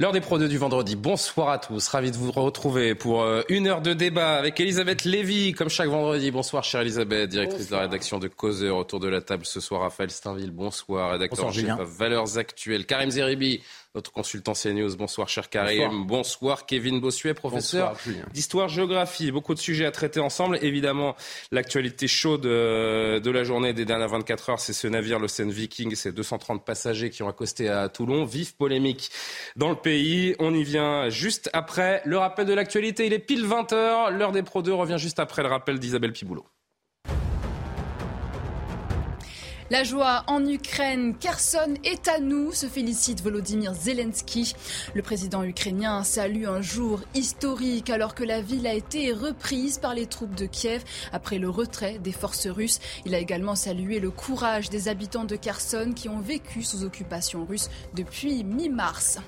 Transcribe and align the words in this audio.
L'heure 0.00 0.12
des 0.12 0.20
Pro 0.20 0.38
2 0.38 0.48
du 0.48 0.58
vendredi. 0.58 0.94
Bonsoir 0.94 1.48
à 1.48 1.58
tous. 1.58 1.88
Ravi 1.88 2.12
de 2.12 2.16
vous 2.16 2.30
retrouver 2.30 2.94
pour 2.94 3.22
euh, 3.24 3.42
une 3.48 3.66
heure 3.66 3.82
de 3.82 3.94
débat 3.94 4.36
avec 4.36 4.60
Elisabeth 4.60 5.02
Lévy, 5.02 5.54
comme 5.54 5.68
chaque 5.68 5.88
vendredi. 5.88 6.30
Bonsoir, 6.30 6.62
chère 6.62 6.82
Elisabeth, 6.82 7.28
directrice 7.28 7.66
de 7.66 7.74
la 7.74 7.80
rédaction 7.80 8.20
de 8.20 8.28
Causeur. 8.28 8.76
Autour 8.76 9.00
de 9.00 9.08
la 9.08 9.22
table 9.22 9.44
ce 9.44 9.58
soir, 9.58 9.80
Raphaël 9.80 10.12
Steinville. 10.12 10.52
Bonsoir, 10.52 11.10
rédacteur 11.10 11.46
en 11.46 11.50
chef 11.50 11.80
Valeurs 11.80 12.38
Actuelles. 12.38 12.86
Karim 12.86 13.10
Zeribi, 13.10 13.60
notre 13.94 14.12
consultant 14.12 14.52
CNews. 14.52 14.96
Bonsoir, 14.96 15.28
cher 15.28 15.48
Karim. 15.48 16.06
Bonsoir, 16.06 16.66
Kevin 16.66 17.00
Bossuet, 17.00 17.34
professeur 17.34 17.96
d'histoire-géographie. 18.32 19.32
Beaucoup 19.32 19.54
de 19.54 19.58
sujets 19.58 19.86
à 19.86 19.90
traiter 19.90 20.20
ensemble. 20.20 20.58
Évidemment, 20.62 21.16
l'actualité 21.50 22.06
chaude 22.06 22.46
euh, 22.46 23.20
de 23.20 23.30
la 23.30 23.44
journée 23.44 23.72
des 23.72 23.84
dernières 23.84 24.08
24 24.08 24.50
heures, 24.50 24.60
c'est 24.60 24.72
ce 24.72 24.86
navire, 24.86 25.18
l'Océan 25.18 25.48
Viking, 25.48 25.94
ces 25.94 26.12
230 26.12 26.64
passagers 26.64 27.10
qui 27.10 27.22
ont 27.22 27.28
accosté 27.28 27.68
à 27.68 27.88
Toulon. 27.88 28.24
Vive 28.24 28.54
polémique 28.56 29.10
dans 29.56 29.70
le 29.70 29.76
pays. 29.76 30.34
On 30.38 30.54
y 30.54 30.64
vient 30.64 31.08
juste 31.08 31.50
après 31.52 32.02
le 32.04 32.18
rappel 32.18 32.46
de 32.46 32.54
l'actualité. 32.54 33.06
Il 33.06 33.12
est 33.12 33.18
pile 33.18 33.46
20 33.46 33.72
heures. 33.72 34.10
L'heure 34.10 34.32
des 34.32 34.42
Pro 34.42 34.62
2 34.62 34.72
revient 34.72 34.98
juste 34.98 35.18
après 35.18 35.42
le 35.42 35.48
rappel 35.48 35.78
d'Isabelle 35.78 36.12
Piboulot. 36.12 36.46
La 39.70 39.84
joie 39.84 40.24
en 40.28 40.46
Ukraine, 40.46 41.14
Kherson 41.18 41.74
est 41.84 42.08
à 42.08 42.20
nous, 42.20 42.52
se 42.52 42.64
félicite 42.64 43.20
Volodymyr 43.22 43.74
Zelensky. 43.74 44.54
Le 44.94 45.02
président 45.02 45.44
ukrainien 45.44 46.04
salue 46.04 46.46
un 46.46 46.62
jour 46.62 47.00
historique 47.14 47.90
alors 47.90 48.14
que 48.14 48.24
la 48.24 48.40
ville 48.40 48.66
a 48.66 48.72
été 48.72 49.12
reprise 49.12 49.76
par 49.76 49.92
les 49.92 50.06
troupes 50.06 50.34
de 50.34 50.46
Kiev 50.46 50.84
après 51.12 51.36
le 51.36 51.50
retrait 51.50 51.98
des 51.98 52.12
forces 52.12 52.46
russes. 52.46 52.80
Il 53.04 53.14
a 53.14 53.18
également 53.18 53.56
salué 53.56 54.00
le 54.00 54.10
courage 54.10 54.70
des 54.70 54.88
habitants 54.88 55.26
de 55.26 55.36
Kherson 55.36 55.92
qui 55.94 56.08
ont 56.08 56.20
vécu 56.20 56.62
sous 56.62 56.82
occupation 56.82 57.44
russe 57.44 57.68
depuis 57.94 58.44
mi-mars. 58.44 59.18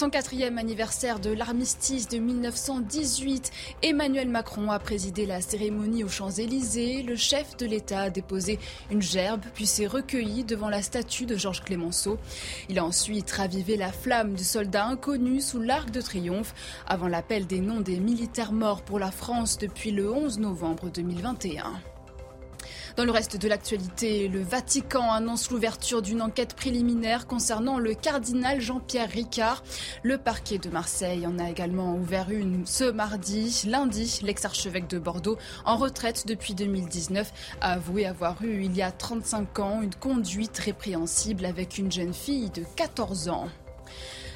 104e 0.00 0.56
anniversaire 0.56 1.20
de 1.20 1.28
l'armistice 1.28 2.08
de 2.08 2.16
1918. 2.16 3.50
Emmanuel 3.82 4.30
Macron 4.30 4.70
a 4.70 4.78
présidé 4.78 5.26
la 5.26 5.42
cérémonie 5.42 6.04
aux 6.04 6.08
Champs-Élysées. 6.08 7.02
Le 7.02 7.16
chef 7.16 7.54
de 7.58 7.66
l'État 7.66 8.00
a 8.00 8.10
déposé 8.10 8.58
une 8.90 9.02
gerbe 9.02 9.42
puis 9.52 9.66
s'est 9.66 9.86
recueilli 9.86 10.44
devant 10.44 10.70
la 10.70 10.80
statue 10.80 11.26
de 11.26 11.36
Georges 11.36 11.62
Clémenceau. 11.62 12.16
Il 12.70 12.78
a 12.78 12.84
ensuite 12.86 13.30
ravivé 13.30 13.76
la 13.76 13.92
flamme 13.92 14.32
du 14.32 14.44
soldat 14.44 14.86
inconnu 14.86 15.42
sous 15.42 15.60
l'arc 15.60 15.90
de 15.90 16.00
triomphe 16.00 16.54
avant 16.86 17.08
l'appel 17.08 17.46
des 17.46 17.60
noms 17.60 17.82
des 17.82 18.00
militaires 18.00 18.52
morts 18.52 18.80
pour 18.80 18.98
la 18.98 19.10
France 19.10 19.58
depuis 19.58 19.90
le 19.90 20.10
11 20.10 20.38
novembre 20.38 20.88
2021. 20.88 21.78
Dans 22.96 23.04
le 23.04 23.12
reste 23.12 23.36
de 23.36 23.48
l'actualité, 23.48 24.28
le 24.28 24.42
Vatican 24.42 25.12
annonce 25.12 25.50
l'ouverture 25.50 26.02
d'une 26.02 26.20
enquête 26.20 26.54
préliminaire 26.54 27.26
concernant 27.26 27.78
le 27.78 27.94
cardinal 27.94 28.60
Jean-Pierre 28.60 29.08
Ricard. 29.08 29.62
Le 30.02 30.18
parquet 30.18 30.58
de 30.58 30.68
Marseille 30.70 31.26
en 31.26 31.38
a 31.38 31.48
également 31.48 31.94
ouvert 31.94 32.30
une 32.30 32.66
ce 32.66 32.90
mardi. 32.90 33.62
Lundi, 33.68 34.20
l'ex-archevêque 34.22 34.88
de 34.88 34.98
Bordeaux, 34.98 35.38
en 35.64 35.76
retraite 35.76 36.26
depuis 36.26 36.54
2019, 36.54 37.32
a 37.60 37.72
avoué 37.74 38.06
avoir 38.06 38.42
eu 38.42 38.64
il 38.64 38.76
y 38.76 38.82
a 38.82 38.90
35 38.90 39.58
ans 39.60 39.82
une 39.82 39.94
conduite 39.94 40.58
répréhensible 40.58 41.44
avec 41.44 41.78
une 41.78 41.92
jeune 41.92 42.14
fille 42.14 42.50
de 42.50 42.64
14 42.76 43.28
ans. 43.28 43.48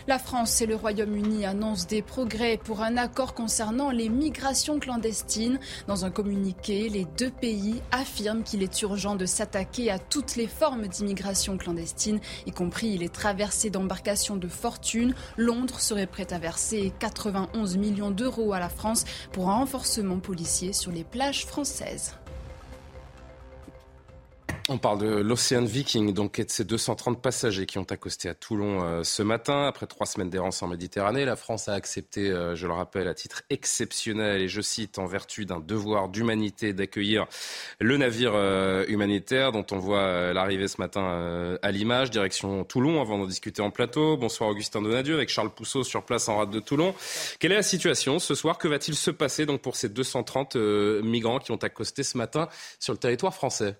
La 0.07 0.19
France 0.19 0.61
et 0.61 0.67
le 0.67 0.77
Royaume-Uni 0.77 1.47
annoncent 1.47 1.87
des 1.89 2.03
progrès 2.03 2.59
pour 2.63 2.83
un 2.83 2.99
accord 2.99 3.33
concernant 3.33 3.91
les 3.91 4.11
migrations 4.11 4.79
clandestines. 4.79 5.59
Dans 5.87 6.05
un 6.05 6.11
communiqué, 6.11 6.91
les 6.91 7.07
deux 7.17 7.31
pays 7.31 7.81
affirment 7.91 8.43
qu'il 8.43 8.63
est 8.63 8.83
urgent 8.83 9.17
de 9.17 9.25
s'attaquer 9.25 9.91
à 9.91 9.99
toutes 9.99 10.37
les 10.37 10.47
formes 10.47 10.89
d'immigration 10.89 11.57
clandestine, 11.57 12.21
y 12.45 12.51
compris 12.53 12.99
les 12.99 13.09
traversées 13.09 13.71
d'embarcations 13.71 14.37
de 14.37 14.49
fortune. 14.49 15.15
Londres 15.39 15.81
serait 15.81 16.07
prête 16.07 16.35
à 16.35 16.39
verser 16.39 16.93
91 16.99 17.79
millions 17.79 18.11
d'euros 18.11 18.53
à 18.53 18.59
la 18.59 18.69
France 18.69 19.07
pour 19.33 19.49
un 19.49 19.55
renforcement 19.55 20.19
policier 20.19 20.75
sur 20.75 20.93
les 20.93 21.05
plages 21.05 21.47
françaises. 21.47 22.15
On 24.71 24.79
parle 24.79 24.99
de 24.99 25.07
l'Océan 25.07 25.63
Viking, 25.63 26.15
donc 26.15 26.39
et 26.39 26.45
de 26.47 26.51
ces 26.51 26.65
230 26.65 27.21
passagers 27.21 27.67
qui 27.67 27.77
ont 27.77 27.85
accosté 27.85 28.31
à 28.31 28.35
Toulon 28.35 28.83
euh, 28.83 29.05
ce 29.05 29.23
matin. 29.23 29.67
Après 29.67 29.87
trois 29.87 30.07
semaines 30.07 30.31
d'errance 30.31 30.63
en 30.63 30.69
Méditerranée, 30.69 31.27
la 31.27 31.37
France 31.37 31.69
a 31.69 31.75
accepté, 31.75 32.31
euh, 32.31 32.57
je 32.57 32.67
le 32.67 32.73
rappelle, 32.73 33.07
à 33.07 33.13
titre 33.13 33.43
exceptionnel, 33.51 34.41
et 34.41 34.49
je 34.49 34.63
cite, 34.63 34.99
en 34.99 35.05
vertu 35.05 35.45
d'un 35.45 35.61
devoir 35.61 36.09
d'humanité, 36.09 36.73
d'accueillir 36.73 37.27
le 37.79 37.99
navire 37.99 38.33
euh, 38.35 38.87
humanitaire 38.89 39.53
dont 39.53 39.67
on 39.71 39.79
voit 39.79 40.33
l'arrivée 40.33 40.67
ce 40.67 40.81
matin 40.81 41.59
à 41.61 41.71
l'image, 41.71 42.11
direction 42.11 42.65
Toulon, 42.65 43.03
avant 43.03 43.19
d'en 43.19 43.27
discuter 43.27 43.61
en 43.61 43.71
plateau. 43.71 44.17
Bonsoir 44.17 44.49
Augustin 44.49 44.81
Donadieu, 44.81 45.17
avec 45.17 45.29
Charles 45.29 45.51
Pousseau 45.51 45.85
sur 45.85 46.07
place 46.07 46.27
en 46.31 46.39
rade 46.39 46.51
de 46.51 46.61
Toulon. 46.61 46.95
Quelle 47.39 47.53
est 47.53 47.57
la 47.57 47.63
situation 47.63 48.19
ce 48.19 48.35
soir? 48.35 48.57
Que 48.57 48.69
va-t-il 48.69 48.97
se 48.97 49.11
passer 49.11 49.45
donc 49.45 49.61
pour 49.61 49.77
ces 49.77 49.91
230 49.91 50.57
migrants 50.57 51.39
qui 51.39 51.53
ont 51.53 51.57
accosté 51.57 52.03
ce 52.03 52.17
matin 52.17 52.49
sur 52.81 52.95
le 52.95 52.99
territoire 52.99 53.35
français? 53.35 53.77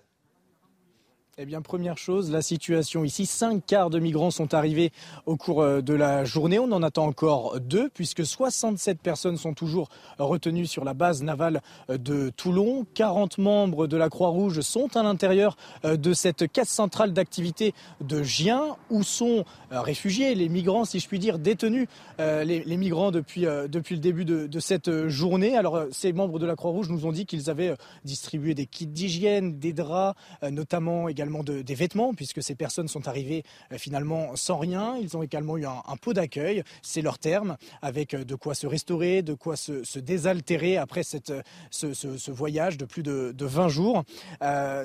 Eh 1.37 1.45
bien, 1.45 1.61
première 1.61 1.97
chose, 1.97 2.31
la 2.31 2.41
situation 2.41 3.03
ici. 3.03 3.25
Cinq 3.25 3.65
quarts 3.65 3.89
de 3.89 3.99
migrants 3.99 4.31
sont 4.31 4.53
arrivés 4.53 4.93
au 5.25 5.35
cours 5.35 5.63
euh, 5.63 5.81
de 5.81 5.93
la 5.93 6.23
journée. 6.23 6.59
On 6.59 6.71
en 6.71 6.81
attend 6.81 7.07
encore 7.07 7.59
deux, 7.59 7.89
puisque 7.89 8.25
67 8.25 9.01
personnes 9.01 9.35
sont 9.35 9.53
toujours 9.53 9.89
retenues 10.17 10.65
sur 10.65 10.85
la 10.85 10.93
base 10.93 11.23
navale 11.23 11.61
euh, 11.89 11.97
de 11.97 12.29
Toulon. 12.29 12.85
40 12.93 13.37
membres 13.37 13.85
de 13.85 13.97
la 13.97 14.07
Croix-Rouge 14.07 14.61
sont 14.61 14.95
à 14.95 15.03
l'intérieur 15.03 15.57
euh, 15.83 15.97
de 15.97 16.13
cette 16.13 16.49
caisse 16.49 16.69
centrale 16.69 17.11
d'activité 17.11 17.73
de 17.99 18.23
Gien, 18.23 18.77
où 18.89 19.03
sont 19.03 19.43
réfugiés, 19.71 20.35
les 20.35 20.47
migrants, 20.47 20.85
si 20.85 21.01
je 21.01 21.07
puis 21.09 21.19
dire, 21.19 21.37
détenus, 21.37 21.87
les, 22.17 22.77
migrants 22.77 23.11
depuis, 23.11 23.41
depuis 23.41 23.95
le 23.95 24.01
début 24.01 24.23
de 24.23 24.59
cette 24.59 25.07
journée. 25.07 25.57
Alors, 25.57 25.83
ces 25.91 26.13
membres 26.13 26.39
de 26.39 26.45
la 26.45 26.55
Croix-Rouge 26.55 26.89
nous 26.89 27.05
ont 27.05 27.11
dit 27.11 27.25
qu'ils 27.25 27.49
avaient 27.49 27.75
distribué 28.05 28.53
des 28.53 28.67
kits 28.67 28.87
d'hygiène, 28.87 29.59
des 29.59 29.73
draps, 29.73 30.17
notamment 30.49 31.09
également 31.09 31.24
des 31.43 31.75
vêtements, 31.75 32.13
puisque 32.13 32.41
ces 32.41 32.55
personnes 32.55 32.87
sont 32.87 33.07
arrivées 33.07 33.43
euh, 33.71 33.77
finalement 33.77 34.35
sans 34.35 34.57
rien. 34.57 34.97
Ils 34.97 35.15
ont 35.17 35.23
également 35.23 35.57
eu 35.57 35.65
un, 35.65 35.97
pot 36.01 36.13
d'accueil, 36.13 36.63
c'est 36.81 37.01
leur 37.01 37.19
terme, 37.19 37.57
avec 37.81 38.13
euh, 38.13 38.23
de 38.23 38.35
quoi 38.35 38.55
se 38.55 38.67
restaurer, 38.67 39.21
de 39.21 39.33
quoi 39.33 39.55
se, 39.55 39.99
désaltérer 39.99 40.77
après 40.77 41.03
cette, 41.03 41.31
euh, 41.31 41.41
ce, 41.71 42.31
voyage 42.31 42.77
de 42.77 42.85
plus 42.85 43.03
de, 43.03 43.33
20 43.39 43.67
jours. 43.69 44.03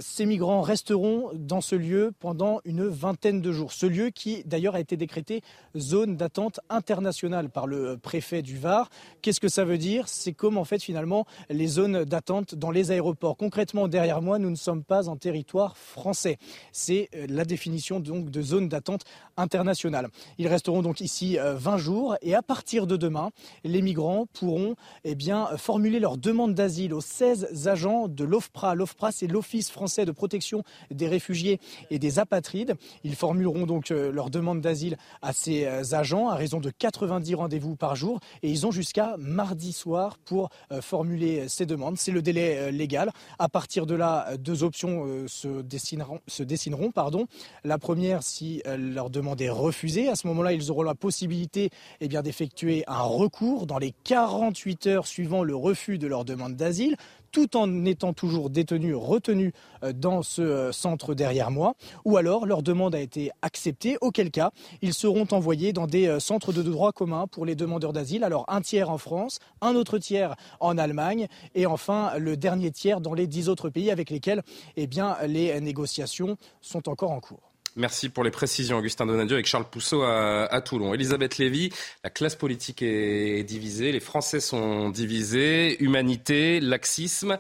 ces 0.00 0.27
migrants 0.27 0.61
resteront 0.61 1.31
dans 1.34 1.61
ce 1.61 1.75
lieu 1.75 2.12
pendant 2.21 2.61
une 2.65 2.87
vingtaine 2.87 3.41
de 3.41 3.53
jours. 3.53 3.73
Ce 3.73 3.87
lieu 3.87 4.11
qui 4.11 4.45
d'ailleurs 4.45 4.75
a 4.75 4.81
été 4.81 4.97
décrété 4.97 5.43
zone 5.77 6.17
d'attente 6.17 6.61
internationale 6.69 7.49
par 7.49 7.67
le 7.67 7.97
préfet 7.97 8.43
du 8.43 8.59
Var. 8.59 8.91
Qu'est-ce 9.23 9.41
que 9.41 9.49
ça 9.49 9.65
veut 9.65 9.79
dire? 9.79 10.09
C'est 10.09 10.33
comme 10.33 10.59
en 10.59 10.65
fait 10.65 10.83
finalement 10.83 11.27
les 11.49 11.67
zones 11.67 12.05
d'attente 12.05 12.55
dans 12.55 12.71
les 12.71 12.91
aéroports. 12.91 13.37
Concrètement, 13.37 13.89
derrière 13.89 14.23
moi, 14.23 14.39
nous 14.39 14.50
ne 14.50 14.56
sommes 14.56 14.84
pas 14.84 15.09
en 15.09 15.17
territoire 15.17 15.77
français. 15.77 16.30
C'est 16.73 17.09
euh, 17.15 17.27
la 17.29 17.45
définition 17.45 18.01
donc 18.01 18.31
de 18.31 18.43
zone 18.43 18.69
d'attente 18.69 19.03
internationale. 19.37 20.09
Ils 20.38 20.49
resteront 20.49 20.82
donc 20.82 21.00
ici 21.00 21.37
20 21.37 21.75
euh, 21.75 21.79
jours 21.79 22.17
et 22.23 22.35
à 22.35 22.43
partir 22.43 22.87
de 22.87 22.97
demain, 22.97 23.31
les 23.65 23.82
migrants 23.82 24.27
pourront 24.32 24.75
eh 25.05 25.17
formuler 25.59 26.00
leur 26.00 26.17
demande 26.17 26.55
d'asile 26.55 26.94
aux 26.94 27.00
16 27.00 27.69
agents 27.69 28.09
de 28.09 28.25
l'OFPRA. 28.25 28.75
L'OFPRA, 28.75 29.12
c'est 29.12 29.27
l'Office 29.27 29.71
français 29.71 30.05
de 30.05 30.12
protection 30.12 30.62
des 30.91 31.06
réfugiés 31.06 31.61
et 31.91 31.99
des 31.99 32.19
apatrides. 32.19 32.75
Ils 33.05 33.15
formuleront 33.15 33.67
donc 33.67 33.91
euh, 33.91 34.11
leur 34.11 34.31
demande 34.31 34.61
d'asile 34.61 34.97
à 35.23 35.33
ces 35.33 35.67
agents 35.94 36.29
à 36.29 36.35
raison 36.35 36.59
de 36.61 36.71
90 36.71 37.35
rendez-vous 37.35 37.76
par 37.76 37.97
jour 37.97 38.21
et 38.43 38.50
ils 38.50 38.67
ont 38.67 38.71
jusqu'à 38.71 39.17
mardi 39.19 39.73
soir 39.73 40.19
pour 40.19 40.50
formuler 40.81 41.49
ces 41.49 41.67
demandes. 41.67 41.99
C'est 41.99 42.12
le 42.12 42.23
délai 42.23 42.73
légal. 42.73 43.11
À 43.38 43.49
partir 43.49 43.87
de 43.87 43.94
là, 43.94 44.37
deux 44.37 44.65
options 44.65 45.06
se 45.26 45.62
dessineront 45.62 46.19
se 46.26 46.43
dessineront. 46.43 46.90
Pardon. 46.90 47.26
La 47.64 47.78
première, 47.78 48.22
si 48.22 48.62
euh, 48.67 48.76
leur 48.76 49.11
demande 49.11 49.40
est 49.40 49.50
refusée, 49.50 50.08
à 50.08 50.17
ce 50.17 50.26
moment-là, 50.28 50.52
ils 50.52 50.70
auront 50.70 50.82
la 50.82 50.94
possibilité 50.94 51.70
eh 52.00 52.08
d'effectuer 52.08 52.84
un 52.87 53.02
recours 53.02 53.67
dans 53.67 53.78
les 53.78 53.94
48 54.05 54.87
heures 54.88 55.06
suivant 55.06 55.43
le 55.43 55.55
refus 55.55 55.99
de 55.99 56.06
leur 56.06 56.25
demande 56.25 56.56
d'asile. 56.56 56.96
Tout 57.32 57.56
en 57.56 57.85
étant 57.85 58.12
toujours 58.12 58.50
détenus, 58.50 58.97
retenus 58.97 59.53
euh, 59.82 59.93
dans 59.93 60.23
ce 60.23 60.43
euh, 60.43 60.73
centre 60.73 61.15
derrière 61.15 61.50
moi, 61.50 61.75
ou 62.05 62.17
alors 62.17 62.47
leur 62.47 62.62
demande 62.62 62.94
a 62.94 63.00
été 63.00 63.31
acceptée, 63.43 63.97
auquel 64.00 64.31
cas 64.31 64.50
ils 64.82 64.94
seront 64.94 65.27
envoyés 65.31 65.73
dans 65.73 65.87
des 65.87 66.06
euh, 66.06 66.21
centres 66.21 66.53
de 66.53 66.62
droit 66.62 66.93
commun 66.93 67.27
pour 67.27 67.47
les 67.47 67.55
demandeurs 67.55 67.93
d'asile. 67.93 68.25
Alors 68.25 68.44
un 68.49 68.61
tiers 68.61 68.91
en 68.91 68.99
France, 68.99 69.38
un 69.61 69.75
autre 69.75 69.99
tiers 69.99 70.35
en 70.61 70.79
Allemagne, 70.79 71.27
et 71.55 71.67
enfin 71.67 72.12
le 72.19 72.37
dernier 72.37 72.71
tiers 72.71 73.00
dans 73.00 73.15
les 73.15 73.27
dix 73.27 73.49
autres 73.49 73.71
pays 73.71 73.91
avec 73.91 74.11
lesquels 74.11 74.43
eh 74.76 74.87
bien, 74.87 75.17
les 75.26 75.61
négociations 75.61 76.37
sont 76.61 76.88
encore 76.88 77.11
en 77.11 77.21
cours. 77.21 77.50
Merci 77.81 78.11
pour 78.11 78.25
les 78.25 78.31
précisions, 78.31 78.77
Augustin 78.77 79.06
Donadieu, 79.06 79.37
avec 79.37 79.47
Charles 79.47 79.65
Pousseau 79.65 80.03
à, 80.03 80.61
Toulon. 80.61 80.93
Elisabeth 80.93 81.38
Lévy, 81.38 81.73
la 82.05 82.11
classe 82.11 82.37
politique 82.37 82.82
est 82.82 83.43
divisée, 83.43 83.91
les 83.91 84.00
Français 84.00 84.41
sont 84.41 84.91
divisés, 84.91 85.82
humanité, 85.82 86.61
laxisme. 86.61 87.38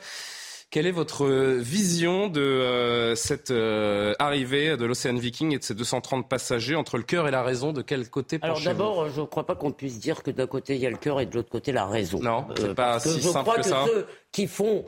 Quelle 0.70 0.86
est 0.86 0.92
votre 0.92 1.26
vision 1.58 2.28
de 2.28 2.40
euh, 2.40 3.14
cette 3.16 3.50
euh, 3.50 4.14
arrivée 4.18 4.76
de 4.78 4.84
l'Océan 4.86 5.14
Viking 5.14 5.52
et 5.52 5.58
de 5.58 5.64
ces 5.64 5.74
230 5.74 6.26
passagers 6.28 6.76
entre 6.76 6.96
le 6.96 7.02
cœur 7.02 7.28
et 7.28 7.30
la 7.30 7.42
raison? 7.42 7.72
De 7.72 7.82
quel 7.82 8.08
côté 8.08 8.38
Alors 8.40 8.62
d'abord, 8.62 9.10
je 9.10 9.20
ne 9.20 9.26
crois 9.26 9.44
pas 9.44 9.56
qu'on 9.56 9.72
puisse 9.72 9.98
dire 9.98 10.22
que 10.22 10.30
d'un 10.30 10.46
côté 10.46 10.76
il 10.76 10.80
y 10.80 10.86
a 10.86 10.90
le 10.90 10.96
cœur 10.96 11.20
et 11.20 11.26
de 11.26 11.34
l'autre 11.34 11.50
côté 11.50 11.72
la 11.72 11.86
raison. 11.86 12.20
Non, 12.20 12.46
c'est 12.56 12.64
euh, 12.64 12.74
pas 12.74 12.98
si 12.98 13.20
je 13.20 13.28
simple 13.28 13.50
crois 13.50 13.56
que, 13.56 13.62
que 13.62 13.68
Ceux 13.68 14.06
qui 14.32 14.46
font 14.46 14.86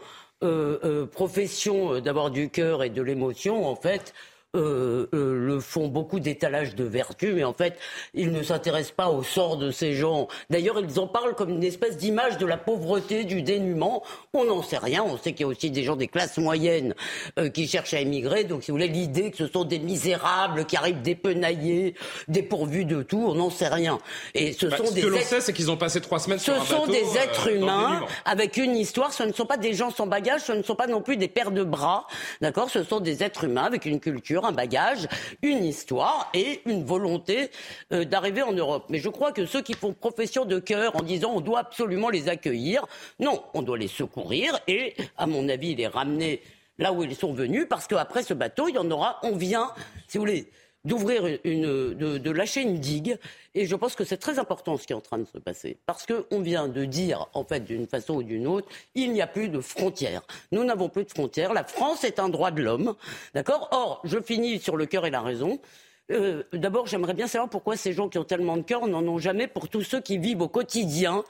profession 1.13 2.01
d'avoir 2.01 2.31
du 2.31 2.49
cœur 2.49 2.83
et 2.83 2.91
de 2.91 3.01
l'émotion, 3.03 3.65
en 3.67 3.77
fait, 3.77 4.13
euh, 4.55 5.07
euh, 5.15 5.35
le 5.35 5.61
font 5.61 5.89
beaucoup 5.89 6.21
d'étalage 6.21 6.75
de 6.75 6.85
vertu, 6.85 7.33
mais 7.33 7.43
en 7.45 7.55
fait, 7.55 7.79
ils 8.13 8.31
ne 8.33 8.43
s'intéressent 8.43 8.93
pas 8.95 9.09
au 9.09 9.23
sort 9.23 9.57
de 9.57 9.71
ces 9.71 9.95
gens. 9.95 10.29
D'ailleurs, 10.51 10.79
ils 10.79 11.01
en 11.01 11.07
parlent 11.07 11.35
comme 11.35 11.49
une 11.49 11.65
espèce 11.65 11.97
d'image 11.97 12.37
de 12.37 12.45
la 12.45 12.59
pauvreté, 12.59 13.25
du 13.25 13.41
dénuement. 13.41 14.03
On 14.35 14.45
n'en 14.45 14.63
sait 14.63 14.77
rien. 14.77 15.03
On 15.05 15.17
sait 15.17 15.33
qu'il 15.33 15.41
y 15.41 15.45
a 15.45 15.47
aussi 15.47 15.71
des 15.71 15.85
gens 15.85 15.97
des 15.97 16.07
classes 16.07 16.37
moyennes 16.37 16.95
euh, 17.39 17.49
qui 17.49 17.67
cherchent 17.67 17.95
à 17.95 18.01
émigrer. 18.01 18.45
Donc, 18.45 18.63
si 18.63 18.71
vous 18.71 18.77
voulez, 18.77 18.89
l'idée 18.89 19.31
que 19.31 19.39
ce 19.39 19.47
sont 19.47 19.65
des 19.65 19.79
misérables 19.79 20.67
qui 20.67 20.77
arrivent 20.77 21.01
dépenaillés, 21.01 21.95
dépourvus 22.29 22.85
de 22.85 23.03
tout, 23.03 23.25
on 23.27 23.35
n'en 23.35 23.49
sait 23.49 23.69
rien. 23.69 23.99
Et 24.35 24.53
ce 24.53 24.67
bah, 24.67 24.77
sont 24.77 24.85
ce 24.85 25.01
que 25.01 25.07
l'on 25.07 25.21
sait, 25.21 25.41
c'est 25.41 25.55
qu'ils 25.55 25.71
ont 25.71 25.79
passé 25.79 26.03
trois 26.03 26.19
semaines 26.19 26.39
ce 26.39 26.53
sur 26.53 26.61
un 26.61 26.65
sont 26.67 26.87
des 26.87 27.17
êtres 27.17 27.49
humains 27.49 28.05
avec 28.27 28.59
une 28.59 28.77
histoire. 28.77 29.15
Ce 29.15 29.23
ne 29.23 29.33
sont 29.33 29.47
pas 29.47 29.57
des 29.57 29.73
gens 29.73 29.91
sans 29.91 30.07
bagage. 30.07 30.43
Ce 30.43 30.53
ne 30.53 30.63
sont 30.63 30.77
pas 30.77 30.89
non 30.89 31.01
plus 31.01 31.17
des 31.17 31.29
paires 31.29 31.53
de 31.53 31.65
bras. 31.65 32.07
D'accord? 32.43 32.69
Ce 32.69 32.85
sont 32.85 33.01
des 33.01 33.23
êtres 33.23 33.45
humains 33.45 33.65
avec 33.65 33.87
une 33.87 33.99
culture 33.99 34.42
un 34.45 34.53
bagage, 34.53 35.09
une 35.43 35.65
histoire 35.65 36.31
et 36.35 36.61
une 36.67 36.85
volonté 36.85 37.51
euh, 37.93 38.05
d'arriver 38.05 38.43
en 38.43 38.53
Europe. 38.53 38.87
Mais 38.89 38.99
je 38.99 39.09
crois 39.09 39.33
que 39.33 39.47
ceux 39.47 39.63
qui 39.63 39.75
font 39.75 39.93
profession 39.93 40.45
de 40.45 40.59
cœur 40.59 40.97
en 40.97 41.03
disant 41.03 41.33
on 41.35 41.41
doit 41.41 41.61
absolument 41.61 42.11
les 42.11 42.29
accueillir, 42.29 42.87
non, 43.21 43.43
on 43.55 43.63
doit 43.63 43.79
les 43.79 43.89
secourir 43.89 44.59
et, 44.67 44.95
à 45.17 45.27
mon 45.27 45.49
avis, 45.49 45.75
les 45.75 45.87
ramener 45.87 46.43
là 46.79 46.93
où 46.93 47.03
ils 47.03 47.15
sont 47.15 47.33
venus, 47.33 47.67
parce 47.69 47.87
qu'après 47.87 48.23
ce 48.23 48.35
bateau, 48.35 48.69
il 48.69 48.75
y 48.75 48.79
en 48.79 48.91
aura, 48.91 49.21
on 49.23 49.37
vient, 49.37 49.71
si 50.09 50.19
vous 50.19 50.25
voulez, 50.25 50.51
d'ouvrir 50.85 51.39
une, 51.45 51.95
de, 51.95 52.31
lâcher 52.31 52.63
une 52.63 52.79
digue. 52.79 53.19
Et 53.55 53.67
je 53.67 53.77
pense 53.77 53.95
que 53.95 54.05
c'est 54.05 54.17
très 54.17 54.39
important 54.39 54.77
ce 54.77 54.87
qui 54.87 54.93
est 54.93 54.97
en 54.97 55.01
train 55.01 55.19
de 55.19 55.25
se 55.25 55.39
passer. 55.39 55.77
Parce 55.87 56.07
qu'on 56.07 56.41
vient 56.41 56.69
de 56.69 56.85
dire, 56.85 57.29
en 57.35 57.45
fait, 57.45 57.61
d'une 57.61 57.87
façon 57.87 58.15
ou 58.15 58.23
d'une 58.23 58.47
autre, 58.47 58.69
il 58.95 59.13
n'y 59.13 59.23
a 59.23 59.27
plus 59.27 59.49
de 59.49 59.61
frontières. 59.61 60.23
Nous 60.51 60.65
n'avons 60.65 60.89
plus 60.89 61.05
de 61.05 61.11
frontières. 61.11 61.53
La 61.53 61.65
France 61.65 62.05
est 62.05 62.19
un 62.19 62.29
droit 62.29 62.51
de 62.51 62.63
l'homme. 62.63 62.95
D'accord? 63.35 63.69
Or, 63.73 64.01
je 64.05 64.21
finis 64.21 64.59
sur 64.59 64.77
le 64.77 64.87
cœur 64.87 65.07
et 65.07 65.11
la 65.11 65.21
raison. 65.21 65.61
Euh, 66.11 66.43
d'abord, 66.53 66.87
j'aimerais 66.87 67.15
bien 67.15 67.27
savoir 67.27 67.49
pourquoi 67.49 67.77
ces 67.77 67.93
gens 67.93 68.09
qui 68.09 68.19
ont 68.19 68.25
tellement 68.25 68.57
de 68.57 68.63
cœur 68.63 68.87
n'en 68.89 69.07
ont 69.07 69.19
jamais 69.19 69.47
pour 69.47 69.69
tous 69.69 69.83
ceux 69.83 70.01
qui 70.01 70.19
vivent 70.19 70.43
au 70.43 70.49
quotidien, 70.49 71.23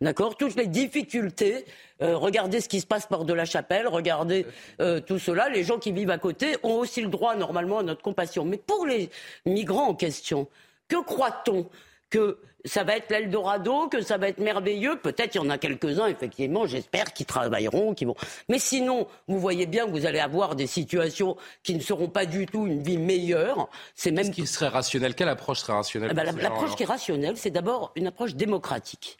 d'accord, 0.00 0.36
toutes 0.36 0.56
les 0.56 0.66
difficultés. 0.66 1.64
Euh, 2.02 2.16
regardez 2.16 2.60
ce 2.60 2.68
qui 2.68 2.80
se 2.80 2.86
passe 2.86 3.06
par 3.06 3.24
de 3.24 3.32
la 3.32 3.44
chapelle, 3.44 3.86
regardez 3.86 4.44
euh, 4.80 5.00
tout 5.00 5.18
cela. 5.18 5.48
Les 5.48 5.62
gens 5.62 5.78
qui 5.78 5.92
vivent 5.92 6.10
à 6.10 6.18
côté 6.18 6.56
ont 6.64 6.74
aussi 6.74 7.00
le 7.00 7.08
droit 7.08 7.36
normalement 7.36 7.78
à 7.78 7.82
notre 7.82 8.02
compassion. 8.02 8.44
Mais 8.44 8.58
pour 8.58 8.84
les 8.84 9.10
migrants 9.46 9.88
en 9.88 9.94
question, 9.94 10.48
que 10.88 11.02
croit-on 11.02 11.66
que 12.10 12.38
ça 12.64 12.84
va 12.84 12.96
être 12.96 13.10
l'Eldorado, 13.10 13.88
que 13.88 14.00
ça 14.02 14.18
va 14.18 14.28
être 14.28 14.38
merveilleux. 14.38 14.96
Peut-être 14.96 15.34
il 15.34 15.38
y 15.38 15.40
en 15.40 15.50
a 15.50 15.58
quelques-uns, 15.58 16.06
effectivement, 16.06 16.66
j'espère, 16.66 17.12
qui 17.12 17.24
travailleront, 17.24 17.94
qui 17.94 18.04
vont. 18.04 18.16
Mais 18.48 18.58
sinon, 18.58 19.06
vous 19.28 19.38
voyez 19.38 19.66
bien 19.66 19.86
que 19.86 19.92
vous 19.92 20.06
allez 20.06 20.18
avoir 20.18 20.56
des 20.56 20.66
situations 20.66 21.36
qui 21.62 21.74
ne 21.74 21.80
seront 21.80 22.08
pas 22.08 22.26
du 22.26 22.46
tout 22.46 22.66
une 22.66 22.82
vie 22.82 22.98
meilleure. 22.98 23.68
C'est 23.94 24.10
même. 24.10 24.26
ce 24.26 24.30
qui 24.30 24.46
serait 24.46 24.68
rationnel? 24.68 25.14
Quelle 25.14 25.28
approche 25.28 25.60
serait 25.60 25.74
rationnelle 25.74 26.10
ah 26.10 26.14
bah, 26.14 26.24
L'approche 26.24 26.74
qui 26.74 26.82
est 26.82 26.86
rationnelle, 26.86 27.36
c'est 27.36 27.50
d'abord 27.50 27.92
une 27.94 28.08
approche 28.08 28.34
démocratique. 28.34 29.16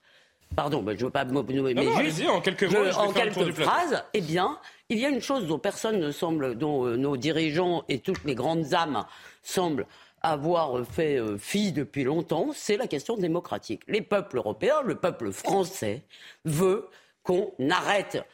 Pardon, 0.55 0.83
bah, 0.83 0.93
je 0.95 1.01
ne 1.01 1.05
veux 1.07 1.11
pas 1.11 1.25
me 1.25 1.33
nommer, 1.33 1.75
mais 1.75 2.05
juste 2.05 2.23
en 2.29 2.41
quelques, 2.41 2.73
en 2.97 3.13
quelques 3.13 3.53
phrases, 3.53 4.05
eh 4.15 4.21
bien, 4.21 4.59
il 4.89 4.99
y 4.99 5.05
a 5.05 5.09
une 5.09 5.21
chose 5.21 5.47
dont 5.47 5.59
personne 5.59 5.99
ne 5.99 6.13
semble, 6.13 6.57
dont 6.57 6.87
euh, 6.87 6.97
nos 6.97 7.17
dirigeants 7.17 7.85
et 7.89 7.99
toutes 7.99 8.25
les 8.25 8.35
grandes 8.35 8.73
âmes 8.73 9.05
semblent 9.43 9.87
avoir 10.31 10.85
fait 10.87 11.19
euh, 11.19 11.39
fi 11.39 11.73
depuis 11.73 12.05
longtemps, 12.05 12.51
c'est 12.55 12.77
la 12.77 12.87
question 12.87 13.17
démocratique. 13.17 13.83
Les 13.89 14.03
peuples 14.03 14.39
européens, 14.39 14.83
le 14.85 14.97
peuple 14.97 15.33
français, 15.33 16.03
veut 16.45 16.89
qu'on 17.23 17.53
arrête 17.71 18.25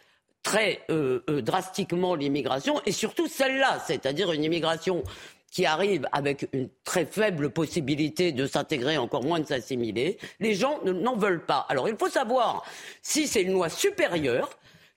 très 0.43 0.81
euh, 0.91 1.21
euh, 1.31 1.41
drastiquement 1.41 2.15
l'immigration 2.15 2.81
et 2.87 2.93
surtout 2.93 3.29
celle-là, 3.29 3.79
c'est-à-dire 3.87 4.33
une 4.33 4.45
immigration 4.45 5.05
qui 5.51 5.67
arrive 5.67 6.09
avec 6.13 6.49
une 6.53 6.71
très 6.83 7.05
faible 7.05 7.51
possibilité 7.51 8.33
de 8.33 8.47
s'intégrer, 8.47 8.97
encore 8.97 9.23
moins 9.23 9.39
de 9.39 9.47
s'assimiler. 9.47 10.19
Les 10.41 10.55
gens 10.55 10.81
n'en 10.83 11.15
veulent 11.15 11.45
pas. 11.45 11.67
Alors 11.69 11.89
il 11.89 11.97
faut 11.97 12.09
savoir 12.09 12.65
si 13.03 13.27
c'est 13.29 13.43
une 13.43 13.53
loi 13.53 13.69
supérieure 13.69 14.49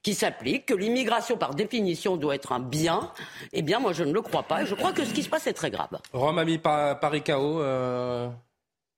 qui 0.05 0.13
s'applique, 0.13 0.67
que 0.67 0.75
l'immigration 0.75 1.35
par 1.35 1.55
définition 1.55 2.15
doit 2.15 2.35
être 2.35 2.51
un 2.51 2.59
bien, 2.59 3.11
eh 3.53 3.63
bien 3.63 3.79
moi 3.79 3.91
je 3.91 4.03
ne 4.03 4.13
le 4.13 4.21
crois 4.21 4.43
pas. 4.43 4.63
Je 4.63 4.75
crois 4.75 4.93
que 4.93 5.03
ce 5.03 5.11
qui 5.11 5.23
se 5.23 5.29
passe 5.29 5.47
est 5.47 5.53
très 5.53 5.71
grave. 5.71 5.99
Rome 6.13 6.37
a 6.37 6.45
mis 6.45 6.59
Paris 6.59 7.23
KO 7.23 7.59
euh, 7.59 8.29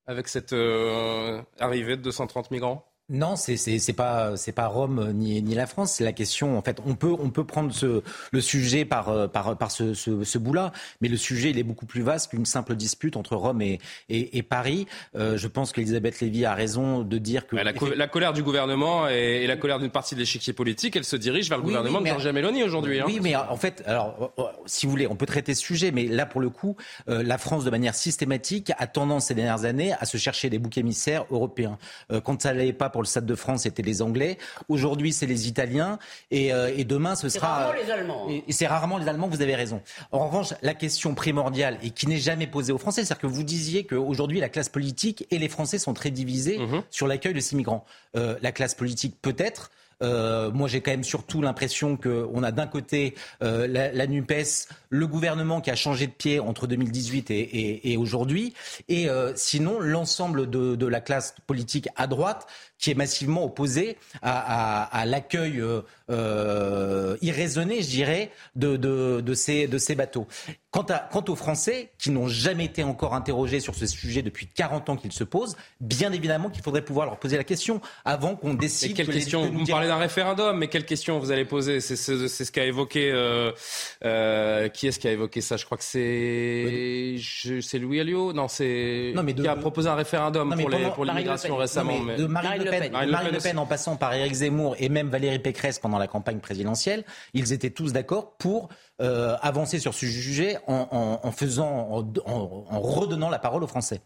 avec 0.05 0.27
cette 0.27 0.51
euh, 0.51 1.41
arrivée 1.59 1.95
de 1.95 2.01
230 2.01 2.51
migrants 2.51 2.86
non, 3.09 3.37
c'est 3.37 3.55
c'est 3.55 3.93
pas 3.93 4.35
c'est 4.35 4.51
pas 4.51 4.67
Rome 4.67 5.13
ni 5.13 5.41
ni 5.41 5.55
la 5.55 5.65
France. 5.65 5.93
C'est 5.93 6.03
la 6.03 6.11
question. 6.11 6.57
En 6.57 6.61
fait, 6.61 6.81
on 6.85 6.95
peut 6.95 7.15
on 7.17 7.29
peut 7.29 7.45
prendre 7.45 7.71
ce 7.71 8.03
le 8.33 8.41
sujet 8.41 8.83
par 8.83 9.07
euh, 9.07 9.27
par 9.29 9.57
par 9.57 9.71
ce 9.71 9.93
ce, 9.93 10.25
ce 10.25 10.37
bout-là, 10.37 10.73
mais 10.99 11.07
le 11.07 11.15
sujet 11.15 11.51
il 11.51 11.57
est 11.57 11.63
beaucoup 11.63 11.85
plus 11.85 12.01
vaste 12.01 12.31
qu'une 12.31 12.45
simple 12.45 12.75
dispute 12.75 13.15
entre 13.15 13.37
Rome 13.37 13.61
et 13.61 13.79
et, 14.09 14.37
et 14.37 14.43
Paris. 14.43 14.87
Euh, 15.15 15.37
je 15.37 15.47
pense 15.47 15.71
qu'Elisabeth 15.71 16.19
Lévy 16.19 16.43
a 16.43 16.53
raison 16.53 17.01
de 17.01 17.17
dire 17.17 17.47
que 17.47 17.55
la, 17.55 17.71
la 17.95 18.07
colère 18.07 18.33
du 18.33 18.43
gouvernement 18.43 19.07
et, 19.07 19.47
la 19.47 19.55
colère 19.55 19.79
d'une 19.79 19.89
partie 19.89 20.15
de 20.15 20.19
l'échiquier 20.19 20.51
politique, 20.51 20.97
elle 20.97 21.05
se 21.05 21.15
dirige 21.15 21.47
vers 21.47 21.59
le 21.59 21.63
gouvernement 21.63 22.01
de 22.01 22.07
Giorgia 22.07 22.33
Meloni 22.33 22.63
aujourd'hui. 22.63 22.99
Hein. 22.99 23.05
Oui, 23.07 23.19
mais 23.21 23.37
en 23.37 23.55
fait, 23.55 23.83
alors 23.85 24.33
euh, 24.37 24.43
si 24.65 24.85
vous 24.85 24.91
voulez, 24.91 25.07
on 25.07 25.15
peut 25.15 25.25
traiter 25.25 25.53
ce 25.55 25.61
sujet, 25.61 25.91
mais 25.91 26.07
là 26.07 26.25
pour 26.25 26.41
le 26.41 26.49
coup, 26.49 26.75
la 27.07 27.37
France 27.37 27.63
de 27.63 27.69
manière 27.69 27.95
systématique 27.95 28.73
a 28.77 28.87
tendance 28.87 29.27
ces 29.27 29.33
dernières 29.33 29.63
années 29.63 29.93
à 29.97 30.05
se 30.05 30.17
chercher 30.17 30.49
des 30.49 30.59
boucs 30.59 30.77
émissaires 30.77 31.25
européens. 31.31 31.77
quand 32.25 32.41
ça 32.41 32.53
n'allait 32.53 32.73
pas 32.73 32.89
pour 32.89 32.96
le 33.01 33.07
Stade 33.07 33.25
de 33.25 33.35
France, 33.35 33.63
c'était 33.63 33.83
les 33.83 34.01
Anglais. 34.01 34.37
Aujourd'hui, 34.69 35.13
c'est 35.13 35.25
les 35.25 35.47
Italiens. 35.47 35.99
Et, 36.31 36.53
euh, 36.53 36.83
demain, 36.83 37.15
ce 37.15 37.29
sera. 37.29 37.47
C'est 37.47 37.63
rarement 37.63 37.81
les 37.81 37.91
Allemands. 37.91 38.27
Hein. 38.29 38.41
Et, 38.47 38.51
c'est 38.51 38.67
rarement 38.67 38.97
les 38.97 39.07
Allemands, 39.07 39.27
vous 39.27 39.41
avez 39.41 39.55
raison. 39.55 39.81
En 40.11 40.27
revanche, 40.27 40.53
la 40.61 40.73
question 40.73 41.15
primordiale 41.15 41.77
et 41.83 41.91
qui 41.91 42.07
n'est 42.07 42.17
jamais 42.17 42.47
posée 42.47 42.71
aux 42.71 42.77
Français, 42.77 43.03
c'est-à-dire 43.03 43.21
que 43.21 43.27
vous 43.27 43.43
disiez 43.43 43.85
qu'aujourd'hui, 43.85 44.39
la 44.39 44.49
classe 44.49 44.69
politique 44.69 45.25
et 45.31 45.37
les 45.37 45.49
Français 45.49 45.79
sont 45.79 45.93
très 45.93 46.11
divisés 46.11 46.59
mhm. 46.59 46.83
sur 46.89 47.07
l'accueil 47.07 47.33
de 47.33 47.39
ces 47.39 47.55
migrants. 47.55 47.85
Euh, 48.15 48.35
la 48.41 48.51
classe 48.51 48.75
politique, 48.75 49.15
peut-être. 49.21 49.71
Euh, 50.03 50.51
moi, 50.51 50.67
j'ai 50.67 50.81
quand 50.81 50.91
même 50.91 51.03
surtout 51.03 51.41
l'impression 51.41 51.97
qu'on 51.97 52.43
a 52.43 52.51
d'un 52.51 52.67
côté 52.67 53.15
euh, 53.41 53.67
la, 53.67 53.91
la, 53.91 54.07
NUPES, 54.07 54.67
le 54.89 55.07
gouvernement 55.07 55.61
qui 55.61 55.71
a 55.71 55.75
changé 55.75 56.07
de 56.07 56.11
pied 56.11 56.39
entre 56.39 56.67
2018 56.67 57.31
et, 57.31 57.39
et, 57.39 57.91
et 57.93 57.97
aujourd'hui, 57.97 58.53
et 58.87 59.09
euh, 59.09 59.33
sinon 59.35 59.79
l'ensemble 59.79 60.49
de, 60.49 60.75
de, 60.75 60.87
la 60.87 61.01
classe 61.01 61.35
politique 61.47 61.89
à 61.95 62.07
droite 62.07 62.47
qui 62.79 62.91
est 62.91 62.95
massivement 62.95 63.43
opposée 63.43 63.97
à, 64.21 64.83
à, 64.83 65.01
à 65.01 65.05
l'accueil 65.05 65.59
euh, 65.59 65.81
euh, 66.09 67.17
irraisonné, 67.21 67.81
je 67.81 67.87
dirais, 67.87 68.31
de, 68.55 68.77
de, 68.77 69.21
de, 69.21 69.33
ces, 69.33 69.67
de 69.67 69.77
ces 69.77 69.95
bateaux. 69.95 70.27
Quant, 70.71 70.85
à, 70.89 70.99
quant 70.99 71.23
aux 71.27 71.35
Français, 71.35 71.91
qui 71.97 72.11
n'ont 72.11 72.27
jamais 72.27 72.65
été 72.65 72.83
encore 72.83 73.15
interrogés 73.15 73.59
sur 73.59 73.73
ce 73.73 73.85
sujet 73.87 74.21
depuis 74.21 74.47
40 74.47 74.89
ans 74.89 74.95
qu'ils 74.95 75.11
se 75.11 75.23
posent, 75.23 75.55
bien 75.81 76.11
évidemment 76.11 76.49
qu'il 76.49 76.61
faudrait 76.61 76.83
pouvoir 76.83 77.07
leur 77.07 77.17
poser 77.17 77.37
la 77.37 77.43
question 77.43 77.81
avant 78.05 78.35
qu'on 78.35 78.53
décide. 78.53 78.95
quelle 78.95 79.07
question? 79.07 79.47
Vous 79.47 79.59
me 79.59 79.65
parlez 79.67 79.87
d'un 79.87 79.97
référendum, 79.97 80.57
mais 80.57 80.67
quelle 80.67 80.85
question 80.85 81.19
vous 81.19 81.31
allez 81.31 81.45
poser? 81.45 81.79
C'est 81.79 81.95
ce 81.95 82.51
qu'a 82.51 82.65
évoqué. 82.65 83.11
Euh, 83.11 84.69
qui 84.69 84.87
est-ce 84.87 84.99
qui 84.99 85.07
a 85.07 85.11
évoqué 85.11 85.41
ça? 85.41 85.57
Je 85.57 85.65
crois 85.65 85.77
que 85.77 85.83
c'est 85.83 87.15
c'est 87.61 87.79
Louis 87.79 87.99
Alliot? 87.99 88.33
Non, 88.33 88.47
c'est 88.47 89.13
qui 89.35 89.47
a 89.47 89.55
proposé 89.55 89.89
un 89.89 89.95
référendum 89.95 90.55
pour 90.95 91.05
l'immigration 91.05 91.55
récemment. 91.57 91.99
Mais... 91.99 92.17
De 92.17 92.25
Marine, 92.25 92.63
Le 92.63 92.66
Pen, 92.69 92.91
Marine 92.91 93.31
Le 93.33 93.39
Pen, 93.39 93.57
en 93.57 93.65
passant 93.65 93.95
par 93.95 94.13
Éric 94.13 94.33
Zemmour 94.33 94.75
et 94.79 94.89
même 94.89 95.09
Valérie 95.09 95.39
Pécresse 95.39 95.79
pendant 95.79 95.97
la 95.97 96.07
campagne 96.07 96.39
présidentielle, 96.39 97.03
ils 97.33 97.53
étaient 97.53 97.69
tous 97.69 97.93
d'accord 97.93 98.37
pour 98.37 98.69
euh, 99.01 99.35
avancer 99.41 99.79
sur 99.79 99.93
ce 99.93 100.05
sujet 100.07 100.57
en, 100.67 100.87
en, 100.91 101.27
en 101.27 101.31
faisant, 101.31 101.89
en, 101.91 102.65
en 102.69 102.79
redonnant 102.79 103.29
la 103.29 103.39
parole 103.39 103.63
aux 103.63 103.67
Français. 103.67 104.01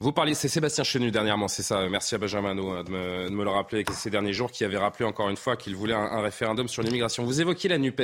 Vous 0.00 0.12
parliez, 0.12 0.34
c'est 0.34 0.48
Sébastien 0.48 0.82
Chenu 0.82 1.10
dernièrement, 1.12 1.46
c'est 1.46 1.62
ça. 1.62 1.88
Merci 1.88 2.16
à 2.16 2.18
Benjamin 2.18 2.58
euh, 2.58 2.82
de 2.82 2.90
me, 2.90 3.28
de 3.30 3.34
me, 3.34 3.44
le 3.44 3.50
rappeler 3.50 3.84
ces 3.92 4.10
derniers 4.10 4.32
jours, 4.32 4.50
qui 4.50 4.64
avait 4.64 4.76
rappelé 4.76 5.04
encore 5.04 5.30
une 5.30 5.36
fois 5.36 5.56
qu'il 5.56 5.76
voulait 5.76 5.94
un, 5.94 6.20
référendum 6.20 6.66
sur 6.66 6.82
l'immigration. 6.82 7.24
Vous 7.24 7.40
évoquiez 7.40 7.68
la 7.70 7.78
Nupes. 7.78 8.00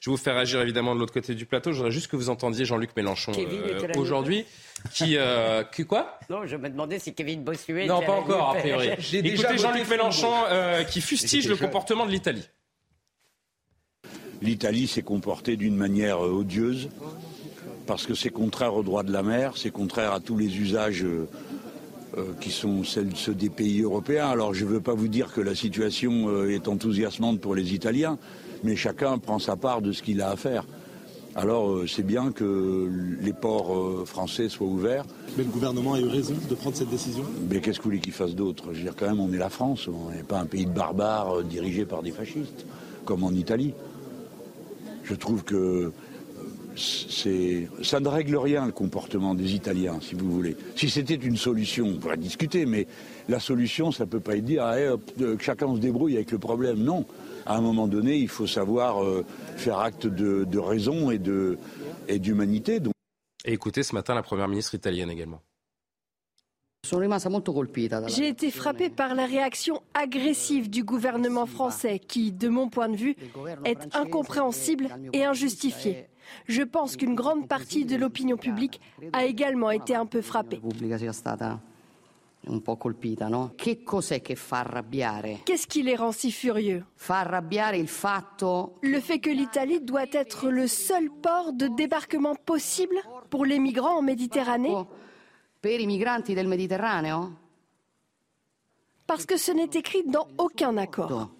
Je 0.00 0.10
vais 0.10 0.10
vous 0.10 0.16
faire 0.16 0.34
réagir 0.34 0.62
évidemment 0.62 0.94
de 0.94 1.00
l'autre 1.00 1.12
côté 1.12 1.34
du 1.34 1.44
plateau. 1.44 1.72
Je 1.72 1.76
voudrais 1.76 1.92
juste 1.92 2.08
que 2.08 2.16
vous 2.16 2.30
entendiez 2.30 2.64
Jean-Luc 2.64 2.96
Mélenchon 2.96 3.32
euh, 3.36 3.88
aujourd'hui, 3.96 4.46
qui, 4.92 5.16
euh, 5.18 5.62
qui 5.64 5.84
quoi? 5.84 6.18
Non, 6.30 6.46
je 6.46 6.56
me 6.56 6.70
demandais 6.70 6.98
si 6.98 7.14
Kevin 7.14 7.44
Bossuet. 7.44 7.86
Non, 7.86 8.00
pas 8.00 8.12
encore 8.12 8.50
a 8.50 8.54
priori. 8.54 8.88
Écoutez 9.12 9.58
Jean-Luc 9.58 9.88
Mélenchon 9.88 10.32
qui 10.90 11.02
fustige 11.02 11.46
le 11.46 11.56
comportement 11.56 12.06
de 12.06 12.10
l'Italie. 12.10 12.48
L'Italie 14.40 14.86
s'est 14.86 15.02
comportée 15.02 15.56
d'une 15.56 15.76
manière 15.76 16.20
odieuse 16.20 16.88
parce 17.86 18.06
que 18.06 18.14
c'est 18.14 18.30
contraire 18.30 18.74
au 18.74 18.82
droit 18.82 19.02
de 19.02 19.12
la 19.12 19.22
mer, 19.22 19.52
c'est 19.56 19.70
contraire 19.70 20.12
à 20.12 20.20
tous 20.20 20.36
les 20.36 20.58
usages 20.58 21.04
euh, 21.04 21.28
euh, 22.16 22.24
qui 22.40 22.50
sont 22.50 22.82
ceux 22.84 23.34
des 23.34 23.50
pays 23.50 23.82
européens. 23.82 24.28
Alors 24.28 24.54
je 24.54 24.64
ne 24.64 24.70
veux 24.70 24.80
pas 24.80 24.94
vous 24.94 25.08
dire 25.08 25.32
que 25.32 25.40
la 25.40 25.54
situation 25.54 26.28
euh, 26.28 26.54
est 26.54 26.68
enthousiasmante 26.68 27.40
pour 27.40 27.54
les 27.54 27.74
Italiens, 27.74 28.18
mais 28.62 28.76
chacun 28.76 29.18
prend 29.18 29.38
sa 29.38 29.56
part 29.56 29.82
de 29.82 29.92
ce 29.92 30.02
qu'il 30.02 30.20
a 30.22 30.30
à 30.30 30.36
faire. 30.36 30.64
Alors 31.36 31.80
c'est 31.88 32.06
bien 32.06 32.30
que 32.30 32.88
les 33.20 33.32
ports 33.32 34.06
français 34.06 34.48
soient 34.48 34.68
ouverts. 34.68 35.04
Mais 35.36 35.42
le 35.42 35.50
gouvernement 35.50 35.94
a 35.94 36.00
eu 36.00 36.06
raison 36.06 36.34
de 36.48 36.54
prendre 36.54 36.76
cette 36.76 36.90
décision? 36.90 37.24
Mais 37.50 37.60
qu'est-ce 37.60 37.78
que 37.78 37.82
vous 37.82 37.90
voulez 37.90 38.00
qu'il 38.00 38.12
fasse 38.12 38.36
d'autre? 38.36 38.66
Je 38.70 38.78
veux 38.78 38.84
dire 38.84 38.94
quand 38.96 39.06
même 39.06 39.18
on 39.18 39.32
est 39.32 39.38
la 39.38 39.50
France, 39.50 39.88
on 39.88 40.12
n'est 40.12 40.22
pas 40.22 40.38
un 40.38 40.46
pays 40.46 40.64
de 40.64 40.70
barbares 40.70 41.42
dirigé 41.42 41.86
par 41.86 42.04
des 42.04 42.12
fascistes, 42.12 42.64
comme 43.04 43.24
en 43.24 43.32
Italie. 43.32 43.74
Je 45.02 45.14
trouve 45.14 45.42
que 45.42 45.92
ça 46.76 48.00
ne 48.00 48.08
règle 48.08 48.36
rien 48.36 48.66
le 48.66 48.72
comportement 48.72 49.34
des 49.34 49.54
Italiens, 49.54 49.98
si 50.00 50.14
vous 50.14 50.30
voulez. 50.30 50.56
Si 50.76 50.90
c'était 50.90 51.14
une 51.14 51.36
solution, 51.36 51.86
on 51.86 51.98
pourrait 51.98 52.16
discuter, 52.16 52.66
mais 52.66 52.86
la 53.28 53.40
solution, 53.40 53.92
ça 53.92 54.04
ne 54.04 54.10
peut 54.10 54.20
pas 54.20 54.36
être 54.36 54.44
dire 54.44 54.64
ah, 54.64 54.78
eh, 54.78 54.94
que 55.18 55.42
chacun 55.42 55.74
se 55.74 55.80
débrouille 55.80 56.16
avec 56.16 56.30
le 56.30 56.38
problème. 56.38 56.78
Non. 56.78 57.04
À 57.46 57.56
un 57.56 57.60
moment 57.60 57.86
donné, 57.86 58.16
il 58.16 58.28
faut 58.28 58.46
savoir 58.46 59.04
euh, 59.04 59.24
faire 59.56 59.78
acte 59.78 60.06
de, 60.06 60.58
raison 60.58 61.10
et 61.10 62.18
d'humanité. 62.18 62.80
Et 63.44 63.52
écoutez 63.52 63.82
ce 63.82 63.94
matin 63.94 64.14
la 64.14 64.22
première 64.22 64.48
ministre 64.48 64.74
italienne 64.74 65.10
également. 65.10 65.40
J'ai 68.08 68.28
été 68.28 68.50
frappée 68.50 68.90
par 68.90 69.14
la 69.14 69.24
réaction 69.24 69.82
agressive 69.94 70.68
du 70.68 70.84
gouvernement 70.84 71.46
français 71.46 71.98
qui, 71.98 72.30
de 72.30 72.48
mon 72.48 72.68
point 72.68 72.88
de 72.88 72.96
vue, 72.96 73.16
est 73.64 73.94
incompréhensible 73.94 74.88
et 75.12 75.24
injustifiée. 75.24 76.08
Je 76.46 76.62
pense 76.62 76.96
qu'une 76.96 77.14
grande 77.14 77.48
partie 77.48 77.84
de 77.84 77.96
l'opinion 77.96 78.36
publique 78.36 78.80
a 79.12 79.24
également 79.24 79.70
été 79.70 79.94
un 79.94 80.06
peu 80.06 80.22
frappée. 80.22 80.60
Qu'est-ce 85.44 85.66
qui 85.66 85.82
les 85.82 85.96
rend 85.96 86.12
si 86.12 86.30
furieux? 86.30 86.84
Le 88.82 89.00
fait 89.00 89.18
que 89.18 89.30
l'Italie 89.30 89.80
doit 89.80 90.06
être 90.12 90.48
le 90.50 90.66
seul 90.66 91.08
port 91.22 91.52
de 91.54 91.68
débarquement 91.68 92.34
possible 92.34 92.96
pour 93.30 93.46
les 93.46 93.58
migrants 93.58 93.98
en 93.98 94.02
Méditerranée? 94.02 94.74
Parce 99.06 99.24
que 99.26 99.36
ce 99.38 99.52
n'est 99.52 99.70
écrit 99.74 100.02
dans 100.06 100.28
aucun 100.38 100.76
accord. 100.76 101.30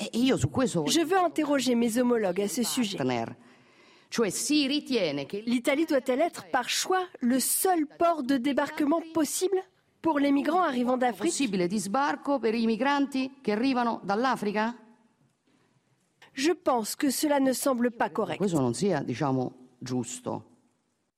E 0.00 0.06
Je 0.86 1.04
veux 1.04 1.18
interroger 1.18 1.74
mes 1.74 1.98
homologues 1.98 2.40
à 2.40 2.48
ce 2.48 2.62
sujet. 2.62 2.98
L'Italie 5.46 5.86
doit-elle 5.86 6.20
être 6.20 6.50
par 6.50 6.68
choix 6.68 7.04
le 7.20 7.40
seul 7.40 7.86
port 7.86 8.22
de 8.22 8.36
débarquement 8.36 9.00
possible 9.12 9.56
pour 10.02 10.18
les 10.18 10.32
migrants 10.32 10.62
arrivant 10.62 10.96
d'Afrique? 10.96 11.50
Je 16.32 16.50
pense 16.50 16.96
que 16.96 17.10
cela 17.10 17.38
ne 17.38 17.52
semble 17.52 17.90
pas 17.92 18.08
correct. 18.08 18.42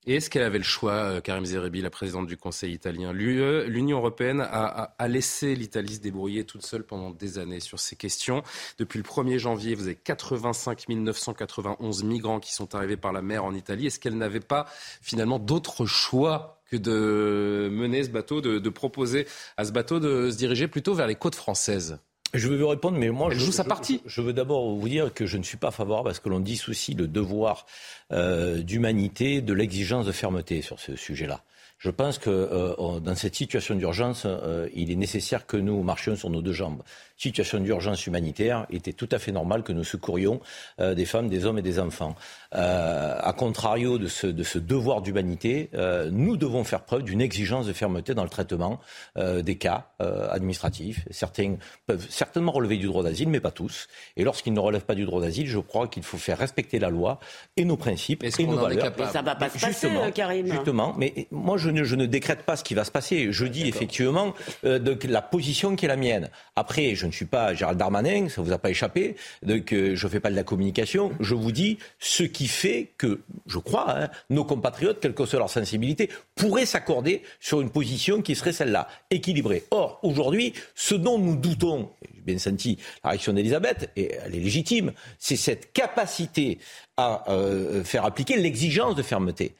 Et 0.08 0.14
est-ce 0.14 0.30
qu'elle 0.30 0.44
avait 0.44 0.58
le 0.58 0.64
choix, 0.64 0.92
euh, 0.92 1.20
Karim 1.20 1.44
Zerebi, 1.44 1.80
la 1.80 1.90
présidente 1.90 2.28
du 2.28 2.36
Conseil 2.36 2.72
italien? 2.72 3.12
L'UE, 3.12 3.66
l'Union 3.66 3.98
européenne 3.98 4.40
a, 4.40 5.08
laissé 5.08 5.56
l'Italie 5.56 5.96
se 5.96 6.00
débrouiller 6.00 6.44
toute 6.44 6.64
seule 6.64 6.84
pendant 6.84 7.10
des 7.10 7.38
années 7.38 7.58
sur 7.58 7.80
ces 7.80 7.96
questions. 7.96 8.44
Depuis 8.78 8.98
le 8.98 9.02
1er 9.02 9.38
janvier, 9.38 9.74
vous 9.74 9.84
avez 9.84 9.96
85 9.96 10.88
991 10.88 12.04
migrants 12.04 12.38
qui 12.38 12.54
sont 12.54 12.76
arrivés 12.76 12.96
par 12.96 13.12
la 13.12 13.20
mer 13.20 13.44
en 13.44 13.52
Italie. 13.52 13.86
Est-ce 13.86 13.98
qu'elle 13.98 14.16
n'avait 14.16 14.38
pas 14.38 14.66
finalement 15.02 15.40
d'autre 15.40 15.86
choix 15.86 16.62
que 16.70 16.76
de 16.76 17.68
mener 17.72 18.04
ce 18.04 18.10
bateau, 18.10 18.40
de 18.40 18.68
proposer 18.68 19.26
à 19.56 19.64
ce 19.64 19.72
bateau 19.72 19.98
de 19.98 20.30
se 20.30 20.36
diriger 20.36 20.68
plutôt 20.68 20.94
vers 20.94 21.08
les 21.08 21.16
côtes 21.16 21.34
françaises? 21.34 21.98
Je 22.38 22.48
veux 22.48 22.56
vous 22.56 22.68
répondre, 22.68 22.98
mais 22.98 23.10
moi, 23.10 23.30
je, 23.30 23.38
joue 23.38 23.52
sa 23.52 23.64
partie. 23.64 24.00
Je, 24.06 24.20
veux 24.20 24.32
d'abord 24.32 24.74
vous 24.74 24.88
dire 24.88 25.12
que 25.12 25.26
je 25.26 25.38
ne 25.38 25.42
suis 25.42 25.56
pas 25.56 25.70
favorable 25.70 26.10
à 26.10 26.14
ce 26.14 26.20
que 26.20 26.28
l'on 26.28 26.40
dissocie 26.40 26.96
le 26.96 27.06
devoir 27.06 27.66
euh, 28.12 28.62
d'humanité 28.62 29.40
de 29.40 29.52
l'exigence 29.52 30.06
de 30.06 30.12
fermeté 30.12 30.62
sur 30.62 30.80
ce 30.80 30.96
sujet-là. 30.96 31.42
Je 31.78 31.90
pense 31.90 32.18
que 32.18 32.30
euh, 32.30 33.00
dans 33.00 33.14
cette 33.14 33.34
situation 33.34 33.74
d'urgence, 33.74 34.22
euh, 34.24 34.68
il 34.74 34.90
est 34.90 34.96
nécessaire 34.96 35.46
que 35.46 35.56
nous 35.56 35.82
marchions 35.82 36.16
sur 36.16 36.30
nos 36.30 36.42
deux 36.42 36.52
jambes 36.52 36.82
situation 37.16 37.60
d'urgence 37.60 38.06
humanitaire, 38.06 38.66
il 38.70 38.76
était 38.76 38.92
tout 38.92 39.08
à 39.10 39.18
fait 39.18 39.32
normal 39.32 39.62
que 39.62 39.72
nous 39.72 39.84
secourions 39.84 40.40
euh, 40.80 40.94
des 40.94 41.06
femmes, 41.06 41.28
des 41.28 41.46
hommes 41.46 41.58
et 41.58 41.62
des 41.62 41.78
enfants. 41.78 42.14
Euh, 42.54 43.18
a 43.20 43.32
contrario 43.32 43.98
de 43.98 44.06
ce, 44.06 44.26
de 44.26 44.42
ce 44.42 44.58
devoir 44.58 45.00
d'humanité, 45.00 45.70
euh, 45.74 46.10
nous 46.12 46.36
devons 46.36 46.64
faire 46.64 46.82
preuve 46.82 47.02
d'une 47.02 47.20
exigence 47.20 47.66
de 47.66 47.72
fermeté 47.72 48.14
dans 48.14 48.22
le 48.22 48.28
traitement 48.28 48.80
euh, 49.16 49.42
des 49.42 49.56
cas 49.56 49.88
euh, 50.02 50.28
administratifs. 50.30 51.06
Certains 51.10 51.56
peuvent 51.86 52.06
certainement 52.10 52.52
relever 52.52 52.76
du 52.76 52.86
droit 52.86 53.02
d'asile, 53.02 53.28
mais 53.28 53.40
pas 53.40 53.50
tous. 53.50 53.88
Et 54.16 54.24
lorsqu'ils 54.24 54.52
ne 54.52 54.60
relèvent 54.60 54.84
pas 54.84 54.94
du 54.94 55.04
droit 55.04 55.20
d'asile, 55.20 55.48
je 55.48 55.58
crois 55.58 55.88
qu'il 55.88 56.02
faut 56.02 56.18
faire 56.18 56.38
respecter 56.38 56.78
la 56.78 56.90
loi 56.90 57.18
et 57.56 57.64
nos 57.64 57.76
principes 57.76 58.24
et 58.24 58.46
nos 58.46 58.56
valeurs. 58.56 58.92
Mais 58.98 59.06
ça 59.06 59.22
va 59.22 59.34
pas 59.34 59.48
se 59.48 59.54
passer, 59.54 59.66
justement, 59.68 60.10
Karim. 60.10 60.46
Justement, 60.46 60.94
mais 60.98 61.28
moi 61.30 61.56
je 61.56 61.65
ne, 61.70 61.84
je 61.84 61.96
ne 61.96 62.06
décrète 62.06 62.42
pas 62.42 62.56
ce 62.56 62.64
qui 62.64 62.74
va 62.74 62.84
se 62.84 62.90
passer. 62.90 63.32
Je 63.32 63.46
dis 63.46 63.68
effectivement 63.68 64.34
de, 64.62 64.96
la 65.06 65.22
position 65.22 65.76
qui 65.76 65.84
est 65.84 65.88
la 65.88 65.96
mienne. 65.96 66.30
Après, 66.56 66.94
je 66.94 67.06
ne 67.06 67.12
suis 67.12 67.24
pas 67.24 67.54
Gérald 67.54 67.78
Darmanin, 67.78 68.28
ça 68.28 68.42
vous 68.42 68.52
a 68.52 68.58
pas 68.58 68.70
échappé, 68.70 69.16
donc 69.42 69.72
euh, 69.72 69.94
je 69.94 70.06
ne 70.06 70.10
fais 70.10 70.20
pas 70.20 70.30
de 70.30 70.36
la 70.36 70.42
communication. 70.42 71.12
Je 71.20 71.34
vous 71.34 71.52
dis 71.52 71.78
ce 71.98 72.22
qui 72.22 72.48
fait 72.48 72.88
que, 72.98 73.20
je 73.46 73.58
crois, 73.58 73.98
hein, 73.98 74.08
nos 74.30 74.44
compatriotes, 74.44 75.00
quelle 75.00 75.14
que 75.14 75.26
soit 75.26 75.38
leur 75.38 75.50
sensibilité, 75.50 76.10
pourraient 76.34 76.66
s'accorder 76.66 77.22
sur 77.40 77.60
une 77.60 77.70
position 77.70 78.22
qui 78.22 78.34
serait 78.34 78.52
celle-là, 78.52 78.88
équilibrée. 79.10 79.64
Or, 79.70 80.00
aujourd'hui, 80.02 80.52
ce 80.74 80.94
dont 80.94 81.18
nous 81.18 81.36
doutons, 81.36 81.90
j'ai 82.14 82.20
bien 82.22 82.38
senti 82.38 82.78
la 83.04 83.10
réaction 83.10 83.32
d'Elisabeth, 83.32 83.90
et 83.96 84.12
elle 84.24 84.34
est 84.34 84.40
légitime, 84.40 84.92
c'est 85.18 85.36
cette 85.36 85.72
capacité 85.72 86.58
à 86.96 87.30
euh, 87.30 87.84
faire 87.84 88.04
appliquer 88.04 88.36
l'exigence 88.36 88.94
de 88.94 89.02
fermeté. 89.02 89.54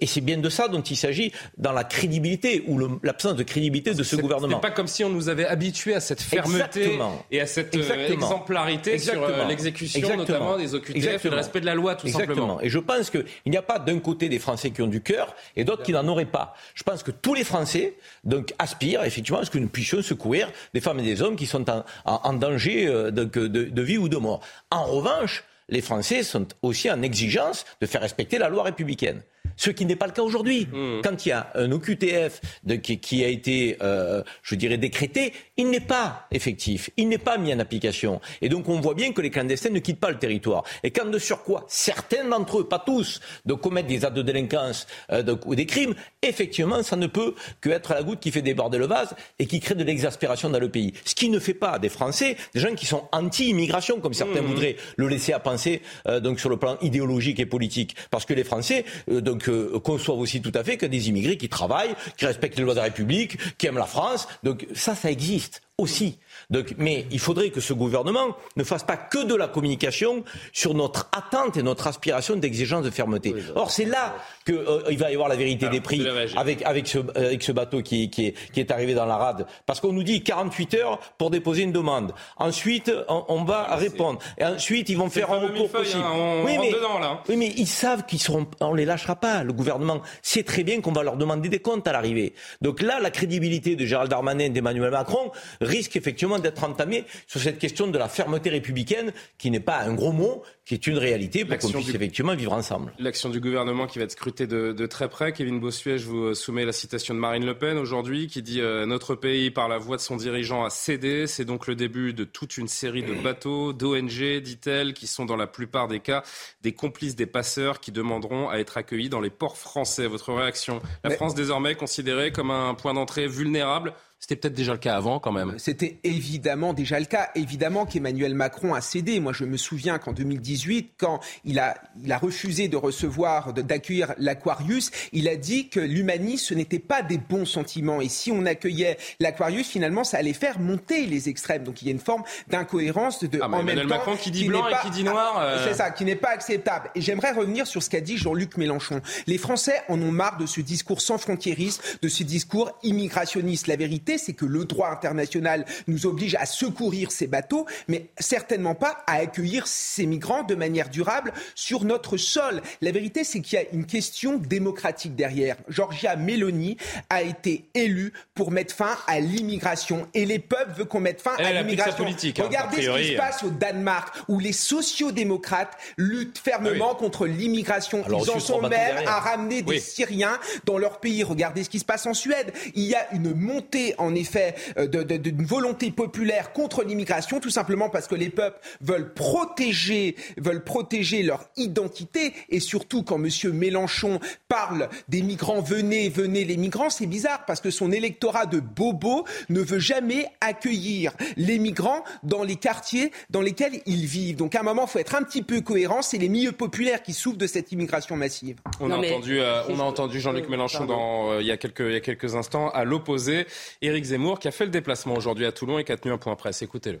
Et 0.00 0.06
c'est 0.06 0.22
bien 0.22 0.38
de 0.38 0.48
ça 0.48 0.68
dont 0.68 0.80
il 0.80 0.96
s'agit 0.96 1.32
dans 1.58 1.72
la 1.72 1.84
crédibilité 1.84 2.64
ou 2.66 2.80
l'absence 3.02 3.36
de 3.36 3.42
crédibilité 3.42 3.92
de 3.92 4.02
ce 4.02 4.16
gouvernement. 4.16 4.56
C'est 4.56 4.68
pas 4.68 4.74
comme 4.74 4.86
si 4.86 5.04
on 5.04 5.10
nous 5.10 5.28
avait 5.28 5.44
habitués 5.44 5.94
à 5.94 6.00
cette 6.00 6.22
fermeté 6.22 6.98
et 7.30 7.40
à 7.42 7.46
cette 7.46 7.76
euh, 7.76 8.08
exemplarité 8.08 8.98
sur 8.98 9.22
euh, 9.22 9.44
l'exécution 9.46 10.16
notamment 10.16 10.56
des 10.56 10.74
OQTF 10.74 11.24
et 11.26 11.28
le 11.28 11.36
respect 11.36 11.60
de 11.60 11.66
la 11.66 11.74
loi 11.74 11.94
tout 11.94 12.06
Exactement. 12.06 12.34
simplement. 12.34 12.60
Et 12.62 12.70
je 12.70 12.78
pense 12.78 13.10
qu'il 13.10 13.24
n'y 13.46 13.56
a 13.58 13.62
pas 13.62 13.78
d'un 13.78 13.98
côté 13.98 14.30
des 14.30 14.38
Français 14.38 14.70
qui 14.70 14.80
ont 14.80 14.86
du 14.86 15.02
cœur 15.02 15.34
et 15.56 15.64
d'autres 15.64 15.82
qui 15.82 15.92
n'en 15.92 16.08
auraient 16.08 16.24
pas. 16.24 16.54
Je 16.74 16.82
pense 16.82 17.02
que 17.02 17.10
tous 17.10 17.34
les 17.34 17.44
Français 17.44 17.96
donc 18.24 18.54
aspirent 18.58 19.04
effectivement 19.04 19.40
à 19.40 19.44
ce 19.44 19.50
que 19.50 19.58
nous 19.58 19.68
puissions 19.68 20.00
secourir 20.00 20.50
des 20.72 20.80
femmes 20.80 21.00
et 21.00 21.04
des 21.04 21.20
hommes 21.20 21.36
qui 21.36 21.46
sont 21.46 21.66
en, 22.06 22.32
danger 22.32 22.86
euh, 22.86 23.10
de, 23.10 23.24
de 23.24 23.82
vie 23.82 23.98
ou 23.98 24.08
de 24.08 24.16
mort. 24.16 24.40
En 24.70 24.84
revanche, 24.84 25.44
les 25.68 25.82
Français 25.82 26.22
sont 26.22 26.46
aussi 26.62 26.90
en 26.90 27.02
exigence 27.02 27.64
de 27.80 27.86
faire 27.86 28.00
respecter 28.00 28.38
la 28.38 28.48
loi 28.48 28.62
républicaine 28.62 29.22
ce 29.56 29.70
qui 29.70 29.86
n'est 29.86 29.96
pas 29.96 30.06
le 30.06 30.12
cas 30.12 30.22
aujourd'hui. 30.22 30.66
Mmh. 30.70 31.00
Quand 31.02 31.26
il 31.26 31.30
y 31.30 31.32
a 31.32 31.50
un 31.54 31.70
OQTF 31.72 32.40
qui, 32.82 33.24
a 33.24 33.28
été, 33.28 33.76
euh, 33.82 34.22
je 34.42 34.54
dirais, 34.54 34.78
décrété, 34.78 35.32
il 35.56 35.70
n'est 35.70 35.80
pas 35.80 36.26
effectif, 36.30 36.90
il 36.96 37.08
n'est 37.08 37.18
pas 37.18 37.38
mis 37.38 37.52
en 37.52 37.58
application. 37.58 38.20
Et 38.42 38.48
donc 38.48 38.68
on 38.68 38.80
voit 38.80 38.94
bien 38.94 39.12
que 39.12 39.20
les 39.20 39.30
clandestins 39.30 39.70
ne 39.70 39.78
quittent 39.78 40.00
pas 40.00 40.10
le 40.10 40.18
territoire. 40.18 40.64
Et 40.82 40.90
quand 40.90 41.06
de 41.06 41.18
surcroît, 41.18 41.64
certains 41.68 42.24
d'entre 42.24 42.60
eux, 42.60 42.68
pas 42.68 42.78
tous, 42.78 43.20
de 43.44 43.54
commettre 43.54 43.88
des 43.88 44.04
actes 44.04 44.16
de 44.16 44.22
délinquance 44.22 44.86
euh, 45.10 45.36
ou 45.46 45.54
des 45.54 45.66
crimes, 45.66 45.94
effectivement, 46.22 46.82
ça 46.82 46.96
ne 46.96 47.06
peut 47.06 47.34
que 47.60 47.70
être 47.70 47.94
la 47.94 48.02
goutte 48.02 48.20
qui 48.20 48.30
fait 48.30 48.42
déborder 48.42 48.78
le 48.78 48.86
vase 48.86 49.14
et 49.38 49.46
qui 49.46 49.60
crée 49.60 49.74
de 49.74 49.84
l'exaspération 49.84 50.50
dans 50.50 50.58
le 50.58 50.68
pays. 50.68 50.92
Ce 51.04 51.14
qui 51.14 51.28
ne 51.28 51.38
fait 51.38 51.54
pas 51.54 51.78
des 51.78 51.88
Français 51.88 52.36
des 52.54 52.60
gens 52.60 52.74
qui 52.74 52.86
sont 52.86 53.04
anti-immigration, 53.12 54.00
comme 54.00 54.14
certains 54.14 54.42
mmh. 54.42 54.46
voudraient 54.46 54.76
le 54.96 55.08
laisser 55.08 55.32
à 55.32 55.40
penser 55.40 55.82
euh, 56.06 56.20
donc 56.20 56.40
sur 56.40 56.48
le 56.48 56.56
plan 56.56 56.76
idéologique 56.80 57.40
et 57.40 57.46
politique. 57.46 57.96
Parce 58.10 58.24
que 58.24 58.34
les 58.34 58.44
Français, 58.44 58.84
donc 59.08 59.45
que 59.46 59.76
conçoivent 59.78 60.18
aussi 60.18 60.42
tout 60.42 60.50
à 60.54 60.64
fait 60.64 60.76
que 60.76 60.86
des 60.86 61.08
immigrés 61.08 61.36
qui 61.36 61.48
travaillent, 61.48 61.94
qui 62.16 62.26
respectent 62.26 62.58
les 62.58 62.64
lois 62.64 62.74
de 62.74 62.78
la 62.78 62.84
République, 62.84 63.38
qui 63.58 63.68
aiment 63.68 63.78
la 63.78 63.86
France. 63.86 64.26
Donc 64.42 64.66
ça, 64.74 64.96
ça 64.96 65.08
existe 65.08 65.62
aussi. 65.78 66.18
Donc, 66.50 66.74
mais 66.78 67.06
il 67.12 67.20
faudrait 67.20 67.50
que 67.50 67.60
ce 67.60 67.72
gouvernement 67.72 68.36
ne 68.56 68.64
fasse 68.64 68.82
pas 68.82 68.96
que 68.96 69.24
de 69.24 69.36
la 69.36 69.46
communication 69.46 70.24
sur 70.52 70.74
notre 70.74 71.08
attente 71.12 71.56
et 71.56 71.62
notre 71.62 71.86
aspiration 71.86 72.34
d'exigence 72.34 72.84
de 72.84 72.90
fermeté. 72.90 73.34
Or, 73.54 73.70
c'est 73.70 73.84
là 73.84 74.16
qu'il 74.46 74.54
euh, 74.54 74.96
va 74.96 75.10
y 75.10 75.14
avoir 75.14 75.28
la 75.28 75.36
vérité 75.36 75.68
des 75.68 75.80
prix 75.80 76.06
avec, 76.36 76.62
avec, 76.62 76.86
ce, 76.86 76.98
avec 77.14 77.42
ce 77.42 77.52
bateau 77.52 77.82
qui, 77.82 78.08
qui, 78.10 78.26
est, 78.26 78.34
qui 78.52 78.60
est 78.60 78.70
arrivé 78.70 78.94
dans 78.94 79.04
la 79.04 79.16
rade 79.16 79.46
Parce 79.66 79.80
qu'on 79.80 79.92
nous 79.92 80.04
dit 80.04 80.22
48 80.22 80.74
heures 80.74 81.00
pour 81.18 81.30
déposer 81.30 81.62
une 81.62 81.72
demande. 81.72 82.12
Ensuite, 82.36 82.92
on, 83.08 83.44
va 83.44 83.66
ah, 83.68 83.76
répondre. 83.76 84.20
Et 84.38 84.44
ensuite, 84.44 84.88
ils 84.88 84.96
vont 84.96 85.10
faire 85.10 85.32
un 85.32 85.40
recours 85.40 85.68
possible. 85.68 86.02
Hein, 86.04 86.42
oui, 86.44 86.56
mais, 86.60 86.70
dedans, 86.72 86.98
là. 86.98 87.22
oui, 87.28 87.36
mais 87.36 87.52
ils 87.56 87.66
savent 87.66 88.06
qu'ils 88.06 88.20
seront, 88.20 88.46
on 88.60 88.74
les 88.74 88.84
lâchera 88.84 89.16
pas. 89.16 89.42
Le 89.42 89.52
gouvernement 89.52 90.00
sait 90.22 90.44
très 90.44 90.62
bien 90.62 90.80
qu'on 90.80 90.92
va 90.92 91.02
leur 91.02 91.16
demander 91.16 91.48
des 91.48 91.58
comptes 91.58 91.86
à 91.88 91.92
l'arrivée. 91.92 92.34
Donc 92.62 92.82
là, 92.82 93.00
la 93.00 93.10
crédibilité 93.10 93.74
de 93.74 93.84
Gérald 93.84 94.10
Darmanin 94.10 94.44
et 94.44 94.50
d'Emmanuel 94.50 94.90
Macron 94.90 95.32
risque 95.60 95.96
effectivement 95.96 96.38
d'être 96.38 96.62
entamée 96.62 97.04
sur 97.26 97.40
cette 97.40 97.58
question 97.58 97.88
de 97.88 97.98
la 97.98 98.08
fermeté 98.08 98.50
républicaine, 98.50 99.12
qui 99.38 99.50
n'est 99.50 99.60
pas 99.60 99.78
un 99.78 99.94
gros 99.94 100.12
mot, 100.12 100.42
qui 100.66 100.74
est 100.74 100.88
une 100.88 100.98
réalité 100.98 101.44
pour 101.44 101.56
qu'on 101.58 101.70
puisse 101.70 101.94
effectivement 101.94 102.34
vivre 102.34 102.52
ensemble. 102.52 102.92
L'action 102.98 103.28
du 103.28 103.40
gouvernement 103.40 103.86
qui 103.86 103.98
va 103.98 104.04
être 104.04 104.10
scrutée 104.10 104.48
de, 104.48 104.86
très 104.86 105.08
près. 105.08 105.32
Kevin 105.32 105.60
Bossuet, 105.60 105.96
je 105.96 106.06
vous 106.06 106.34
soumets 106.34 106.64
la 106.64 106.72
citation 106.72 107.14
de 107.14 107.20
Marine 107.20 107.46
Le 107.46 107.56
Pen 107.56 107.78
aujourd'hui, 107.78 108.26
qui 108.26 108.42
dit 108.42 108.60
euh, 108.60 108.84
Notre 108.84 109.14
pays, 109.14 109.52
par 109.52 109.68
la 109.68 109.78
voix 109.78 109.96
de 109.96 110.02
son 110.02 110.16
dirigeant, 110.16 110.64
a 110.64 110.70
cédé. 110.70 111.28
C'est 111.28 111.44
donc 111.44 111.68
le 111.68 111.76
début 111.76 112.12
de 112.12 112.24
toute 112.24 112.56
une 112.56 112.66
série 112.66 113.04
de 113.04 113.14
bateaux, 113.14 113.72
d'ONG, 113.72 114.40
dit-elle, 114.42 114.92
qui 114.92 115.06
sont 115.06 115.24
dans 115.24 115.36
la 115.36 115.46
plupart 115.46 115.86
des 115.86 116.00
cas 116.00 116.24
des 116.62 116.72
complices 116.72 117.14
des 117.14 117.26
passeurs 117.26 117.78
qui 117.78 117.92
demanderont 117.92 118.48
à 118.48 118.56
être 118.56 118.76
accueillis 118.76 119.08
dans 119.08 119.20
les 119.20 119.30
ports 119.30 119.58
français. 119.58 120.08
Votre 120.08 120.32
réaction? 120.32 120.82
La 121.04 121.10
France 121.10 121.36
désormais 121.36 121.76
considérée 121.76 122.32
comme 122.32 122.50
un 122.50 122.74
point 122.74 122.92
d'entrée 122.92 123.28
vulnérable 123.28 123.94
c'était 124.26 124.40
peut-être 124.40 124.56
déjà 124.56 124.72
le 124.72 124.78
cas 124.78 124.96
avant 124.96 125.20
quand 125.20 125.30
même. 125.30 125.54
C'était 125.56 126.00
évidemment 126.02 126.72
déjà 126.72 126.98
le 126.98 127.06
cas. 127.06 127.30
Évidemment 127.36 127.86
qu'Emmanuel 127.86 128.34
Macron 128.34 128.74
a 128.74 128.80
cédé. 128.80 129.20
Moi, 129.20 129.32
je 129.32 129.44
me 129.44 129.56
souviens 129.56 129.98
qu'en 129.98 130.12
2018, 130.12 130.94
quand 130.98 131.20
il 131.44 131.60
a, 131.60 131.76
il 132.02 132.10
a 132.10 132.18
refusé 132.18 132.66
de 132.66 132.76
recevoir, 132.76 133.52
d'accueillir 133.52 134.14
l'Aquarius, 134.18 134.90
il 135.12 135.28
a 135.28 135.36
dit 135.36 135.68
que 135.68 135.78
l'humanisme, 135.78 136.44
ce 136.44 136.54
n'était 136.54 136.80
pas 136.80 137.02
des 137.02 137.18
bons 137.18 137.44
sentiments. 137.44 138.00
Et 138.00 138.08
si 138.08 138.32
on 138.32 138.46
accueillait 138.46 138.98
l'Aquarius, 139.20 139.68
finalement, 139.68 140.02
ça 140.02 140.18
allait 140.18 140.32
faire 140.32 140.58
monter 140.58 141.06
les 141.06 141.28
extrêmes. 141.28 141.62
Donc 141.62 141.82
il 141.82 141.84
y 141.84 141.88
a 141.88 141.92
une 141.92 142.00
forme 142.00 142.24
d'incohérence 142.48 143.22
de, 143.22 143.38
ah, 143.40 143.48
en 143.48 143.60
Emmanuel 143.60 143.86
Macron 143.86 144.16
qui 144.16 144.32
dit 144.32 144.48
blanc 144.48 144.66
et 144.66 144.74
qui 144.82 144.90
dit 144.90 145.04
noir. 145.04 145.38
Euh. 145.38 145.64
C'est 145.68 145.74
ça, 145.74 145.92
qui 145.92 146.04
n'est 146.04 146.16
pas 146.16 146.30
acceptable. 146.30 146.90
Et 146.96 147.00
j'aimerais 147.00 147.30
revenir 147.30 147.68
sur 147.68 147.80
ce 147.80 147.90
qu'a 147.90 148.00
dit 148.00 148.16
Jean-Luc 148.16 148.56
Mélenchon. 148.56 149.02
Les 149.28 149.38
Français 149.38 149.82
en 149.88 150.02
ont 150.02 150.10
marre 150.10 150.36
de 150.36 150.46
ce 150.46 150.60
discours 150.60 151.00
sans 151.00 151.16
frontiérisme, 151.16 151.80
de 152.02 152.08
ce 152.08 152.24
discours 152.24 152.72
immigrationniste. 152.82 153.68
La 153.68 153.76
vérité, 153.76 154.15
c'est 154.18 154.32
que 154.32 154.44
le 154.44 154.64
droit 154.64 154.90
international 154.90 155.64
nous 155.86 156.06
oblige 156.06 156.34
à 156.36 156.46
secourir 156.46 157.10
ces 157.10 157.26
bateaux, 157.26 157.66
mais 157.88 158.06
certainement 158.18 158.74
pas 158.74 159.04
à 159.06 159.16
accueillir 159.16 159.66
ces 159.66 160.06
migrants 160.06 160.42
de 160.42 160.54
manière 160.54 160.88
durable 160.88 161.32
sur 161.54 161.84
notre 161.84 162.16
sol. 162.16 162.62
La 162.80 162.90
vérité, 162.90 163.24
c'est 163.24 163.40
qu'il 163.40 163.58
y 163.58 163.62
a 163.62 163.66
une 163.72 163.86
question 163.86 164.36
démocratique 164.36 165.14
derrière. 165.14 165.56
Georgia 165.68 166.16
Meloni 166.16 166.76
a 167.10 167.22
été 167.22 167.64
élue 167.74 168.12
pour 168.34 168.50
mettre 168.50 168.74
fin 168.74 168.96
à 169.06 169.20
l'immigration 169.20 170.06
et 170.14 170.24
les 170.24 170.38
peuples 170.38 170.72
veulent 170.72 170.86
qu'on 170.86 171.00
mette 171.00 171.20
fin 171.20 171.34
à 171.38 171.52
l'immigration. 171.52 172.04
Hein, 172.06 172.42
Regardez 172.42 172.82
ce 172.82 172.98
qui 172.98 173.12
se 173.12 173.16
passe 173.16 173.42
au 173.42 173.50
Danemark 173.50 174.14
où 174.28 174.38
les 174.38 174.52
sociodémocrates 174.52 175.76
luttent 175.96 176.38
fermement 176.38 176.92
ah 176.92 176.98
contre 176.98 177.26
l'immigration. 177.26 178.04
Ils 178.08 178.30
en 178.30 178.40
sont 178.40 178.62
même 178.62 179.06
à 179.06 179.20
ramener 179.20 179.62
des 179.62 179.80
Syriens 179.80 180.38
dans 180.64 180.78
leur 180.78 181.00
pays. 181.00 181.22
Regardez 181.22 181.64
ce 181.64 181.70
qui 181.70 181.78
se 181.78 181.84
passe 181.84 182.06
en 182.06 182.14
Suède. 182.14 182.52
Il 182.74 182.84
y 182.84 182.94
a 182.94 183.12
une 183.12 183.34
montée 183.34 183.94
en 183.98 184.14
effet 184.14 184.54
euh, 184.78 184.86
d'une 184.86 185.44
volonté 185.44 185.90
populaire 185.90 186.52
contre 186.52 186.82
l'immigration, 186.82 187.40
tout 187.40 187.50
simplement 187.50 187.88
parce 187.88 188.06
que 188.06 188.14
les 188.14 188.30
peuples 188.30 188.58
veulent 188.80 189.12
protéger, 189.12 190.16
veulent 190.36 190.64
protéger 190.64 191.22
leur 191.22 191.48
identité. 191.56 192.32
Et 192.48 192.60
surtout, 192.60 193.02
quand 193.02 193.22
M. 193.22 193.28
Mélenchon 193.52 194.20
parle 194.48 194.88
des 195.08 195.22
migrants, 195.22 195.60
venez, 195.60 196.08
venez 196.08 196.44
les 196.44 196.56
migrants, 196.56 196.90
c'est 196.90 197.06
bizarre 197.06 197.44
parce 197.46 197.60
que 197.60 197.70
son 197.70 197.92
électorat 197.92 198.46
de 198.46 198.60
bobo 198.60 199.24
ne 199.48 199.60
veut 199.60 199.78
jamais 199.78 200.26
accueillir 200.40 201.12
les 201.36 201.58
migrants 201.58 202.04
dans 202.22 202.42
les 202.42 202.56
quartiers 202.56 203.12
dans 203.30 203.40
lesquels 203.40 203.80
ils 203.86 204.06
vivent. 204.06 204.36
Donc 204.36 204.54
à 204.54 204.60
un 204.60 204.62
moment, 204.62 204.84
il 204.86 204.90
faut 204.90 204.98
être 204.98 205.14
un 205.14 205.22
petit 205.22 205.42
peu 205.42 205.60
cohérent. 205.60 206.02
C'est 206.02 206.18
les 206.18 206.28
milieux 206.28 206.52
populaires 206.52 207.02
qui 207.02 207.12
souffrent 207.12 207.38
de 207.38 207.46
cette 207.46 207.72
immigration 207.72 208.16
massive. 208.16 208.56
On, 208.80 208.90
a, 208.90 208.96
entendu, 208.96 209.40
euh, 209.40 209.62
on 209.68 209.80
a 209.80 209.82
entendu 209.82 210.20
Jean-Luc 210.20 210.48
Mélenchon 210.48 210.84
dans, 210.84 211.32
euh, 211.32 211.40
il, 211.40 211.46
y 211.46 211.50
a 211.50 211.56
quelques, 211.56 211.80
il 211.80 211.92
y 211.92 211.96
a 211.96 212.00
quelques 212.00 212.34
instants 212.34 212.70
à 212.70 212.84
l'opposé. 212.84 213.46
Éric 213.86 214.04
Zemmour 214.04 214.38
qui 214.38 214.48
a 214.48 214.50
fait 214.50 214.64
le 214.64 214.70
déplacement 214.70 215.14
aujourd'hui 215.14 215.46
à 215.46 215.52
Toulon 215.52 215.78
et 215.78 215.84
qui 215.84 215.92
a 215.92 215.96
tenu 215.96 216.12
un 216.12 216.18
point 216.18 216.34
presse. 216.34 216.62
Écoutez-le. 216.62 217.00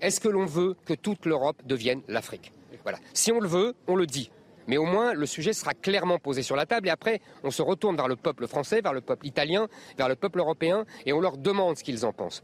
Est-ce 0.00 0.20
que 0.20 0.28
l'on 0.28 0.44
veut 0.44 0.76
que 0.84 0.94
toute 0.94 1.24
l'Europe 1.24 1.62
devienne 1.64 2.02
l'Afrique? 2.08 2.52
Voilà. 2.82 2.98
Si 3.14 3.32
on 3.32 3.40
le 3.40 3.48
veut, 3.48 3.74
on 3.86 3.96
le 3.96 4.06
dit. 4.06 4.30
Mais 4.66 4.76
au 4.76 4.84
moins, 4.84 5.14
le 5.14 5.26
sujet 5.26 5.52
sera 5.52 5.74
clairement 5.74 6.18
posé 6.18 6.42
sur 6.42 6.54
la 6.54 6.66
table 6.66 6.88
et 6.88 6.90
après, 6.90 7.20
on 7.42 7.50
se 7.50 7.62
retourne 7.62 7.96
vers 7.96 8.08
le 8.08 8.16
peuple 8.16 8.46
français, 8.46 8.80
vers 8.80 8.92
le 8.92 9.00
peuple 9.00 9.26
italien, 9.26 9.68
vers 9.96 10.08
le 10.08 10.14
peuple 10.14 10.40
européen 10.40 10.84
et 11.06 11.12
on 11.12 11.20
leur 11.20 11.38
demande 11.38 11.78
ce 11.78 11.84
qu'ils 11.84 12.04
en 12.04 12.12
pensent. 12.12 12.42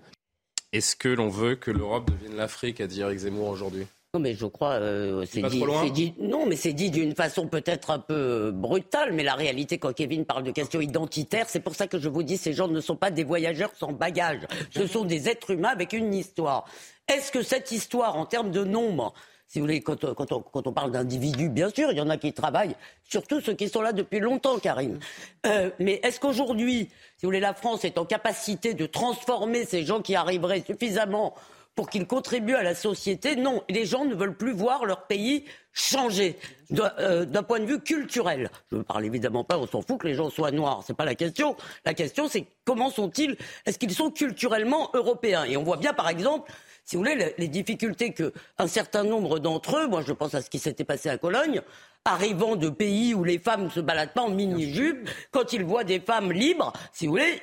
Est-ce 0.73 0.97
que 0.97 1.09
l'on 1.09 1.29
veut 1.29 1.55
que 1.55 1.71
l'Europe 1.71 2.11
devienne 2.11 2.37
l'Afrique, 2.37 2.81
a 2.81 2.87
dit 2.87 3.01
Eric 3.01 3.19
Zemmour 3.19 3.49
aujourd'hui 3.49 3.87
non, 4.15 4.21
mais 4.21 4.35
je 4.35 4.47
crois, 4.47 4.75
euh, 4.75 5.25
c'est 5.29 5.43
dit, 5.91 6.15
Non, 6.21 6.47
mais 6.47 6.55
c'est 6.55 6.73
dit 6.73 6.93
d'une 6.93 7.17
façon 7.17 7.49
peut-être 7.49 7.91
un 7.91 7.99
peu 7.99 8.15
euh, 8.15 8.53
brutale, 8.53 9.13
mais 9.13 9.25
la 9.25 9.35
réalité, 9.35 9.79
quand 9.79 9.93
Kevin 9.93 10.25
parle 10.25 10.45
de 10.45 10.53
questions 10.53 10.81
identitaires, 10.81 11.49
c'est 11.49 11.59
pour 11.59 11.75
ça 11.75 11.89
que 11.89 11.99
je 11.99 12.09
vous 12.09 12.23
dis, 12.23 12.37
ces 12.37 12.53
gens 12.53 12.69
ne 12.69 12.81
sont 12.81 12.95
pas 12.95 13.11
des 13.11 13.25
voyageurs 13.25 13.73
sans 13.77 13.91
bagages. 13.93 14.47
Ce 14.71 14.87
sont 14.87 15.05
des 15.05 15.29
êtres 15.29 15.51
humains 15.51 15.71
avec 15.71 15.93
une 15.93 16.15
histoire. 16.15 16.65
Est-ce 17.09 17.33
que 17.33 17.43
cette 17.43 17.73
histoire, 17.73 18.17
en 18.17 18.25
termes 18.25 18.53
de 18.53 18.63
nombre, 18.63 19.15
si 19.49 19.59
vous 19.59 19.65
voulez, 19.65 19.81
quand, 19.81 20.05
on, 20.05 20.15
quand 20.15 20.67
on 20.69 20.73
parle 20.73 20.93
d'individus, 20.93 21.49
bien 21.49 21.71
sûr, 21.71 21.91
il 21.91 21.99
y 21.99 22.01
en 22.01 22.09
a 22.09 22.17
qui 22.17 22.33
travaillent, 22.33 22.77
surtout 23.03 23.41
ceux 23.41 23.55
qui 23.55 23.69
sont 23.69 23.83
là 23.83 23.93
depuis 23.93 24.21
longtemps, 24.21 24.61
Karine. 24.61 25.01
Euh, 25.45 25.71
mais 25.81 25.99
est-ce 26.05 26.21
qu'aujourd'hui, 26.21 26.89
si 27.17 27.27
vous 27.27 27.29
voulez, 27.29 27.41
la 27.41 27.55
France 27.55 27.85
est 27.85 27.99
en 27.99 28.05
capacité 28.05 28.75
de 28.75 28.87
transformer 28.87 29.65
ces 29.65 29.85
gens 29.85 30.03
qui 30.03 30.15
arriveraient 30.15 30.63
suffisamment 30.65 31.35
pour 31.75 31.91
qu'ils 31.91 32.07
contribuent 32.07 32.55
à 32.55 32.63
la 32.63 32.75
société. 32.75 33.37
Non, 33.37 33.63
les 33.69 33.87
gens 33.87 34.05
ne 34.05 34.15
veulent 34.15 34.37
plus 34.37 34.53
voir 34.53 34.85
leur 34.85 35.07
pays 35.07 35.45
changer 35.73 36.39
euh, 36.79 37.25
d'un 37.25 37.43
point 37.43 37.59
de 37.59 37.67
vue 37.67 37.81
culturel. 37.81 38.51
Je 38.71 38.77
ne 38.77 38.83
parle 38.83 39.05
évidemment 39.05 39.45
pas, 39.45 39.59
on 39.59 39.67
s'en 39.67 39.83
fout 39.83 39.99
que 39.99 40.07
les 40.07 40.15
gens 40.15 40.31
soient 40.31 40.53
noirs, 40.53 40.83
c'est 40.87 40.97
pas 40.97 41.05
la 41.05 41.17
question. 41.17 41.57
La 41.85 41.95
question, 41.95 42.29
c'est 42.29 42.47
comment 42.65 42.91
sont-ils 42.91 43.37
Est-ce 43.67 43.79
qu'ils 43.79 43.93
sont 43.93 44.11
culturellement 44.11 44.91
européens? 44.95 45.45
Et 45.45 45.57
on 45.57 45.65
voit 45.65 45.77
bien, 45.77 45.93
par 45.93 46.09
exemple, 46.09 46.53
si 46.85 46.97
vous 46.97 47.03
voulez, 47.03 47.35
les, 47.39 47.49
difficultés 47.49 48.13
que 48.13 48.33
un 48.59 48.67
certain 48.67 49.05
nombre 49.05 49.39
d'entre 49.39 49.79
eux, 49.79 49.87
moi 49.87 50.03
je 50.03 50.13
pense 50.13 50.35
à 50.35 50.43
ce 50.43 50.51
qui 50.51 50.59
s'était 50.59 50.85
passé 50.85 51.09
à 51.09 51.19
Cologne, 51.19 51.61
arrivant 52.05 52.57
de 52.57 52.69
pays 52.69 53.15
où 53.15 53.25
les 53.25 53.39
femmes 53.39 53.65
ne 53.65 53.69
se 53.71 53.81
baladent 53.81 54.13
pas 54.13 54.23
en 54.23 54.31
mini-jupe, 54.31 55.09
quand 55.31 55.53
ils 55.53 55.65
voient 55.65 55.85
des 55.85 56.01
femmes 56.01 56.31
libres, 56.31 56.73
si 56.93 57.07
vous 57.07 57.13
voulez, 57.13 57.43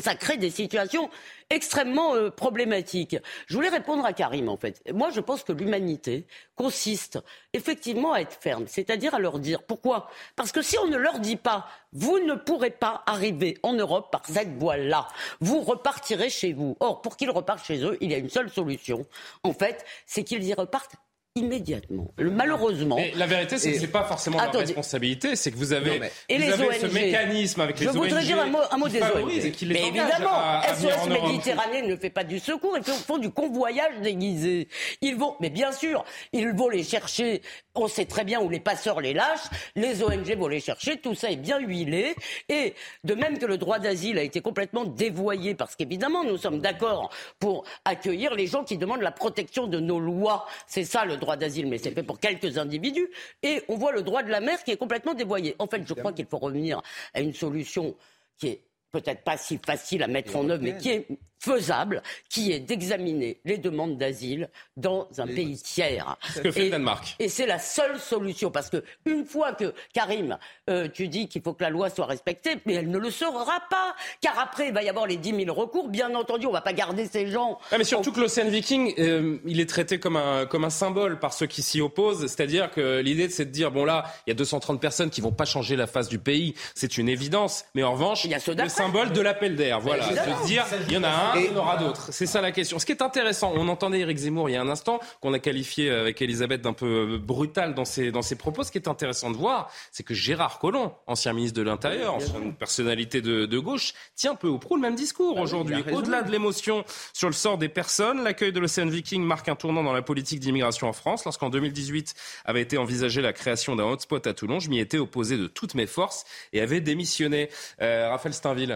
ça 0.00 0.14
crée 0.14 0.38
des 0.38 0.50
situations 0.50 1.10
extrêmement 1.50 2.14
euh, 2.14 2.30
problématiques. 2.30 3.16
Je 3.46 3.54
voulais 3.54 3.68
répondre 3.68 4.04
à 4.04 4.12
Karim, 4.12 4.48
en 4.48 4.56
fait. 4.56 4.82
Moi, 4.92 5.10
je 5.10 5.20
pense 5.20 5.42
que 5.42 5.52
l'humanité 5.52 6.26
consiste 6.56 7.18
effectivement 7.52 8.14
à 8.14 8.20
être 8.20 8.38
ferme, 8.40 8.66
c'est-à-dire 8.66 9.14
à 9.14 9.18
leur 9.18 9.38
dire 9.38 9.62
pourquoi. 9.62 10.10
Parce 10.34 10.50
que 10.50 10.62
si 10.62 10.78
on 10.78 10.86
ne 10.86 10.96
leur 10.96 11.18
dit 11.20 11.36
pas, 11.36 11.66
vous 11.92 12.18
ne 12.20 12.34
pourrez 12.34 12.70
pas 12.70 13.02
arriver 13.06 13.58
en 13.62 13.74
Europe 13.74 14.10
par 14.10 14.24
cette 14.24 14.56
voie-là, 14.56 15.08
vous 15.40 15.60
repartirez 15.60 16.30
chez 16.30 16.54
vous. 16.54 16.76
Or, 16.80 17.02
pour 17.02 17.16
qu'ils 17.16 17.30
repartent 17.30 17.66
chez 17.66 17.84
eux, 17.84 17.98
il 18.00 18.10
y 18.10 18.14
a 18.14 18.18
une 18.18 18.30
seule 18.30 18.50
solution, 18.50 19.06
en 19.42 19.52
fait, 19.52 19.84
c'est 20.06 20.24
qu'ils 20.24 20.44
y 20.44 20.54
repartent 20.54 20.96
immédiatement. 21.34 22.12
Malheureusement. 22.18 22.96
Mais 22.96 23.12
la 23.16 23.26
vérité, 23.26 23.56
c'est 23.56 23.70
que 23.72 23.76
ce 23.76 23.82
n'est 23.82 23.88
pas 23.88 24.04
forcément 24.04 24.38
la 24.38 24.50
responsabilité, 24.50 25.34
c'est 25.34 25.50
que 25.50 25.56
vous 25.56 25.72
avez, 25.72 25.98
vous 25.98 26.02
avez 26.28 26.78
ce 26.78 26.86
mécanisme 26.86 27.60
avec 27.62 27.80
les 27.80 27.88
ONG. 27.88 27.94
Je 27.94 27.98
voudrais 27.98 28.22
dire 28.22 28.38
un 28.38 28.46
mot, 28.46 28.58
un 28.70 28.76
mot 28.76 28.88
des 28.88 29.00
ONG. 29.00 29.32
Et 29.32 29.52
mais 29.66 29.88
évidemment, 29.88 30.60
SOS 30.74 31.08
Méditerranée 31.08 31.82
ne 31.82 31.96
fait 31.96 32.10
pas 32.10 32.24
du 32.24 32.38
secours, 32.38 32.76
ils 32.76 32.84
font 32.84 33.16
du 33.16 33.30
convoyage 33.30 33.98
déguisé. 34.02 34.68
Ils 35.00 35.16
vont, 35.16 35.36
mais 35.40 35.48
bien 35.48 35.72
sûr, 35.72 36.04
ils 36.32 36.50
vont 36.50 36.68
les 36.68 36.82
chercher. 36.84 37.40
On 37.74 37.88
sait 37.88 38.04
très 38.04 38.24
bien 38.24 38.40
où 38.40 38.50
les 38.50 38.60
passeurs 38.60 39.00
les 39.00 39.14
lâchent. 39.14 39.48
Les 39.74 40.02
ONG 40.02 40.36
vont 40.36 40.48
les 40.48 40.60
chercher. 40.60 40.98
Tout 40.98 41.14
ça 41.14 41.30
est 41.30 41.36
bien 41.36 41.58
huilé. 41.58 42.14
Et 42.50 42.74
de 43.04 43.14
même 43.14 43.38
que 43.38 43.46
le 43.46 43.56
droit 43.56 43.78
d'asile 43.78 44.18
a 44.18 44.22
été 44.22 44.42
complètement 44.42 44.84
dévoyé, 44.84 45.54
parce 45.54 45.76
qu'évidemment, 45.76 46.24
nous 46.24 46.36
sommes 46.36 46.60
d'accord 46.60 47.08
pour 47.38 47.64
accueillir 47.86 48.34
les 48.34 48.46
gens 48.46 48.64
qui 48.64 48.76
demandent 48.76 49.00
la 49.00 49.12
protection 49.12 49.66
de 49.66 49.80
nos 49.80 49.98
lois. 49.98 50.46
C'est 50.66 50.84
ça 50.84 51.06
le 51.06 51.16
droit 51.22 51.36
d'asile, 51.36 51.66
mais 51.66 51.78
c'est 51.78 51.92
fait 51.92 52.02
pour 52.02 52.20
quelques 52.20 52.58
individus. 52.58 53.08
Et 53.42 53.62
on 53.68 53.76
voit 53.76 53.92
le 53.92 54.02
droit 54.02 54.22
de 54.22 54.30
la 54.30 54.40
mer 54.40 54.62
qui 54.62 54.72
est 54.72 54.76
complètement 54.76 55.14
dévoyé. 55.14 55.56
En 55.58 55.66
fait, 55.66 55.82
je 55.86 55.94
crois 55.94 56.12
qu'il 56.12 56.26
faut 56.26 56.38
revenir 56.38 56.82
à 57.14 57.20
une 57.20 57.32
solution 57.32 57.96
qui 58.38 58.48
est 58.48 58.60
peut-être 58.92 59.24
pas 59.24 59.36
si 59.36 59.58
facile 59.64 60.02
à 60.02 60.06
mettre 60.06 60.36
en 60.36 60.48
œuvre, 60.48 60.62
mais 60.62 60.76
qui 60.76 60.90
est 60.90 61.06
faisable, 61.42 62.02
qui 62.28 62.52
est 62.52 62.60
d'examiner 62.60 63.40
les 63.44 63.58
demandes 63.58 63.98
d'asile 63.98 64.48
dans 64.76 65.08
un 65.18 65.26
pays 65.26 65.58
tiers. 65.58 66.16
Ce 66.34 66.40
que 66.40 66.52
fait 66.52 66.60
et, 66.60 66.64
le 66.66 66.70
Danemark. 66.70 67.16
Et 67.18 67.28
c'est 67.28 67.46
la 67.46 67.58
seule 67.58 67.98
solution, 67.98 68.52
parce 68.52 68.70
que 68.70 68.84
une 69.06 69.24
fois 69.24 69.52
que, 69.52 69.74
Karim, 69.92 70.38
euh, 70.70 70.88
tu 70.88 71.08
dis 71.08 71.28
qu'il 71.28 71.42
faut 71.42 71.52
que 71.52 71.64
la 71.64 71.70
loi 71.70 71.90
soit 71.90 72.06
respectée, 72.06 72.58
mais 72.64 72.74
elle 72.74 72.90
ne 72.90 72.98
le 72.98 73.10
sera 73.10 73.60
pas, 73.68 73.96
car 74.20 74.38
après, 74.38 74.68
il 74.68 74.74
va 74.74 74.84
y 74.84 74.88
avoir 74.88 75.06
les 75.06 75.16
10 75.16 75.44
000 75.44 75.54
recours. 75.54 75.88
Bien 75.88 76.14
entendu, 76.14 76.46
on 76.46 76.50
ne 76.50 76.54
va 76.54 76.60
pas 76.60 76.72
garder 76.72 77.06
ces 77.06 77.28
gens. 77.28 77.58
Ah, 77.72 77.78
mais 77.78 77.84
surtout 77.84 78.12
que 78.12 78.20
l'Océan 78.20 78.48
Viking, 78.48 78.94
euh, 78.98 79.38
il 79.44 79.58
est 79.58 79.68
traité 79.68 79.98
comme 79.98 80.16
un, 80.16 80.46
comme 80.46 80.64
un 80.64 80.70
symbole 80.70 81.18
par 81.18 81.32
ceux 81.32 81.46
qui 81.46 81.62
s'y 81.62 81.80
opposent. 81.80 82.20
C'est-à-dire 82.20 82.70
que 82.70 83.00
l'idée, 83.00 83.28
c'est 83.30 83.46
de 83.46 83.50
dire, 83.50 83.72
bon 83.72 83.84
là, 83.84 84.04
il 84.26 84.30
y 84.30 84.32
a 84.32 84.34
230 84.34 84.80
personnes 84.80 85.10
qui 85.10 85.20
vont 85.20 85.32
pas 85.32 85.44
changer 85.44 85.74
la 85.74 85.88
face 85.88 86.08
du 86.08 86.20
pays, 86.20 86.54
c'est 86.76 86.98
une 86.98 87.08
évidence. 87.08 87.64
Mais 87.74 87.82
en 87.82 87.94
revanche, 87.94 88.24
Il 88.24 88.30
y 88.30 88.34
a 88.34 88.38
ceux 88.38 88.54
d'après. 88.54 88.81
Symbole 88.82 89.12
de 89.12 89.20
l'appel 89.20 89.56
d'air, 89.56 89.80
voilà. 89.80 90.08
De 90.08 90.46
dire, 90.46 90.64
il 90.88 90.92
y 90.92 90.96
en 90.96 91.04
a 91.04 91.08
un, 91.08 91.36
il 91.36 91.46
y 91.46 91.50
en 91.50 91.56
aura 91.56 91.76
d'autres. 91.76 92.08
C'est 92.10 92.26
ça 92.26 92.40
la 92.40 92.52
question. 92.52 92.78
Ce 92.78 92.86
qui 92.86 92.92
est 92.92 93.02
intéressant, 93.02 93.52
on 93.54 93.68
entendait 93.68 94.00
Éric 94.00 94.18
Zemmour 94.18 94.50
il 94.50 94.54
y 94.54 94.56
a 94.56 94.60
un 94.60 94.68
instant, 94.68 95.00
qu'on 95.20 95.32
a 95.32 95.38
qualifié 95.38 95.90
avec 95.90 96.20
Elisabeth 96.20 96.62
d'un 96.62 96.72
peu 96.72 97.18
brutal 97.18 97.74
dans 97.74 97.84
ses, 97.84 98.10
dans 98.10 98.22
ses 98.22 98.36
propos. 98.36 98.64
Ce 98.64 98.72
qui 98.72 98.78
est 98.78 98.88
intéressant 98.88 99.30
de 99.30 99.36
voir, 99.36 99.70
c'est 99.90 100.02
que 100.02 100.14
Gérard 100.14 100.58
Collomb, 100.58 100.92
ancien 101.06 101.32
ministre 101.32 101.56
de 101.58 101.62
l'Intérieur, 101.62 102.14
ancienne 102.14 102.54
personnalité 102.54 103.20
de, 103.20 103.46
de 103.46 103.58
gauche, 103.58 103.94
tient 104.16 104.34
peu 104.34 104.48
ou 104.48 104.58
prou 104.58 104.76
le 104.76 104.82
même 104.82 104.94
discours 104.94 105.38
aujourd'hui. 105.38 105.84
Au-delà 105.92 106.22
de 106.22 106.30
l'émotion 106.30 106.84
sur 107.12 107.28
le 107.28 107.34
sort 107.34 107.58
des 107.58 107.68
personnes, 107.68 108.22
l'accueil 108.24 108.52
de 108.52 108.60
l'Océan 108.60 108.86
Viking 108.86 109.22
marque 109.22 109.48
un 109.48 109.56
tournant 109.56 109.82
dans 109.82 109.92
la 109.92 110.02
politique 110.02 110.40
d'immigration 110.40 110.88
en 110.88 110.92
France. 110.92 111.24
Lorsqu'en 111.24 111.50
2018 111.50 112.14
avait 112.44 112.62
été 112.62 112.78
envisagée 112.78 113.22
la 113.22 113.32
création 113.32 113.76
d'un 113.76 113.84
hotspot 113.84 114.26
à 114.26 114.34
Toulon, 114.34 114.58
je 114.60 114.70
m'y 114.70 114.80
étais 114.80 114.98
opposé 114.98 115.36
de 115.36 115.46
toutes 115.46 115.74
mes 115.74 115.86
forces 115.86 116.24
et 116.52 116.60
avait 116.60 116.80
démissionné. 116.80 117.48
Euh, 117.80 118.08
Raphaël 118.10 118.34
Steinville. 118.34 118.71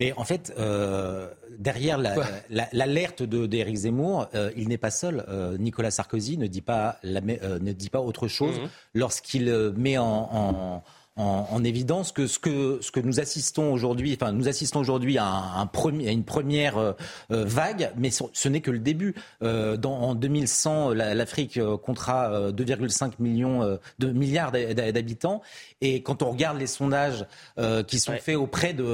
Mais 0.00 0.12
en 0.16 0.22
fait, 0.24 0.54
euh, 0.58 1.28
derrière 1.58 1.98
la- 1.98 2.14
la- 2.50 2.68
l'alerte 2.72 3.24
de 3.24 3.46
d'Éric 3.46 3.74
Zemmour, 3.76 4.28
euh, 4.34 4.52
il 4.56 4.68
n'est 4.68 4.78
pas 4.78 4.92
seul. 4.92 5.24
Euh, 5.28 5.58
Nicolas 5.58 5.90
Sarkozy 5.90 6.38
ne 6.38 6.46
dit 6.46 6.60
pas, 6.60 6.98
la 7.02 7.20
mé- 7.20 7.40
ne 7.42 7.72
dit 7.72 7.90
pas 7.90 8.00
autre 8.00 8.28
chose 8.28 8.60
Mhm. 8.60 8.68
lorsqu'il 8.94 9.72
met 9.76 9.98
en, 9.98 10.04
en- 10.32 10.84
en- 11.18 11.46
en 11.50 11.64
évidence 11.64 12.12
que 12.12 12.26
ce 12.26 12.38
que 12.38 12.78
ce 12.80 12.90
que 12.90 13.00
nous 13.00 13.20
assistons 13.20 13.72
aujourd'hui, 13.72 14.16
enfin 14.18 14.32
nous 14.32 14.48
assistons 14.48 14.80
aujourd'hui 14.80 15.18
à, 15.18 15.24
un, 15.26 15.60
un 15.60 15.66
premier- 15.66 16.08
à 16.08 16.12
une 16.12 16.24
première 16.24 16.78
euh, 16.78 16.92
euh, 17.32 17.44
vague, 17.44 17.90
mais 17.96 18.10
ce, 18.10 18.24
ce 18.32 18.48
n'est 18.48 18.60
que 18.60 18.70
le 18.70 18.78
début. 18.78 19.14
Euh, 19.42 19.76
dans, 19.76 19.94
en 19.98 20.14
2100, 20.14 20.90
la- 20.94 21.14
l'Afrique 21.14 21.58
comptera 21.82 22.30
euh, 22.32 22.52
2,5 22.52 23.12
millions 23.18 23.78
de 23.98 24.08
milliards 24.12 24.52
d'ha- 24.52 24.74
d'ha- 24.74 24.92
d'habitants, 24.92 25.42
et 25.80 26.02
quand 26.02 26.22
on 26.22 26.30
regarde 26.30 26.58
les 26.58 26.66
sondages 26.66 27.26
euh, 27.58 27.82
qui 27.82 27.98
sont 27.98 28.12
faits 28.12 28.36
auprès 28.36 28.72
de 28.72 28.84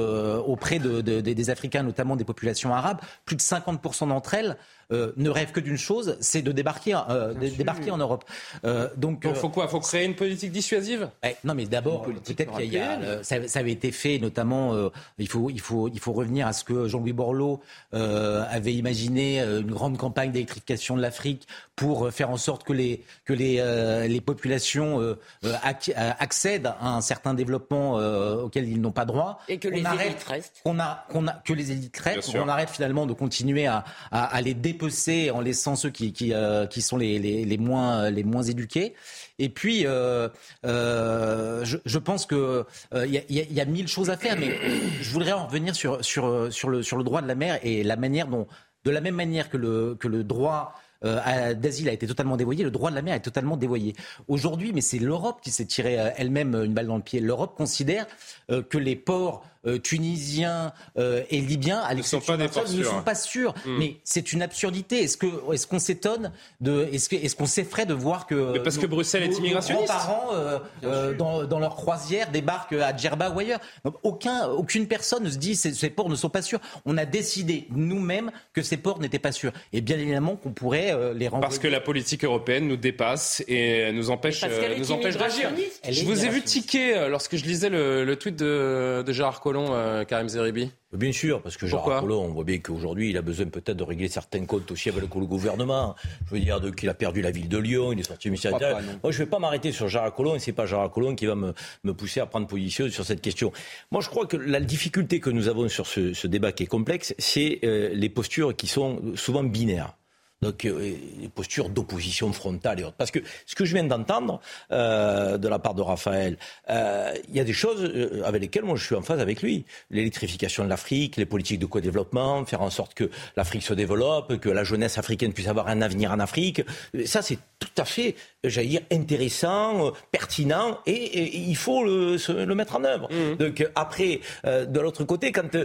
auprès 0.45 0.79
de, 0.79 1.01
de- 1.01 1.21
des- 1.21 1.35
des 1.35 1.49
Africains, 1.49 1.83
notamment 1.83 2.15
des 2.15 2.25
populations 2.25 2.73
arabes, 2.73 2.99
plus 3.25 3.35
de 3.35 3.41
50% 3.41 4.07
d'entre 4.09 4.33
elles 4.33 4.57
euh, 4.91 5.13
ne 5.17 5.29
rêvent 5.31 5.51
que 5.51 5.59
d'une 5.59 5.77
chose, 5.77 6.15
c'est 6.19 6.43
de 6.43 6.51
débarquer, 6.51 6.95
euh, 7.09 7.33
de 7.33 7.47
débarquer 7.47 7.89
en 7.89 7.97
Europe. 7.97 8.23
Euh, 8.65 8.87
donc, 8.97 9.25
euh, 9.25 9.33
faut 9.33 9.49
quoi? 9.49 9.67
Faut 9.67 9.79
créer 9.79 10.05
une 10.05 10.13
politique 10.15 10.51
dissuasive? 10.51 11.09
Eh, 11.23 11.35
non, 11.43 11.55
mais 11.55 11.65
d'abord, 11.65 12.05
peut-être 12.21 12.57
qu'il 12.57 12.73
y 12.73 12.77
a, 12.77 12.99
euh, 12.99 13.23
ça, 13.23 13.47
ça 13.47 13.59
avait 13.59 13.71
été 13.71 13.91
fait, 13.91 14.19
notamment, 14.19 14.73
euh, 14.73 14.89
il, 15.17 15.27
faut, 15.27 15.49
il, 15.49 15.59
faut, 15.59 15.89
il 15.89 15.99
faut 15.99 16.13
revenir 16.13 16.47
à 16.47 16.53
ce 16.53 16.63
que 16.63 16.87
Jean-Louis 16.87 17.13
Borloo 17.13 17.59
euh, 17.93 18.43
avait 18.49 18.73
imaginé, 18.73 19.41
euh, 19.41 19.61
une 19.61 19.71
grande 19.71 19.97
campagne 19.97 20.31
d'électrification 20.31 20.95
de 20.95 21.01
l'Afrique 21.01 21.47
pour 21.75 22.11
faire 22.11 22.29
en 22.29 22.37
sorte 22.37 22.63
que 22.63 22.73
les, 22.73 23.03
que 23.25 23.33
les, 23.33 23.57
euh, 23.59 24.07
les 24.07 24.21
populations 24.21 25.15
accèdent 25.63 26.67
à 26.79 26.95
un 26.95 27.01
certain 27.01 27.33
développement 27.33 27.99
euh, 27.99 28.43
auquel 28.43 28.67
ils 28.67 28.79
n'ont 28.79 28.91
pas 28.91 29.05
droit. 29.05 29.39
Et 29.47 29.57
que 29.57 29.67
Qu'on 29.67 29.75
les 29.75 29.85
arrête- 29.85 30.05
élites 30.07 30.23
restent. 30.23 30.61
qu'on 30.63 30.79
a, 30.79 31.05
qu'on 31.09 31.27
a, 31.27 31.33
que 31.33 31.53
les 31.53 31.71
élites 31.71 31.97
restent, 31.97 32.31
qu'on 32.31 32.47
arrête 32.47 32.69
finalement 32.69 33.05
de 33.05 33.13
continuer 33.13 33.67
à, 33.67 33.83
à, 34.11 34.25
à 34.35 34.41
les 34.41 34.53
dépecer 34.53 35.31
en 35.31 35.41
laissant 35.41 35.75
ceux 35.75 35.89
qui, 35.89 36.13
qui, 36.13 36.33
euh, 36.33 36.65
qui 36.65 36.81
sont 36.81 36.97
les, 36.97 37.19
les, 37.19 37.45
les 37.45 37.57
moins, 37.57 38.09
les 38.09 38.23
moins 38.23 38.43
éduqués. 38.43 38.93
Et 39.39 39.49
puis, 39.49 39.85
euh, 39.85 40.29
euh, 40.65 41.65
je, 41.65 41.97
pense 41.97 42.25
que 42.25 42.65
euh, 42.93 43.05
il 43.05 43.13
y, 43.13 43.17
a, 43.17 43.21
il 43.29 43.53
y 43.53 43.61
a- 43.61 43.65
mille 43.65 43.87
choses 43.87 44.09
à 44.09 44.17
faire, 44.17 44.37
mais 44.39 44.57
je 45.01 45.09
voudrais 45.11 45.33
en 45.33 45.47
revenir 45.47 45.75
sur, 45.75 46.03
sur, 46.05 46.25
euh, 46.25 46.51
sur, 46.51 46.69
le, 46.69 46.83
sur 46.83 46.97
le 46.97 47.03
droit 47.03 47.21
de 47.21 47.27
la 47.27 47.35
mer 47.35 47.59
et 47.63 47.83
la 47.83 47.97
manière 47.97 48.27
dont, 48.27 48.47
de 48.85 48.91
la 48.91 49.01
même 49.01 49.15
manière 49.15 49.49
que 49.49 49.57
le, 49.57 49.95
que 49.99 50.07
le 50.07 50.23
droit 50.23 50.73
euh, 51.03 51.53
d'asile 51.53 51.89
a 51.89 51.91
été 51.91 52.07
totalement 52.07 52.37
dévoyé, 52.37 52.63
le 52.63 52.71
droit 52.71 52.89
de 52.89 52.95
la 52.95 53.01
mer 53.01 53.15
est 53.15 53.19
totalement 53.21 53.57
dévoyé. 53.57 53.93
Aujourd'hui, 54.27 54.71
mais 54.73 54.81
c'est 54.81 54.99
l'Europe 54.99 55.41
qui 55.41 55.51
s'est 55.51 55.65
tiré 55.65 55.99
euh, 55.99 56.09
elle-même 56.15 56.55
une 56.55 56.73
balle 56.73 56.87
dans 56.87 56.95
le 56.95 57.03
pied. 57.03 57.19
L'Europe 57.19 57.55
considère 57.57 58.05
euh, 58.49 58.61
que 58.63 58.77
les 58.77 58.95
ports 58.95 59.45
euh, 59.65 59.77
tunisiens 59.79 60.73
euh, 60.97 61.23
et 61.29 61.41
libyens, 61.41 61.79
à 61.79 61.93
l'exception 61.93 62.33
sont 62.33 62.37
pas 62.37 62.63
ne 62.71 62.83
sont 62.83 63.01
pas 63.03 63.15
sûrs. 63.15 63.53
Mm. 63.65 63.77
Mais 63.77 63.97
c'est 64.03 64.33
une 64.33 64.41
absurdité. 64.41 65.03
Est-ce 65.03 65.17
que 65.17 65.27
est-ce 65.53 65.67
qu'on 65.67 65.79
s'étonne 65.79 66.31
de 66.61 66.87
est-ce 66.91 67.09
que 67.09 67.15
est-ce 67.15 67.35
qu'on 67.35 67.45
s'effraie 67.45 67.85
de 67.85 67.93
voir 67.93 68.27
que 68.27 68.53
Mais 68.53 68.59
parce 68.59 68.77
que 68.77 68.85
Bruxelles 68.85 69.23
est 69.23 69.37
immigrationniste. 69.37 69.87
grands-parents, 69.87 70.29
euh, 70.33 70.59
euh, 70.83 71.13
dans, 71.13 71.43
dans 71.45 71.59
leur 71.59 71.75
croisière 71.75 72.31
débarquent 72.31 72.73
à 72.73 72.95
Djerba 72.95 73.29
ou 73.29 73.39
ailleurs. 73.39 73.59
Donc, 73.83 73.95
aucun, 74.03 74.47
aucune 74.47 74.87
personne 74.87 75.23
ne 75.23 75.29
se 75.29 75.37
dit 75.37 75.55
ces, 75.55 75.73
ces 75.73 75.89
ports 75.89 76.09
ne 76.09 76.15
sont 76.15 76.29
pas 76.29 76.41
sûrs. 76.41 76.59
On 76.85 76.97
a 76.97 77.05
décidé 77.05 77.67
nous-mêmes 77.71 78.31
que 78.53 78.61
ces 78.61 78.77
ports 78.77 78.99
n'étaient 78.99 79.19
pas 79.19 79.31
sûrs. 79.31 79.51
Et 79.73 79.81
bien 79.81 79.97
évidemment 79.97 80.35
qu'on 80.35 80.51
pourrait 80.51 80.91
euh, 80.91 81.13
les 81.13 81.27
renvoyer. 81.27 81.41
Parce 81.41 81.59
que 81.59 81.67
la 81.67 81.81
politique 81.81 82.23
européenne 82.23 82.67
nous 82.67 82.77
dépasse 82.77 83.43
et 83.47 83.91
nous 83.91 84.09
empêche, 84.09 84.43
nous 84.77 84.91
empêche 84.91 85.17
d'agir. 85.17 85.51
Je 85.87 86.05
vous 86.05 86.25
ai 86.25 86.29
vu 86.29 86.41
tiquer 86.41 87.07
lorsque 87.09 87.35
je 87.35 87.45
lisais 87.45 87.69
le, 87.69 88.03
le 88.03 88.15
tweet 88.15 88.35
de, 88.35 89.03
de 89.05 89.13
Gérard 89.13 89.41
Collomb, 89.41 89.54
euh, 89.57 90.03
Karim 90.03 90.27
Zeribi? 90.29 90.71
Bien 90.93 91.11
sûr, 91.11 91.41
parce 91.41 91.57
que 91.57 91.67
Gérard 91.67 92.01
Collomb, 92.01 92.25
on 92.25 92.29
voit 92.29 92.43
bien 92.43 92.59
qu'aujourd'hui, 92.59 93.09
il 93.09 93.17
a 93.17 93.21
besoin 93.21 93.47
peut-être 93.47 93.77
de 93.77 93.83
régler 93.83 94.07
certains 94.07 94.45
comptes 94.45 94.71
aussi 94.71 94.89
avec 94.89 95.01
le 95.03 95.07
gouvernement. 95.07 95.95
Je 96.27 96.35
veux 96.35 96.39
dire 96.39 96.59
qu'il 96.75 96.89
a 96.89 96.93
perdu 96.93 97.21
la 97.21 97.31
ville 97.31 97.49
de 97.49 97.57
Lyon, 97.57 97.91
il 97.91 97.99
est 97.99 98.03
sorti 98.03 98.29
du 98.29 98.31
ministère. 98.31 98.57
Moi, 99.03 99.11
je 99.11 99.19
ne 99.19 99.25
vais 99.25 99.29
pas 99.29 99.39
m'arrêter 99.39 99.71
sur 99.71 99.87
Gérard 99.87 100.13
Collomb, 100.13 100.35
et 100.35 100.39
c'est 100.39 100.53
pas 100.53 100.65
Gérard 100.65 100.91
Collomb 100.91 101.15
qui 101.15 101.25
va 101.25 101.35
me, 101.35 101.53
me 101.83 101.93
pousser 101.93 102.21
à 102.21 102.25
prendre 102.25 102.47
position 102.47 102.89
sur 102.89 103.05
cette 103.05 103.21
question. 103.21 103.51
Moi, 103.91 104.01
je 104.01 104.09
crois 104.09 104.25
que 104.25 104.37
la 104.37 104.59
difficulté 104.59 105.19
que 105.19 105.29
nous 105.29 105.47
avons 105.47 105.67
sur 105.67 105.87
ce, 105.87 106.13
ce 106.13 106.27
débat 106.27 106.51
qui 106.51 106.63
est 106.63 106.67
complexe, 106.67 107.13
c'est 107.17 107.59
euh, 107.63 107.89
les 107.93 108.09
postures 108.09 108.55
qui 108.55 108.67
sont 108.67 109.01
souvent 109.15 109.43
binaires. 109.43 109.95
Donc, 110.41 110.65
euh, 110.65 110.95
les 111.19 111.29
postures 111.29 111.69
d'opposition 111.69 112.31
frontale 112.33 112.79
et 112.79 112.83
autres. 112.83 112.95
Parce 112.97 113.09
que 113.09 113.19
ce 113.45 113.55
que 113.55 113.63
je 113.65 113.73
viens 113.73 113.85
d'entendre 113.85 114.41
euh, 114.71 115.37
de 115.37 115.47
la 115.47 115.59
part 115.59 115.73
de 115.73 115.81
Raphaël, 115.81 116.37
euh, 116.69 117.13
il 117.29 117.35
y 117.35 117.39
a 117.39 117.43
des 117.45 117.53
choses 117.53 117.81
euh, 117.83 118.21
avec 118.25 118.41
lesquelles 118.41 118.63
moi 118.65 118.75
je 118.75 118.83
suis 118.85 118.95
en 118.95 119.01
phase 119.01 119.19
avec 119.21 119.41
lui. 119.41 119.65
L'électrification 119.89 120.63
de 120.65 120.69
l'Afrique, 120.69 121.15
les 121.15 121.25
politiques 121.25 121.59
de 121.59 121.65
co-développement, 121.65 122.45
faire 122.45 122.61
en 122.61 122.69
sorte 122.69 122.93
que 122.93 123.09
l'Afrique 123.37 123.63
se 123.63 123.73
développe, 123.73 124.37
que 124.39 124.49
la 124.49 124.63
jeunesse 124.63 124.97
africaine 124.97 125.31
puisse 125.33 125.47
avoir 125.47 125.67
un 125.69 125.81
avenir 125.81 126.11
en 126.11 126.19
Afrique. 126.19 126.61
Ça, 127.05 127.21
c'est 127.21 127.39
tout 127.59 127.69
à 127.81 127.85
fait, 127.85 128.15
j'allais 128.43 128.67
dire, 128.67 128.81
intéressant, 128.91 129.93
pertinent, 130.11 130.79
et, 130.85 130.91
et 130.93 131.37
il 131.37 131.55
faut 131.55 131.83
le, 131.85 132.17
se- 132.17 132.31
le 132.33 132.55
mettre 132.55 132.75
en 132.75 132.83
œuvre. 132.83 133.07
Donc 133.39 133.61
euh, 133.61 133.69
après, 133.75 134.19
euh, 134.45 134.65
de 134.65 134.79
l'autre 134.81 135.05
côté, 135.05 135.31
quand 135.31 135.55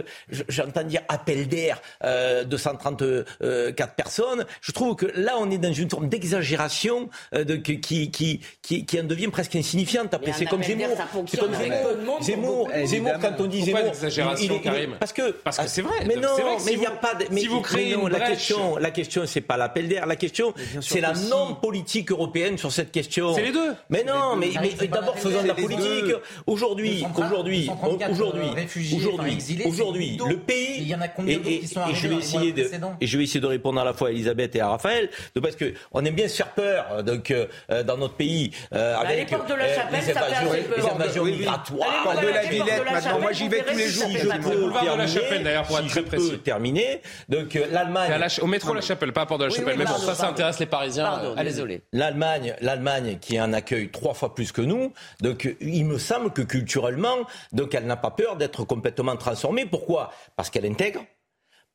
j'entends 0.47 0.83
dire 0.83 1.01
appel 1.09 1.47
d'air, 1.49 1.81
euh, 2.03 2.45
234 2.45 3.95
personnes, 3.95 4.45
je 4.61 4.70
trouve 4.73 4.95
que 4.95 5.05
là, 5.15 5.33
on 5.39 5.49
est 5.51 5.57
dans 5.57 5.73
une 5.73 5.89
forme 5.89 6.09
d'exagération 6.09 7.09
euh, 7.33 7.43
de, 7.43 7.55
qui, 7.55 7.79
qui, 8.11 8.41
qui, 8.61 8.85
qui, 8.85 8.99
en 8.99 9.03
devient 9.03 9.27
presque 9.29 9.55
insignifiante. 9.55 10.13
Après, 10.13 10.33
c'est 10.33 10.45
comme 10.45 10.63
Zemmour. 10.63 10.87
C'est 11.27 11.37
comme 11.39 11.53
Zemmour. 11.53 12.21
Zemmour, 12.21 12.69
de 12.75 12.85
Zemmour, 12.85 13.13
quand 13.21 13.33
on 13.39 13.45
dit 13.47 13.61
Pourquoi 13.63 13.93
Zemmour, 14.09 14.33
il 14.39 14.43
est- 14.43 14.45
il 14.45 14.51
est- 14.53 14.61
Karim 14.61 14.95
parce 14.99 15.13
que 15.13 15.31
Parce 15.31 15.57
que 15.57 15.67
c'est 15.67 15.81
vrai. 15.81 15.95
Mais 16.05 16.15
non, 16.15 16.29
vrai 16.41 16.55
que 16.57 16.63
mais 16.63 16.71
si 16.71 16.73
il 16.73 16.79
n'y 16.79 16.85
a 16.85 16.89
vous- 16.91 16.95
pas 16.97 17.15
de. 17.15 17.25
Mais, 17.31 17.41
si 17.41 17.47
vous 17.47 17.61
créez 17.61 17.91
mais 17.91 17.95
non, 18.01 18.07
une 18.07 18.13
la 18.13 18.19
question, 18.21 18.77
la 18.77 18.91
question, 18.91 19.23
c'est 19.25 19.41
pas 19.41 19.57
l'appel 19.57 19.87
d'air. 19.87 20.05
La 20.05 20.15
question, 20.15 20.53
c'est 20.81 21.01
la 21.01 21.13
non 21.13 21.55
politique 21.55 22.11
européenne 22.11 22.57
sur 22.57 22.71
cette 22.71 22.91
question. 22.91 23.33
C'est 23.33 23.43
les 23.43 23.51
deux. 23.51 23.73
Mais 23.89 24.03
non, 24.03 24.35
mais, 24.35 24.49
d'abord 24.87 25.17
faisons 25.17 25.41
de 25.41 25.47
la 25.47 25.53
politique. 25.55 26.13
Aujourd'hui, 26.47 27.01
230, 27.01 27.25
aujourd'hui, 27.25 27.65
234, 27.65 28.11
aujourd'hui, 28.11 28.47
euh, 28.57 28.95
aujourd'hui, 28.97 29.37
aujourd'hui, 29.65 30.17
le 30.27 30.37
pays. 30.37 30.77
Il 30.79 30.87
y 30.87 30.95
en 30.95 31.01
a 31.01 31.07
combien 31.07 31.37
et, 31.45 31.61
je 31.63 32.07
dans 32.07 32.13
vais 32.15 32.19
essayer 32.19 32.51
de, 32.51 32.69
et 32.99 33.07
je 33.07 33.17
vais 33.17 33.23
essayer 33.23 33.39
de 33.39 33.45
répondre 33.47 33.79
à 33.79 33.83
la 33.85 33.93
fois 33.93 34.09
à 34.09 34.11
Elisabeth 34.11 34.50
et 34.55 34.61
à 34.61 34.69
Raphaël, 34.69 35.09
de 35.35 35.39
parce 35.39 35.55
que 35.55 35.73
on 35.91 36.03
aime 36.05 36.15
bien 36.15 36.27
se 36.27 36.35
faire 36.37 36.53
peur, 36.53 36.85
euh, 36.91 37.01
donc 37.01 37.31
euh, 37.31 37.45
euh, 37.71 37.83
dans 37.83 37.97
notre 37.97 38.15
pays 38.15 38.51
euh, 38.73 38.95
Bah, 38.95 39.03
les 39.09 39.13
avec 39.15 39.29
portes 39.29 39.49
de 39.49 39.55
la 39.55 39.67
Chapelle, 39.73 39.99
les 40.01 40.11
invasions, 40.17 40.51
les 40.77 40.85
invasions 40.85 41.23
Oui, 41.23 41.31
oui. 41.31 41.37
migratoires. 41.39 42.21
De 42.21 42.27
la 42.27 42.43
Villette, 42.43 42.67
la 42.85 42.91
maintenant, 42.91 43.01
Chapelle, 43.01 43.21
moi, 43.21 43.31
j'y 43.31 43.47
vais 43.47 43.63
tous 43.63 43.77
les 43.77 43.89
jours. 43.89 44.09
je 44.11 44.27
peux 44.27 44.29
terminer, 44.29 45.07
Chapelle, 45.07 45.43
d'ailleurs, 45.43 45.63
pour 45.67 45.79
être 45.79 45.87
très 45.87 46.03
précis. 46.03 46.39
terminer, 46.39 47.01
donc 47.29 47.53
l'Allemagne. 47.71 48.11
À 48.11 48.43
au 48.43 48.47
métro 48.47 48.73
La 48.73 48.81
Chapelle, 48.81 49.13
pas 49.13 49.21
à 49.21 49.25
Port 49.25 49.37
de 49.37 49.45
la 49.45 49.49
Chapelle. 49.49 49.77
mais 49.77 49.85
bon, 49.85 49.97
ça, 49.97 50.15
ça 50.15 50.27
intéresse 50.29 50.59
les 50.59 50.65
Parisiens. 50.65 51.33
Désolé. 51.43 51.81
L'Allemagne, 51.91 52.55
l'Allemagne 52.61 53.17
qui 53.19 53.39
en 53.39 53.51
accueille 53.53 53.89
trois 53.89 54.13
fois 54.13 54.33
plus 54.35 54.51
que 54.51 54.61
nous, 54.61 54.93
donc 55.21 55.47
il 55.59 55.85
me 55.85 55.97
semble 55.97 56.31
que 56.31 56.41
culturellement, 56.41 57.17
donc 57.51 57.73
elle 57.75 57.85
n'a 57.85 57.97
pas 57.97 58.11
peur 58.11 58.35
d'être 58.35 58.63
complètement 58.63 59.15
transformée. 59.15 59.65
Pourquoi? 59.65 60.11
Parce 60.35 60.49
qu'elle 60.49 60.65
intègre. 60.65 61.01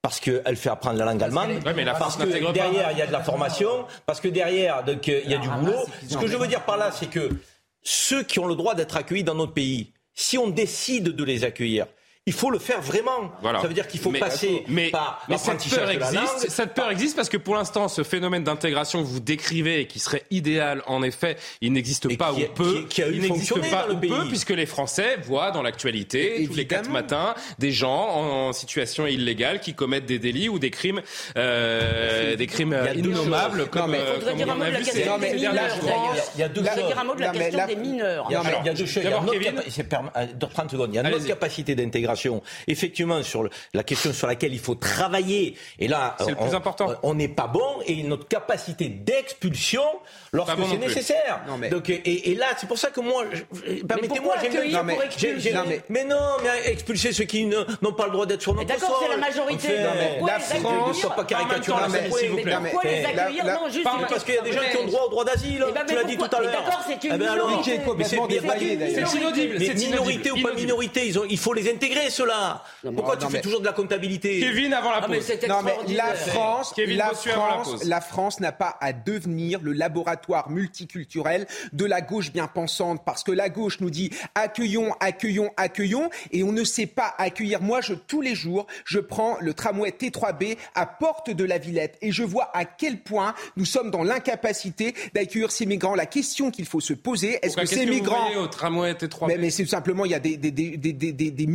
Parce 0.06 0.20
qu'elle 0.20 0.54
fait 0.54 0.68
apprendre 0.68 1.00
la 1.00 1.04
langue 1.04 1.20
allemande, 1.20 1.50
Ouais, 1.66 1.74
mais 1.74 1.82
la 1.82 1.94
parce 1.94 2.16
que 2.16 2.52
derrière 2.52 2.92
il 2.92 2.98
y 2.98 3.02
a 3.02 3.08
de 3.08 3.12
la 3.12 3.24
formation, 3.24 3.86
parce 4.06 4.20
que 4.20 4.28
derrière 4.28 4.84
donc 4.84 5.08
euh, 5.08 5.20
il 5.24 5.32
y 5.32 5.34
a 5.34 5.38
du 5.38 5.48
Alors, 5.48 5.58
boulot. 5.58 5.84
Ce 6.08 6.16
que 6.16 6.28
je 6.28 6.36
veux 6.36 6.46
dire 6.46 6.64
par 6.64 6.76
là, 6.76 6.92
c'est 6.92 7.10
que 7.10 7.28
ceux 7.82 8.22
qui 8.22 8.38
ont 8.38 8.46
le 8.46 8.54
droit 8.54 8.76
d'être 8.76 8.96
accueillis 8.96 9.24
dans 9.24 9.34
notre 9.34 9.52
pays, 9.52 9.90
si 10.14 10.38
on 10.38 10.46
décide 10.46 11.08
de 11.08 11.24
les 11.24 11.42
accueillir, 11.42 11.86
il 12.28 12.32
faut 12.32 12.50
le 12.50 12.58
faire 12.58 12.80
vraiment. 12.80 13.30
Voilà. 13.40 13.60
Ça 13.60 13.68
veut 13.68 13.74
dire 13.74 13.86
qu'il 13.86 14.00
faut 14.00 14.10
passer 14.10 14.64
mais, 14.66 14.90
par 14.90 15.22
mais 15.28 15.38
cette 15.38 15.62
peur 15.68 15.88
existe. 15.88 16.50
Cette 16.50 16.74
peur 16.74 16.90
existe 16.90 17.14
parce 17.14 17.28
que 17.28 17.36
pour 17.36 17.54
l'instant, 17.54 17.86
ce 17.86 18.02
phénomène 18.02 18.42
d'intégration 18.42 19.00
que 19.00 19.06
vous 19.06 19.20
décrivez 19.20 19.82
et 19.82 19.86
qui 19.86 20.00
serait 20.00 20.24
idéal, 20.32 20.82
en 20.88 21.04
effet, 21.04 21.36
il 21.60 21.72
n'existe 21.72 22.16
pas 22.18 22.32
ou 22.32 22.40
peu. 22.52 22.84
Qui, 22.88 23.02
a 23.04 23.08
eu 23.08 23.14
il 23.14 23.20
n'existe 23.20 23.70
pas 23.70 23.86
ou 23.88 23.96
peu 23.96 24.26
puisque 24.26 24.50
les 24.50 24.66
Français 24.66 25.18
voient 25.24 25.52
dans 25.52 25.62
l'actualité 25.62 26.44
tous 26.48 26.54
les 26.54 26.66
quatre 26.66 26.90
matins 26.90 27.34
des 27.60 27.70
gens 27.70 28.08
en, 28.08 28.52
situation 28.52 29.06
illégale 29.06 29.60
qui 29.60 29.74
commettent 29.74 30.06
des 30.06 30.18
délits 30.18 30.48
ou 30.48 30.58
des 30.58 30.70
crimes, 30.70 31.02
euh, 31.36 32.34
des 32.36 32.46
crimes 32.46 32.76
innommables 32.96 33.66
comme. 33.66 33.94
il 33.94 34.14
faudrait 34.14 34.34
dire 34.34 34.50
un 34.50 34.54
mot 34.56 34.64
de 34.64 34.70
la 34.70 34.80
question 34.80 35.18
des 35.18 35.34
mineurs. 35.34 35.54
Il 36.34 36.40
y 36.40 36.42
a 36.42 36.48
deux 36.48 36.64
choses. 36.64 36.86
dire 36.86 36.98
un 36.98 37.04
mot 37.04 37.14
de 37.14 37.20
la 37.20 37.30
question 37.30 37.66
des 37.66 37.76
mineurs. 37.76 38.26
Il 38.30 38.66
y 38.66 38.68
a 38.68 38.74
deux 38.74 38.86
choses. 38.86 39.04
Il 39.04 39.10
y 40.94 40.98
a 40.98 41.10
une 41.10 41.24
capacité 41.24 41.74
d'intégration 41.76 42.15
effectivement, 42.66 43.22
sur 43.22 43.48
la 43.74 43.82
question 43.82 44.12
sur 44.12 44.26
laquelle 44.26 44.52
il 44.52 44.58
faut 44.58 44.74
travailler. 44.74 45.56
Et 45.78 45.88
là, 45.88 46.16
c'est 46.18 46.30
le 46.30 46.36
plus 46.36 46.54
important. 46.54 46.94
On 47.02 47.14
n'est 47.14 47.28
pas 47.28 47.46
bon 47.46 47.80
et 47.86 48.02
notre 48.02 48.28
capacité 48.28 48.88
d'expulsion 48.88 49.82
lorsque 50.32 50.58
c'est 50.70 50.78
nécessaire. 50.78 51.42
Donc, 51.70 51.90
et, 51.90 52.34
là, 52.34 52.46
c'est 52.56 52.66
pour 52.66 52.78
ça 52.78 52.90
que 52.90 53.00
moi, 53.00 53.24
permettez-moi, 53.88 54.34
mais, 54.84 55.82
mais, 55.88 56.04
non, 56.04 56.36
mais 56.42 56.70
expulser 56.70 57.12
ceux 57.12 57.24
qui 57.24 57.46
n'ont 57.46 57.92
pas 57.96 58.06
le 58.06 58.12
droit 58.12 58.26
d'être 58.26 58.42
sur 58.42 58.54
notre 58.54 58.68
sol. 58.68 58.80
D'accord, 58.80 59.02
c'est 59.02 59.08
la 59.08 59.16
majorité. 59.16 59.68
la 60.26 60.38
France, 60.40 61.04
ne 61.04 61.08
pas 61.08 61.24
caricaturer, 61.24 61.82
s'il 62.18 62.30
vous 62.30 62.36
plaît. 62.38 62.56
Pourquoi 62.70 62.90
les 62.90 63.04
accueillir 63.04 63.44
Non, 63.44 63.68
juste 63.70 63.84
parce 63.84 64.24
qu'il 64.24 64.34
y 64.34 64.38
a 64.38 64.42
des 64.42 64.52
gens 64.52 64.60
qui 64.70 64.76
ont 64.76 64.86
droit 64.86 65.02
au 65.06 65.10
droit 65.10 65.24
d'asile. 65.24 65.64
Eh 65.68 65.72
ben, 65.72 65.84
tu 65.86 65.94
l'as 65.94 66.04
dit 66.04 66.16
tout 66.16 66.24
à 66.24 66.40
l'heure. 66.40 66.52
D'accord, 66.52 66.82
c'est 66.86 67.02
une 67.04 67.16
minorité. 67.16 67.80
C'est 68.04 68.16
inaudible. 69.16 69.56
Mais 69.58 69.74
minorité 69.74 70.30
ou 70.30 70.42
pas 70.42 70.52
minorité, 70.52 71.12
il 71.30 71.38
faut 71.38 71.52
les 71.52 71.70
intégrer 71.70 72.05
cela 72.10 72.62
Pourquoi 72.94 73.16
tu 73.16 73.26
fais 73.28 73.40
toujours 73.40 73.60
de 73.60 73.66
la 73.66 73.72
comptabilité 73.72 74.40
Kevin 74.40 74.72
avant 74.72 74.92
la 74.92 75.02
pause. 75.02 75.28
non, 75.48 75.62
mais 75.62 75.94
la 75.94 76.14
France, 76.14 76.74
la 76.76 77.14
France, 77.14 77.84
la 77.84 78.00
France 78.00 78.40
n'a 78.40 78.52
pas 78.52 78.76
à 78.80 78.92
devenir 78.92 79.60
le 79.62 79.72
laboratoire 79.72 80.50
multiculturel 80.50 81.46
de 81.72 81.84
la 81.84 82.00
gauche 82.00 82.32
bien 82.32 82.46
pensante 82.46 83.02
parce 83.04 83.22
que 83.22 83.32
la 83.32 83.48
gauche 83.48 83.80
nous 83.80 83.90
dit 83.90 84.10
accueillons, 84.34 84.94
accueillons, 85.00 85.50
accueillons 85.56 86.10
et 86.32 86.42
on 86.42 86.52
ne 86.52 86.64
sait 86.64 86.86
pas 86.86 87.14
accueillir. 87.18 87.60
Moi, 87.60 87.80
je, 87.80 87.94
tous 87.94 88.20
les 88.20 88.34
jours, 88.34 88.66
je 88.84 88.98
prends 88.98 89.36
le 89.40 89.54
tramway 89.54 89.90
T3B 89.90 90.56
à 90.74 90.86
Porte 90.86 91.30
de 91.30 91.44
la 91.44 91.58
Villette 91.58 91.96
et 92.00 92.12
je 92.12 92.22
vois 92.22 92.50
à 92.54 92.64
quel 92.64 93.00
point 93.00 93.34
nous 93.56 93.64
sommes 93.64 93.90
dans 93.90 94.02
l'incapacité 94.02 94.94
d'accueillir 95.14 95.50
ces 95.50 95.66
migrants. 95.66 95.94
La 95.94 96.06
question 96.06 96.50
qu'il 96.50 96.66
faut 96.66 96.80
se 96.80 96.92
poser, 96.92 97.38
est-ce 97.42 97.56
que 97.56 97.66
ces 97.66 97.86
migrants... 97.86 98.34
au 98.36 98.46
tramway 98.46 98.92
T3B 98.92 99.28
Mais, 99.28 99.38
mais 99.38 99.50
c'est 99.50 99.66
simplement, 99.66 100.04
il 100.04 100.12
y 100.12 100.14
a 100.14 100.20
des, 100.20 100.36
des, 100.36 100.50
des, 100.50 100.76
des, 100.76 101.12
des 101.12 101.46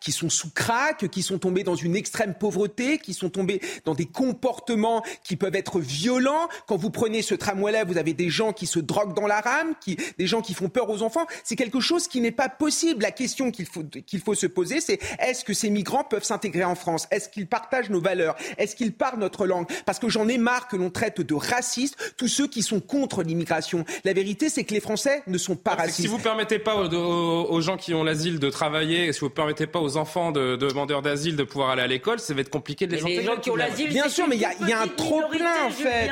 qui 0.00 0.12
sont 0.12 0.30
sous 0.30 0.50
crack, 0.50 1.08
qui 1.08 1.22
sont 1.22 1.38
tombés 1.38 1.64
dans 1.64 1.74
une 1.74 1.96
extrême 1.96 2.34
pauvreté, 2.34 2.98
qui 2.98 3.14
sont 3.14 3.30
tombés 3.30 3.60
dans 3.84 3.94
des 3.94 4.06
comportements 4.06 5.02
qui 5.24 5.36
peuvent 5.36 5.54
être 5.54 5.80
violents. 5.80 6.48
Quand 6.66 6.76
vous 6.76 6.90
prenez 6.90 7.22
ce 7.22 7.34
tramway-là, 7.34 7.84
vous 7.84 7.98
avez 7.98 8.14
des 8.14 8.30
gens 8.30 8.52
qui 8.52 8.66
se 8.66 8.78
droguent 8.78 9.14
dans 9.14 9.26
la 9.26 9.40
rame, 9.40 9.74
qui, 9.80 9.96
des 10.18 10.26
gens 10.26 10.40
qui 10.40 10.54
font 10.54 10.68
peur 10.68 10.88
aux 10.90 11.02
enfants. 11.02 11.26
C'est 11.44 11.56
quelque 11.56 11.80
chose 11.80 12.08
qui 12.08 12.20
n'est 12.20 12.32
pas 12.32 12.48
possible. 12.48 13.02
La 13.02 13.10
question 13.10 13.50
qu'il 13.50 13.66
faut, 13.66 13.82
qu'il 13.82 14.20
faut 14.20 14.34
se 14.34 14.46
poser, 14.46 14.80
c'est 14.80 15.00
est-ce 15.18 15.44
que 15.44 15.54
ces 15.54 15.70
migrants 15.70 16.04
peuvent 16.04 16.24
s'intégrer 16.24 16.64
en 16.64 16.74
France? 16.74 17.06
Est-ce 17.10 17.28
qu'ils 17.28 17.46
partagent 17.46 17.90
nos 17.90 18.00
valeurs? 18.00 18.36
Est-ce 18.58 18.76
qu'ils 18.76 18.92
parlent 18.92 19.18
notre 19.18 19.46
langue? 19.46 19.66
Parce 19.84 19.98
que 19.98 20.08
j'en 20.08 20.28
ai 20.28 20.38
marre 20.38 20.68
que 20.68 20.76
l'on 20.76 20.90
traite 20.90 21.20
de 21.20 21.34
racistes 21.34 21.96
tous 22.16 22.28
ceux 22.28 22.46
qui 22.46 22.62
sont 22.62 22.80
contre 22.80 23.22
l'immigration. 23.22 23.84
La 24.04 24.12
vérité, 24.12 24.48
c'est 24.48 24.64
que 24.64 24.74
les 24.74 24.80
Français 24.80 25.22
ne 25.26 25.38
sont 25.38 25.56
pas 25.56 25.74
racistes. 25.74 26.00
Si 26.00 26.06
vous 26.06 26.18
permettez 26.18 26.58
pas 26.58 26.76
aux, 26.76 26.88
aux 26.88 27.60
gens 27.60 27.76
qui 27.76 27.94
ont 27.94 28.04
l'asile 28.04 28.38
de 28.38 28.50
travailler, 28.50 29.12
si 29.12 29.20
vous 29.20 29.30
permettez 29.30 29.51
pas 29.66 29.80
aux 29.80 29.96
enfants 29.96 30.32
de, 30.32 30.56
demandeurs 30.56 31.02
d'asile 31.02 31.36
de 31.36 31.44
pouvoir 31.44 31.70
aller 31.70 31.82
à 31.82 31.86
l'école, 31.86 32.18
ça 32.18 32.34
va 32.34 32.40
être 32.40 32.50
compliqué 32.50 32.86
de 32.86 32.92
les 32.92 33.02
intégrer. 33.02 33.20
Les 33.20 33.26
gens 33.26 33.36
qui 33.36 33.50
ont 33.50 33.56
l'asile, 33.56 33.88
bien 33.88 34.08
sûr, 34.08 34.26
mais 34.28 34.36
il 34.36 34.42
y 34.42 34.72
a, 34.72 34.80
un 34.80 34.88
trop 34.88 35.22
plein 35.28 35.64
en 35.66 35.70
fait. 35.70 36.10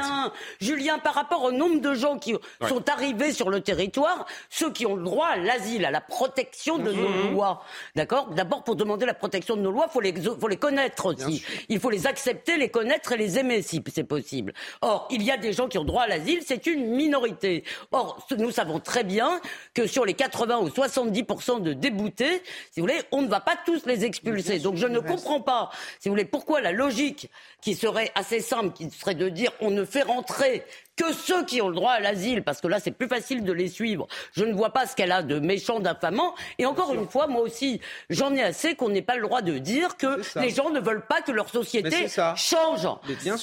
Julien, 0.61 0.99
par 0.99 1.15
rapport 1.15 1.45
au 1.45 1.53
nombre 1.53 1.81
de 1.81 1.95
gens 1.95 2.19
qui 2.19 2.35
sont 2.69 2.89
arrivés 2.89 3.33
sur 3.33 3.51
le 3.51 3.61
territoire, 3.61 4.27
ceux 4.49 4.71
qui 4.73 4.87
ont 4.87 4.97
le 4.97 5.03
droit 5.03 5.29
à 5.29 5.37
l'asile, 5.37 5.85
à 5.85 5.91
la 5.91 6.01
protection 6.01 6.79
de 6.79 6.93
nos 6.93 7.09
mhm. 7.09 7.33
lois, 7.33 7.63
d'accord? 7.97 8.29
D'abord, 8.31 8.65
pour 8.65 8.77
demander 8.77 9.07
la 9.07 9.15
protection 9.15 9.57
de 9.57 9.63
nos 9.63 9.71
lois, 9.71 9.89
faut 9.89 10.01
les 10.01 10.15
faut 10.39 10.49
les 10.49 10.57
connaître 10.57 11.07
aussi. 11.07 11.45
Il 11.69 11.81
faut 11.81 11.91
les 11.91 12.07
accepter, 12.07 12.57
les 12.57 12.69
connaître 12.69 13.13
et 13.13 13.17
les 13.17 13.39
aimer 13.39 13.63
si 13.63 13.83
c'est 13.93 14.05
possible. 14.05 14.53
Or, 14.83 15.09
il 15.11 15.23
y 15.23 15.31
a 15.31 15.37
des 15.37 15.53
gens 15.53 15.69
qui 15.69 15.79
ont 15.79 15.85
droit 15.85 16.03
à 16.03 16.09
l'asile, 16.09 16.41
c'est 16.45 16.67
une 16.67 16.95
minorité. 16.95 17.65
Or, 17.93 18.27
nous 18.37 18.51
savons 18.51 18.81
très 18.81 19.05
bien 19.05 19.41
que 19.75 19.87
sur 19.87 20.05
les 20.05 20.15
80 20.15 20.59
ou 20.59 20.71
70 20.71 21.25
de 21.61 21.73
déboutés, 21.73 22.43
si 22.73 22.81
vous 22.81 22.87
voulez, 22.87 23.01
on 23.13 23.23
ne 23.23 23.29
va 23.31 23.41
pas 23.41 23.57
tous 23.65 23.87
les 23.87 24.05
expulser. 24.05 24.59
Donc 24.59 24.77
je 24.77 24.87
ne 24.87 25.01
comprends 25.01 25.41
pas, 25.41 25.71
si 25.99 26.09
vous 26.09 26.15
voulez, 26.15 26.27
pourquoi 26.27 26.61
la 26.61 26.73
logique 26.73 27.31
qui 27.63 27.75
serait 27.75 28.13
assez 28.15 28.41
simple, 28.41 28.77
qui 28.77 28.91
serait 28.91 29.15
de 29.15 29.29
dire 29.29 29.53
on 29.61 29.71
ne 29.71 29.85
fait 29.85 30.03
rentrer 30.03 30.65
que 30.97 31.15
ceux 31.15 31.47
qui 31.47 31.63
ont 31.63 31.69
le 31.69 31.75
droit 31.75 31.93
à 31.93 32.01
l'asile, 32.01 32.43
parce 32.43 32.61
que 32.61 32.69
là 32.69 32.79
c'est 32.79 32.91
plus 32.91 33.09
facile 33.09 33.43
de 33.43 33.53
les 33.53 33.69
suivre. 33.69 34.07
Je 34.33 34.45
ne 34.45 34.53
vois 34.53 34.71
pas 34.71 34.87
ce 34.87 34.95
qu'elle 34.95 35.13
a 35.13 35.23
de 35.23 35.39
méchant, 35.39 35.81
d'infamant. 35.81 36.35
Et 36.59 36.67
encore 36.67 36.93
une 36.93 37.09
fois, 37.09 37.27
moi 37.27 37.41
aussi, 37.41 37.81
j'en 38.11 38.35
ai 38.35 38.43
assez 38.43 38.75
qu'on 38.75 38.91
n'ait 38.91 39.01
pas 39.01 39.17
le 39.17 39.23
droit 39.23 39.41
de 39.41 39.57
dire 39.57 39.97
que 39.97 40.21
les 40.39 40.51
gens 40.51 40.69
ne 40.69 40.81
veulent 40.81 41.07
pas 41.07 41.23
que 41.23 41.33
leur 41.33 41.49
société 41.49 42.07
change. 42.37 42.87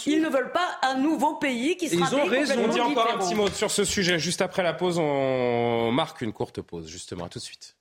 Ils 0.05 0.21
ne 0.21 0.29
veulent 0.29 0.51
pas 0.51 0.77
un 0.83 0.95
nouveau 0.95 1.35
pays 1.35 1.77
qui 1.77 1.89
sera. 1.89 2.07
Ils 2.11 2.15
ont 2.15 2.25
raison. 2.25 2.53
On 2.63 2.67
dit 2.67 2.81
encore 2.81 3.11
un 3.11 3.17
petit 3.17 3.35
mot 3.35 3.47
sur 3.49 3.71
ce 3.71 3.85
sujet. 3.85 4.19
Juste 4.19 4.41
après 4.41 4.61
la 4.61 4.73
pause, 4.73 4.99
on 4.99 5.91
marque 5.91 6.21
une 6.21 6.33
courte 6.33 6.61
pause, 6.61 6.87
justement. 6.87 7.25
À 7.25 7.29
tout 7.29 7.39
de 7.39 7.43
suite. 7.43 7.76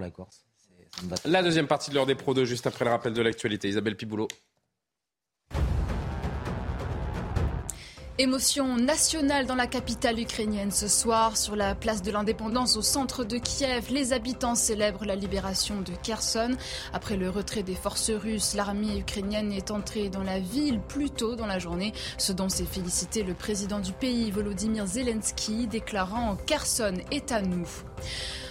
La 0.00 0.10
Corse. 0.10 0.46
La 1.24 1.42
deuxième 1.42 1.66
partie 1.66 1.90
de 1.90 1.94
l'heure 1.94 2.06
des 2.06 2.14
Pro 2.14 2.34
2, 2.34 2.44
juste 2.44 2.66
après 2.66 2.84
le 2.84 2.90
rappel 2.90 3.12
de 3.12 3.22
l'actualité. 3.22 3.68
Isabelle 3.68 3.96
Piboulot. 3.96 4.28
Émotion 8.18 8.78
nationale 8.78 9.44
dans 9.44 9.54
la 9.54 9.66
capitale 9.66 10.18
ukrainienne 10.18 10.70
ce 10.70 10.88
soir. 10.88 11.36
Sur 11.36 11.54
la 11.54 11.74
place 11.74 12.00
de 12.00 12.10
l'indépendance 12.10 12.78
au 12.78 12.80
centre 12.80 13.24
de 13.24 13.36
Kiev, 13.36 13.90
les 13.90 14.14
habitants 14.14 14.54
célèbrent 14.54 15.04
la 15.04 15.16
libération 15.16 15.82
de 15.82 15.92
Kherson. 16.02 16.56
Après 16.94 17.18
le 17.18 17.28
retrait 17.28 17.62
des 17.62 17.74
forces 17.74 18.10
russes, 18.10 18.54
l'armée 18.54 19.00
ukrainienne 19.00 19.52
est 19.52 19.70
entrée 19.70 20.08
dans 20.08 20.22
la 20.22 20.40
ville 20.40 20.80
plus 20.80 21.10
tôt 21.10 21.36
dans 21.36 21.44
la 21.44 21.58
journée, 21.58 21.92
ce 22.16 22.32
dont 22.32 22.48
s'est 22.48 22.64
félicité 22.64 23.22
le 23.22 23.34
président 23.34 23.80
du 23.80 23.92
pays, 23.92 24.30
Volodymyr 24.30 24.86
Zelensky, 24.86 25.66
déclarant 25.66 26.38
Kherson 26.46 26.94
est 27.10 27.32
à 27.32 27.42
nous. 27.42 27.68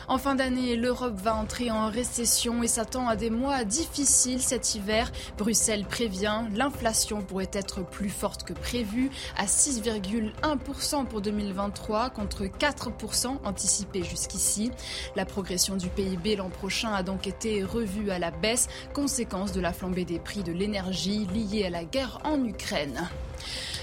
En 0.08 0.20
fin 0.20 0.36
d'année, 0.36 0.76
l'Europe 0.76 1.20
va 1.20 1.36
entrer 1.36 1.72
en 1.72 1.90
récession 1.90 2.62
et 2.62 2.68
s'attend 2.68 3.08
à 3.08 3.16
des 3.16 3.32
mois 3.32 3.64
difficiles 3.64 4.40
cet 4.42 4.76
hiver. 4.76 5.12
Bruxelles 5.38 5.86
prévient, 5.86 6.44
l'inflation 6.54 7.24
pourrait 7.24 7.50
être 7.54 7.84
plus 7.84 8.10
forte 8.10 8.44
que 8.44 8.54
prévu, 8.54 9.10
à 9.36 9.46
6,1% 9.46 11.06
pour 11.06 11.22
2023 11.22 12.12
contre 12.12 12.46
4% 12.46 13.40
anticipé 13.44 14.04
jusqu'ici. 14.04 14.72
La 15.16 15.26
progression 15.26 15.76
du 15.76 15.88
PIB 15.90 16.36
l'an 16.36 16.50
prochain 16.50 16.94
a 16.94 17.02
donc 17.02 17.26
été 17.26 17.64
revue 17.64 18.12
à 18.12 18.20
la 18.20 18.30
baisse, 18.30 18.68
conséquence 18.94 19.54
de 19.54 19.62
la 19.62 19.74
flambée 19.74 20.06
des 20.06 20.20
prix 20.20 20.44
de 20.44 20.52
l'énergie 20.52 21.26
liée 21.34 21.66
à 21.66 21.72
la 21.72 21.84
guerre 21.84 22.20
en 22.24 22.44
Ukraine. 22.44 23.10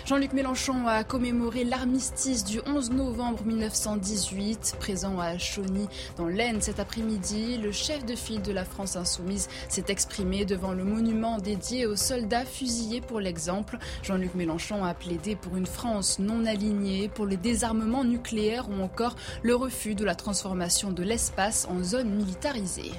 Jean-Luc 0.05 0.33
Mélenchon 0.33 0.89
a 0.89 1.05
commémoré 1.05 1.63
l'armistice 1.63 2.43
du 2.45 2.61
11 2.67 2.91
novembre 2.91 3.45
1918. 3.45 4.75
Présent 4.81 5.21
à 5.21 5.39
Chauny, 5.39 5.87
dans 6.17 6.27
l'Aisne 6.27 6.61
cet 6.61 6.81
après-midi, 6.81 7.57
le 7.59 7.71
chef 7.71 8.05
de 8.05 8.17
file 8.17 8.43
de 8.43 8.51
la 8.51 8.65
France 8.65 8.97
insoumise 8.97 9.49
s'est 9.69 9.85
exprimé 9.89 10.45
devant 10.45 10.73
le 10.73 10.83
monument 10.83 11.39
dédié 11.39 11.87
aux 11.87 11.95
soldats 11.95 12.45
fusillés 12.45 13.01
pour 13.01 13.21
l'exemple. 13.21 13.79
Jean-Luc 14.03 14.35
Mélenchon 14.35 14.85
a 14.85 14.93
plaidé 14.93 15.37
pour 15.37 15.57
une 15.57 15.67
France 15.67 16.19
non 16.19 16.47
alignée, 16.47 17.09
pour 17.09 17.25
le 17.27 17.37
désarmement 17.37 18.03
nucléaire 18.03 18.69
ou 18.71 18.83
encore 18.83 19.15
le 19.43 19.55
refus 19.55 19.95
de 19.95 20.05
la 20.05 20.17
transformation 20.17 20.91
de 20.91 21.05
l'espace 21.05 21.69
en 21.71 21.81
zone 21.85 22.11
militarisée. 22.11 22.91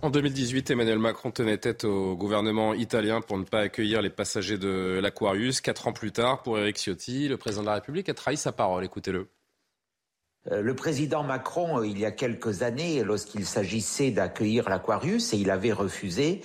En 0.00 0.10
2018, 0.10 0.70
Emmanuel 0.70 1.00
Macron 1.00 1.32
tenait 1.32 1.58
tête 1.58 1.82
au 1.82 2.14
gouvernement 2.14 2.72
italien 2.72 3.20
pour 3.20 3.36
ne 3.36 3.42
pas 3.42 3.60
accueillir 3.60 4.00
les 4.00 4.10
passagers 4.10 4.56
de 4.56 5.00
l'Aquarius. 5.02 5.60
Quatre 5.60 5.88
ans 5.88 5.92
plus 5.92 6.12
tard, 6.12 6.42
pour 6.42 6.56
Eric 6.56 6.78
Ciotti, 6.78 7.26
le 7.26 7.36
président 7.36 7.62
de 7.62 7.66
la 7.66 7.74
République 7.74 8.08
a 8.08 8.14
trahi 8.14 8.36
sa 8.36 8.52
parole. 8.52 8.84
Écoutez-le. 8.84 9.28
Euh, 10.52 10.62
le 10.62 10.74
président 10.76 11.24
Macron, 11.24 11.80
euh, 11.80 11.86
il 11.86 11.98
y 11.98 12.04
a 12.04 12.12
quelques 12.12 12.62
années, 12.62 13.02
lorsqu'il 13.02 13.44
s'agissait 13.44 14.12
d'accueillir 14.12 14.68
l'Aquarius, 14.68 15.34
et 15.34 15.36
il 15.36 15.50
avait 15.50 15.72
refusé, 15.72 16.42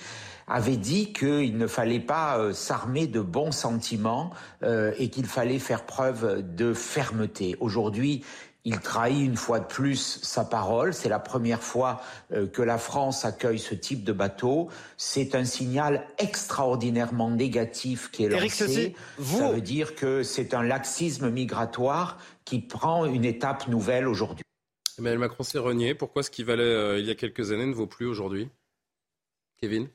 avait 0.48 0.76
dit 0.76 1.12
qu'il 1.12 1.56
ne 1.56 1.68
fallait 1.68 2.00
pas 2.00 2.38
euh, 2.38 2.52
s'armer 2.52 3.06
de 3.06 3.20
bons 3.20 3.52
sentiments 3.52 4.32
et 4.98 5.10
qu'il 5.10 5.26
fallait 5.26 5.60
faire 5.60 5.86
preuve 5.86 6.42
de 6.56 6.74
fermeté. 6.74 7.56
Aujourd'hui, 7.60 8.24
il 8.64 8.80
trahit 8.80 9.24
une 9.24 9.36
fois 9.36 9.60
de 9.60 9.66
plus 9.66 10.20
sa 10.22 10.44
parole. 10.44 10.94
C'est 10.94 11.08
la 11.08 11.18
première 11.18 11.62
fois 11.62 12.00
euh, 12.32 12.46
que 12.46 12.62
la 12.62 12.78
France 12.78 13.24
accueille 13.24 13.58
ce 13.58 13.74
type 13.74 14.04
de 14.04 14.12
bateau. 14.12 14.68
C'est 14.96 15.34
un 15.34 15.44
signal 15.44 16.06
extraordinairement 16.18 17.30
négatif 17.30 18.10
qui 18.10 18.24
est 18.24 18.28
lancé. 18.28 18.94
Ça 19.20 19.52
veut 19.52 19.60
dire 19.60 19.94
que 19.94 20.22
c'est 20.22 20.54
un 20.54 20.62
laxisme 20.62 21.30
migratoire 21.30 22.18
qui 22.44 22.60
prend 22.60 23.04
une 23.04 23.24
étape 23.24 23.68
nouvelle 23.68 24.08
aujourd'hui. 24.08 24.44
Emmanuel 24.98 25.18
Macron 25.18 25.42
s'est 25.42 25.58
renié. 25.58 25.94
Pourquoi 25.94 26.22
ce 26.22 26.30
qui 26.30 26.44
valait 26.44 27.00
il 27.00 27.06
y 27.06 27.10
a 27.10 27.14
quelques 27.14 27.52
années 27.52 27.66
ne 27.66 27.74
vaut 27.74 27.86
plus 27.86 28.06
aujourd'hui? 28.06 28.48
Kevin? 29.60 29.88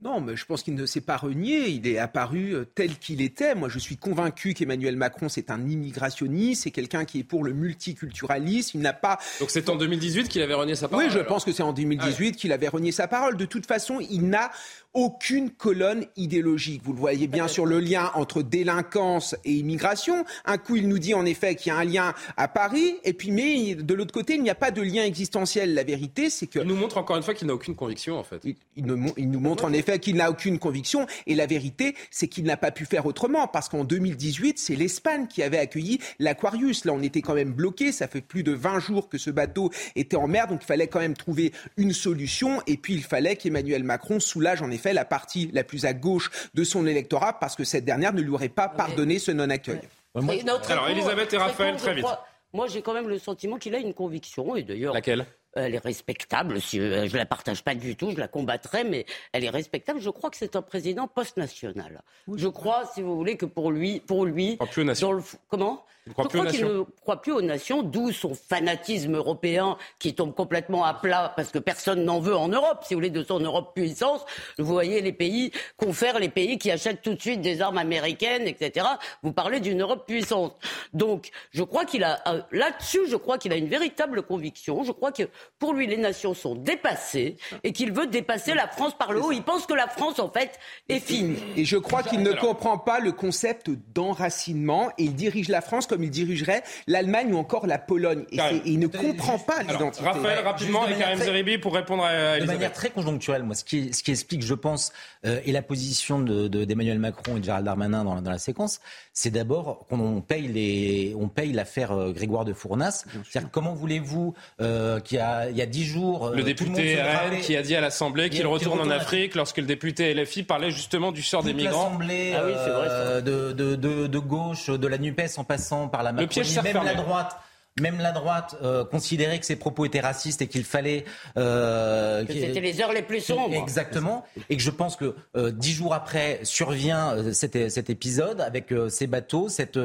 Non, 0.00 0.20
mais 0.20 0.36
je 0.36 0.46
pense 0.46 0.62
qu'il 0.62 0.76
ne 0.76 0.86
s'est 0.86 1.00
pas 1.00 1.16
renié. 1.16 1.70
Il 1.70 1.88
est 1.88 1.98
apparu 1.98 2.54
euh, 2.54 2.64
tel 2.64 2.96
qu'il 2.98 3.20
était. 3.20 3.56
Moi, 3.56 3.68
je 3.68 3.80
suis 3.80 3.96
convaincu 3.96 4.54
qu'Emmanuel 4.54 4.96
Macron, 4.96 5.28
c'est 5.28 5.50
un 5.50 5.68
immigrationniste, 5.68 6.62
c'est 6.62 6.70
quelqu'un 6.70 7.04
qui 7.04 7.18
est 7.18 7.24
pour 7.24 7.42
le 7.42 7.52
multiculturalisme. 7.52 8.78
Il 8.78 8.82
n'a 8.82 8.92
pas. 8.92 9.18
Donc 9.40 9.50
c'est 9.50 9.68
en 9.68 9.74
2018 9.74 10.28
qu'il 10.28 10.40
avait 10.40 10.54
renié 10.54 10.76
sa 10.76 10.86
parole. 10.86 11.06
Oui, 11.06 11.10
je 11.12 11.18
pense 11.18 11.44
que 11.44 11.50
c'est 11.50 11.64
en 11.64 11.72
2018 11.72 12.36
qu'il 12.36 12.52
avait 12.52 12.68
renié 12.68 12.92
sa 12.92 13.08
parole. 13.08 13.36
De 13.36 13.44
toute 13.44 13.66
façon, 13.66 13.98
il 13.98 14.28
n'a 14.28 14.52
aucune 14.94 15.50
colonne 15.50 16.06
idéologique. 16.16 16.82
Vous 16.84 16.92
le 16.92 16.98
voyez 17.00 17.26
bien 17.26 17.48
sur 17.48 17.66
le 17.66 17.80
lien 17.80 18.12
entre 18.14 18.42
délinquance 18.42 19.34
et 19.44 19.52
immigration. 19.52 20.24
Un 20.44 20.58
coup, 20.58 20.76
il 20.76 20.88
nous 20.88 21.00
dit 21.00 21.14
en 21.14 21.26
effet 21.26 21.56
qu'il 21.56 21.72
y 21.72 21.74
a 21.74 21.78
un 21.78 21.84
lien 21.84 22.14
à 22.36 22.46
Paris, 22.46 22.94
et 23.04 23.12
puis 23.12 23.32
mais 23.32 23.74
de 23.74 23.94
l'autre 23.94 24.12
côté, 24.12 24.34
il 24.34 24.42
n'y 24.42 24.50
a 24.50 24.54
pas 24.54 24.70
de 24.70 24.80
lien 24.80 25.02
existentiel. 25.02 25.74
La 25.74 25.82
vérité, 25.82 26.30
c'est 26.30 26.46
que 26.46 26.60
il 26.60 26.66
nous 26.66 26.76
montre 26.76 26.98
encore 26.98 27.16
une 27.16 27.22
fois 27.22 27.34
qu'il 27.34 27.48
n'a 27.48 27.54
aucune 27.54 27.74
conviction 27.74 28.16
en 28.16 28.24
fait. 28.24 28.40
Il, 28.44 28.54
il 28.76 29.30
nous 29.30 29.40
montre 29.40 29.64
en 29.64 29.72
effet 29.72 29.87
qu'il 29.96 30.16
n'a 30.16 30.30
aucune 30.30 30.58
conviction, 30.58 31.06
et 31.26 31.34
la 31.34 31.46
vérité, 31.46 31.94
c'est 32.10 32.26
qu'il 32.26 32.44
n'a 32.44 32.56
pas 32.56 32.70
pu 32.70 32.86
faire 32.86 33.06
autrement, 33.06 33.46
parce 33.46 33.68
qu'en 33.68 33.84
2018, 33.84 34.58
c'est 34.58 34.74
l'Espagne 34.74 35.26
qui 35.26 35.42
avait 35.42 35.58
accueilli 35.58 36.00
l'Aquarius. 36.18 36.84
Là, 36.86 36.92
on 36.92 37.02
était 37.02 37.22
quand 37.22 37.34
même 37.34 37.52
bloqué. 37.52 37.92
Ça 37.92 38.08
fait 38.08 38.22
plus 38.22 38.42
de 38.42 38.52
20 38.52 38.80
jours 38.80 39.08
que 39.08 39.18
ce 39.18 39.30
bateau 39.30 39.70
était 39.94 40.16
en 40.16 40.26
mer, 40.26 40.48
donc 40.48 40.60
il 40.62 40.66
fallait 40.66 40.88
quand 40.88 41.00
même 41.00 41.16
trouver 41.16 41.52
une 41.76 41.92
solution, 41.92 42.62
et 42.66 42.76
puis 42.76 42.94
il 42.94 43.02
fallait 43.02 43.36
qu'Emmanuel 43.36 43.84
Macron 43.84 44.18
soulage 44.18 44.62
en 44.62 44.70
effet 44.70 44.78
fait 44.78 44.92
la 44.92 45.04
partie 45.04 45.50
la 45.52 45.64
plus 45.64 45.84
à 45.84 45.92
gauche 45.92 46.30
de 46.54 46.64
son 46.64 46.86
électorat 46.86 47.38
parce 47.38 47.56
que 47.56 47.64
cette 47.64 47.84
dernière 47.84 48.14
ne 48.14 48.22
lui 48.22 48.30
aurait 48.30 48.48
pas 48.48 48.68
pardonné 48.68 49.18
ce 49.18 49.30
non-accueil. 49.30 49.80
Alors, 50.14 50.88
Elisabeth 50.88 51.32
et 51.34 51.36
Raphaël, 51.36 51.76
très 51.76 51.94
vite. 51.94 52.06
Moi, 52.54 52.66
j'ai 52.66 52.80
quand 52.80 52.94
même 52.94 53.08
le 53.08 53.18
sentiment 53.18 53.58
qu'il 53.58 53.74
a 53.74 53.78
une 53.78 53.92
conviction, 53.92 54.56
et 54.56 54.62
d'ailleurs. 54.62 54.94
Laquelle? 54.94 55.26
Elle 55.54 55.74
est 55.74 55.78
respectable. 55.78 56.60
Si, 56.60 56.78
euh, 56.80 57.06
je 57.06 57.12
ne 57.12 57.18
la 57.18 57.26
partage 57.26 57.62
pas 57.62 57.74
du 57.74 57.96
tout, 57.96 58.10
je 58.10 58.16
la 58.16 58.28
combattrai, 58.28 58.84
mais 58.84 59.06
elle 59.32 59.44
est 59.44 59.50
respectable. 59.50 60.00
Je 60.00 60.10
crois 60.10 60.30
que 60.30 60.36
c'est 60.36 60.56
un 60.56 60.62
président 60.62 61.08
post-national. 61.08 62.02
je 62.34 62.48
crois, 62.48 62.84
si 62.94 63.02
vous 63.02 63.16
voulez, 63.16 63.36
que 63.36 63.46
pour 63.46 63.70
lui, 63.70 64.00
pour 64.00 64.24
lui, 64.24 64.58
dans 65.00 65.12
le, 65.12 65.22
comment? 65.48 65.84
Je 66.08 66.12
crois 66.12 66.46
qu'il 66.46 66.64
ne 66.64 66.82
croit 67.02 67.20
plus 67.20 67.32
aux 67.32 67.42
nations, 67.42 67.82
d'où 67.82 68.12
son 68.12 68.34
fanatisme 68.34 69.16
européen 69.16 69.76
qui 69.98 70.14
tombe 70.14 70.34
complètement 70.34 70.84
à 70.84 70.94
plat 70.94 71.32
parce 71.36 71.50
que 71.50 71.58
personne 71.58 72.04
n'en 72.04 72.20
veut 72.20 72.36
en 72.36 72.48
Europe. 72.48 72.84
Si 72.86 72.94
vous 72.94 72.98
voulez, 72.98 73.10
de 73.10 73.22
son 73.22 73.40
Europe 73.40 73.74
puissance, 73.74 74.24
vous 74.58 74.66
voyez 74.66 75.00
les 75.00 75.12
pays 75.12 75.52
confèrent 75.76 76.18
les 76.18 76.28
pays 76.28 76.58
qui 76.58 76.70
achètent 76.70 77.02
tout 77.02 77.14
de 77.14 77.20
suite 77.20 77.40
des 77.40 77.60
armes 77.60 77.78
américaines, 77.78 78.46
etc. 78.46 78.86
Vous 79.22 79.32
parlez 79.32 79.60
d'une 79.60 79.80
Europe 79.82 80.06
puissance. 80.06 80.52
Donc, 80.92 81.30
je 81.52 81.62
crois 81.62 81.84
qu'il 81.84 82.04
a 82.04 82.20
euh, 82.28 82.42
là-dessus, 82.52 83.08
je 83.08 83.16
crois 83.16 83.38
qu'il 83.38 83.52
a 83.52 83.56
une 83.56 83.68
véritable 83.68 84.22
conviction. 84.22 84.84
Je 84.84 84.92
crois 84.92 85.12
que 85.12 85.24
pour 85.58 85.74
lui, 85.74 85.86
les 85.86 85.96
nations 85.96 86.34
sont 86.34 86.54
dépassées 86.54 87.36
et 87.64 87.72
qu'il 87.72 87.92
veut 87.92 88.06
dépasser 88.06 88.54
la 88.54 88.68
France 88.68 88.96
par 88.96 89.12
le 89.12 89.22
haut. 89.22 89.32
Il 89.32 89.42
pense 89.42 89.66
que 89.66 89.74
la 89.74 89.88
France, 89.88 90.18
en 90.18 90.30
fait, 90.30 90.58
est 90.88 91.00
finie. 91.00 91.38
Et 91.56 91.64
je 91.64 91.76
crois 91.76 92.02
qu'il 92.02 92.22
ne 92.22 92.32
comprend 92.32 92.78
pas 92.78 93.00
le 93.00 93.12
concept 93.12 93.70
d'enracinement 93.94 94.90
et 94.98 95.04
il 95.04 95.14
dirige 95.14 95.48
la 95.48 95.60
France 95.60 95.86
comme 95.86 95.97
il 96.04 96.10
dirigerait 96.10 96.62
l'Allemagne 96.86 97.32
ou 97.32 97.38
encore 97.38 97.66
la 97.66 97.78
Pologne. 97.78 98.24
Et, 98.32 98.38
il 98.64 98.78
ne 98.78 98.86
comprend 98.86 99.38
pas 99.38 99.62
l'identité. 99.62 100.04
Raphaël, 100.04 100.44
rapidement, 100.44 100.86
et 100.86 100.94
Karim 100.94 101.18
Zeribi 101.18 101.58
pour 101.58 101.74
répondre 101.74 102.04
à 102.04 102.36
Elisabeth. 102.36 102.46
De 102.46 102.52
manière 102.52 102.72
très 102.72 102.90
conjoncturelle, 102.90 103.42
moi, 103.42 103.54
ce 103.54 103.64
qui, 103.64 103.92
ce 103.92 104.02
qui 104.02 104.10
explique, 104.10 104.44
je 104.44 104.54
pense, 104.54 104.92
euh, 105.26 105.40
et 105.44 105.52
la 105.52 105.62
position 105.62 106.20
d'Emmanuel 106.20 106.96
de, 106.96 107.02
Macron 107.02 107.36
et 107.36 107.40
de 107.40 107.44
Gérald 107.44 107.64
Darmanin 107.64 108.04
dans, 108.04 108.20
dans 108.20 108.30
la 108.30 108.38
séquence, 108.38 108.80
c'est 109.12 109.30
d'abord 109.30 109.86
qu'on 109.88 110.20
paye 110.20 110.48
les, 110.48 111.14
on 111.18 111.28
paye 111.28 111.52
l'affaire 111.52 111.92
euh, 111.92 112.12
Grégoire 112.12 112.44
de 112.44 112.52
Fournas. 112.52 113.04
C'est-à-dire 113.28 113.50
comment 113.50 113.74
voulez-vous 113.74 114.34
euh, 114.60 115.00
qu'il 115.00 115.18
y 115.18 115.20
a, 115.20 115.50
il 115.50 115.56
y 115.56 115.62
a 115.62 115.66
dix 115.66 115.84
jours, 115.84 116.30
le 116.30 116.42
député 116.42 116.96
le 116.96 117.40
qui 117.40 117.56
a 117.56 117.62
dit 117.62 117.74
à 117.74 117.80
l'Assemblée 117.80 118.30
qu'il 118.30 118.46
retourne 118.46 118.80
en 118.80 118.90
Afrique 118.90 119.34
lorsque 119.34 119.58
le 119.58 119.66
député 119.66 120.14
LFI 120.14 120.42
parlait 120.42 120.70
justement 120.70 121.12
du 121.12 121.22
sort 121.22 121.42
des 121.42 121.52
migrants. 121.52 121.84
L'Assemblée 121.84 122.34
ah 122.36 122.42
oui, 122.46 122.52
vrai, 122.52 123.22
de, 123.22 123.52
de, 123.52 123.74
de, 123.74 124.06
de 124.06 124.18
gauche, 124.18 124.70
de 124.70 124.86
la 124.86 124.98
Nupes 124.98 125.20
en 125.36 125.44
passant 125.44 125.87
par 125.88 126.02
la 126.02 126.12
Macronie, 126.12 126.58
même 126.62 126.84
la 126.84 126.94
droite 126.94 127.36
même 127.80 127.98
la 127.98 128.12
droite 128.12 128.56
euh, 128.62 128.84
considérait 128.84 129.38
que 129.38 129.46
ses 129.46 129.56
propos 129.56 129.84
étaient 129.84 130.00
racistes 130.00 130.42
et 130.42 130.46
qu'il 130.46 130.64
fallait. 130.64 131.04
Euh, 131.36 132.24
que 132.24 132.32
c'était 132.32 132.60
les 132.60 132.80
heures 132.80 132.92
les 132.92 133.02
plus 133.02 133.20
sombres. 133.20 133.54
Exactement. 133.54 134.24
Et 134.50 134.56
que 134.56 134.62
je 134.62 134.70
pense 134.70 134.96
que 134.96 135.14
euh, 135.36 135.50
dix 135.50 135.72
jours 135.72 135.94
après 135.94 136.40
survient 136.42 137.14
euh, 137.14 137.32
cet, 137.32 137.70
cet, 137.70 137.90
épisode 137.90 138.40
avec 138.40 138.72
ces 138.88 139.06
bateaux, 139.06 139.48
cette, 139.48 139.78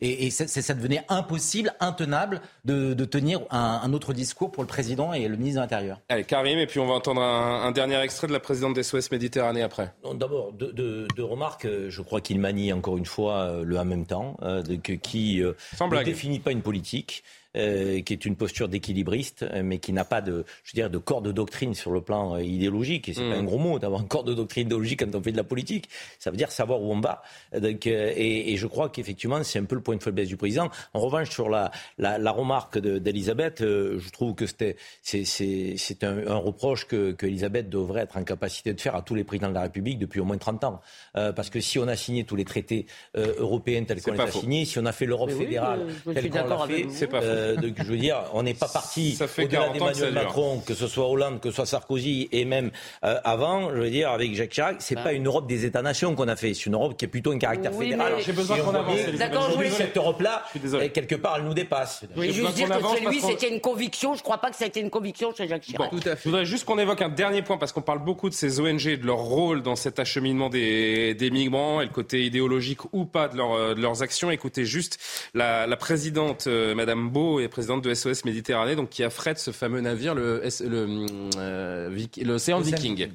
et, 0.00 0.26
et 0.26 0.30
ça 0.30 0.74
devenait 0.74 1.04
impossible, 1.08 1.72
intenable 1.80 2.40
de, 2.64 2.94
de 2.94 3.04
tenir 3.04 3.40
un, 3.50 3.80
un, 3.82 3.92
autre 3.92 4.12
discours 4.12 4.50
pour 4.50 4.62
le 4.62 4.66
président 4.66 5.12
et 5.12 5.28
le 5.28 5.36
ministre 5.36 5.60
de 5.60 5.64
l'Intérieur. 5.64 6.00
Allez, 6.08 6.24
Karim, 6.24 6.58
et 6.58 6.66
puis 6.66 6.80
on 6.80 6.86
va 6.86 6.94
entendre 6.94 7.22
un, 7.22 7.62
un 7.62 7.70
dernier 7.70 8.00
extrait 8.00 8.26
de 8.26 8.32
la 8.32 8.40
présidente 8.40 8.74
des 8.74 8.82
SOS 8.82 9.10
Méditerranée 9.10 9.62
après. 9.62 9.92
D'abord, 10.14 10.52
deux 10.52 10.72
de, 10.72 11.06
de 11.16 11.22
remarques. 11.22 11.66
Je 11.88 12.02
crois 12.02 12.20
qu'il 12.20 12.40
manie 12.40 12.72
encore 12.72 12.98
une 12.98 13.06
fois 13.06 13.62
le 13.62 13.78
en 13.78 13.84
même 13.84 14.06
temps, 14.06 14.36
de, 14.42 14.74
qui 14.76 15.40
ne 15.40 16.04
définit 16.04 16.40
pas 16.40 16.52
une 16.52 16.62
politique. 16.62 17.22
Euh, 17.56 18.00
qui 18.00 18.12
est 18.12 18.24
une 18.24 18.34
posture 18.34 18.68
d'équilibriste, 18.68 19.44
euh, 19.44 19.62
mais 19.62 19.78
qui 19.78 19.92
n'a 19.92 20.04
pas 20.04 20.20
de, 20.20 20.44
je 20.64 20.72
veux 20.72 20.74
dire, 20.74 20.90
de 20.90 20.98
corps 20.98 21.22
de 21.22 21.30
doctrine 21.30 21.72
sur 21.72 21.92
le 21.92 22.00
plan 22.00 22.34
euh, 22.34 22.42
idéologique. 22.42 23.08
Et 23.08 23.14
c'est 23.14 23.20
pas 23.20 23.36
mm. 23.36 23.40
un 23.40 23.44
gros 23.44 23.58
mot 23.58 23.78
d'avoir 23.78 24.00
un 24.00 24.06
corps 24.06 24.24
de 24.24 24.34
doctrine 24.34 24.66
idéologique 24.66 24.98
quand 25.04 25.14
on 25.14 25.22
fait 25.22 25.30
de 25.30 25.36
la 25.36 25.44
politique. 25.44 25.88
Ça 26.18 26.32
veut 26.32 26.36
dire 26.36 26.50
savoir 26.50 26.82
où 26.82 26.90
on 26.92 26.98
va. 26.98 27.22
Donc, 27.56 27.86
et, 27.86 28.52
et, 28.52 28.56
je 28.56 28.66
crois 28.66 28.88
qu'effectivement, 28.88 29.40
c'est 29.44 29.60
un 29.60 29.66
peu 29.66 29.76
le 29.76 29.82
point 29.82 29.94
de 29.94 30.02
faiblesse 30.02 30.26
du 30.26 30.36
président. 30.36 30.68
En 30.94 30.98
revanche, 30.98 31.30
sur 31.30 31.48
la, 31.48 31.70
la, 31.96 32.18
la 32.18 32.32
remarque 32.32 32.76
d'Elisabeth, 32.78 33.60
je 33.60 34.10
trouve 34.10 34.34
que 34.34 34.46
c'était, 34.46 34.74
c'est 35.02 36.02
un, 36.02 36.26
un, 36.26 36.36
reproche 36.36 36.88
que, 36.88 37.12
que 37.12 37.26
Elisabeth 37.26 37.68
devrait 37.68 38.02
être 38.02 38.16
en 38.16 38.24
capacité 38.24 38.74
de 38.74 38.80
faire 38.80 38.96
à 38.96 39.02
tous 39.02 39.14
les 39.14 39.22
présidents 39.22 39.50
de 39.50 39.54
la 39.54 39.62
République 39.62 40.00
depuis 40.00 40.18
au 40.18 40.24
moins 40.24 40.38
30 40.38 40.64
ans. 40.64 40.80
parce 41.14 41.50
que 41.50 41.60
si 41.60 41.78
on 41.78 41.86
a 41.86 41.94
signé 41.94 42.24
tous 42.24 42.34
les 42.34 42.44
traités 42.44 42.86
européens 43.14 43.84
tels 43.84 44.02
qu'on 44.02 44.12
les 44.12 44.20
a 44.20 44.30
signés, 44.32 44.64
si 44.64 44.80
on 44.80 44.86
a 44.86 44.92
fait 44.92 45.06
l'Europe 45.06 45.30
fédérale 45.30 45.86
telle 46.12 46.30
qu'on 46.30 46.48
l'a 46.48 46.66
fait, 46.66 46.86
c'est 46.90 47.06
pas 47.06 47.43
euh, 47.44 47.56
je 47.76 47.82
veux 47.84 47.96
dire, 47.96 48.22
on 48.32 48.42
n'est 48.42 48.54
pas 48.54 48.68
parti 48.68 49.18
au-delà 49.20 49.68
d'Emmanuel 49.68 50.12
Macron, 50.12 50.62
que 50.66 50.74
ce 50.74 50.86
soit 50.86 51.06
Hollande, 51.08 51.40
que 51.40 51.50
ce 51.50 51.56
soit 51.56 51.66
Sarkozy, 51.66 52.28
et 52.32 52.44
même 52.44 52.70
euh, 53.04 53.18
avant, 53.24 53.70
je 53.70 53.80
veux 53.80 53.90
dire, 53.90 54.10
avec 54.10 54.34
Jacques 54.34 54.50
Chirac, 54.50 54.76
c'est 54.78 54.94
pas 54.96 55.12
une 55.12 55.26
Europe 55.26 55.46
des 55.46 55.64
États-nations 55.64 56.14
qu'on 56.14 56.28
a 56.28 56.36
fait, 56.36 56.54
c'est 56.54 56.66
une 56.66 56.74
Europe 56.74 56.96
qui 56.96 57.04
est 57.04 57.08
plutôt 57.08 57.32
un 57.32 57.38
caractère 57.38 57.72
fédéral. 57.72 58.14
J'ai 58.24 58.32
besoin 58.32 58.58
qu'on 58.58 58.74
avance. 58.74 58.98
D'accord, 59.18 59.50
cette 59.70 59.96
Europe-là, 59.96 60.44
quelque 60.92 61.14
part, 61.16 61.36
elle 61.38 61.44
nous 61.44 61.54
dépasse. 61.54 62.04
Je 62.10 62.14
voulais 62.14 62.32
juste 62.32 62.54
dire 62.54 62.68
que 62.68 62.98
chez 62.98 63.04
lui, 63.06 63.20
c'était 63.20 63.48
une 63.52 63.60
conviction. 63.60 64.14
Je 64.14 64.20
ne 64.20 64.24
crois 64.24 64.38
pas 64.38 64.50
que 64.50 64.56
ça 64.56 64.64
a 64.64 64.68
été 64.68 64.80
une 64.80 64.90
conviction 64.90 65.34
chez 65.34 65.48
Jacques 65.48 65.62
Chirac. 65.62 65.90
Tout 65.90 65.96
à 66.08 66.16
fait. 66.16 66.22
Je 66.24 66.28
voudrais 66.28 66.44
juste 66.44 66.64
qu'on 66.64 66.78
évoque 66.78 67.02
un 67.02 67.08
dernier 67.08 67.42
point, 67.42 67.58
parce 67.58 67.72
qu'on 67.72 67.82
parle 67.82 68.02
beaucoup 68.04 68.28
de 68.28 68.34
ces 68.34 68.60
ONG, 68.60 68.98
de 69.00 69.06
leur 69.06 69.18
rôle 69.18 69.62
dans 69.62 69.76
cet 69.76 69.98
acheminement 69.98 70.48
des, 70.48 71.14
des 71.14 71.30
migrants, 71.30 71.80
et 71.80 71.84
le 71.84 71.90
côté 71.90 72.24
idéologique 72.24 72.80
ou 72.92 73.04
pas 73.04 73.28
de, 73.28 73.36
leur, 73.36 73.74
de 73.74 73.80
leurs 73.80 74.02
actions. 74.02 74.30
Écoutez 74.30 74.64
juste 74.64 74.98
la, 75.34 75.66
la 75.66 75.76
présidente, 75.76 76.46
euh, 76.46 76.74
Madame 76.74 77.08
Beau, 77.10 77.33
et 77.40 77.48
présidente 77.48 77.82
de 77.82 77.92
SOS 77.92 78.24
Méditerranée, 78.24 78.76
donc 78.76 78.90
qui 78.90 79.02
affrète 79.02 79.38
ce 79.38 79.50
fameux 79.50 79.80
navire, 79.80 80.14
le, 80.14 80.42
le, 80.60 81.06
euh, 81.36 82.06
l'océan 82.22 82.60
Viking. 82.60 83.10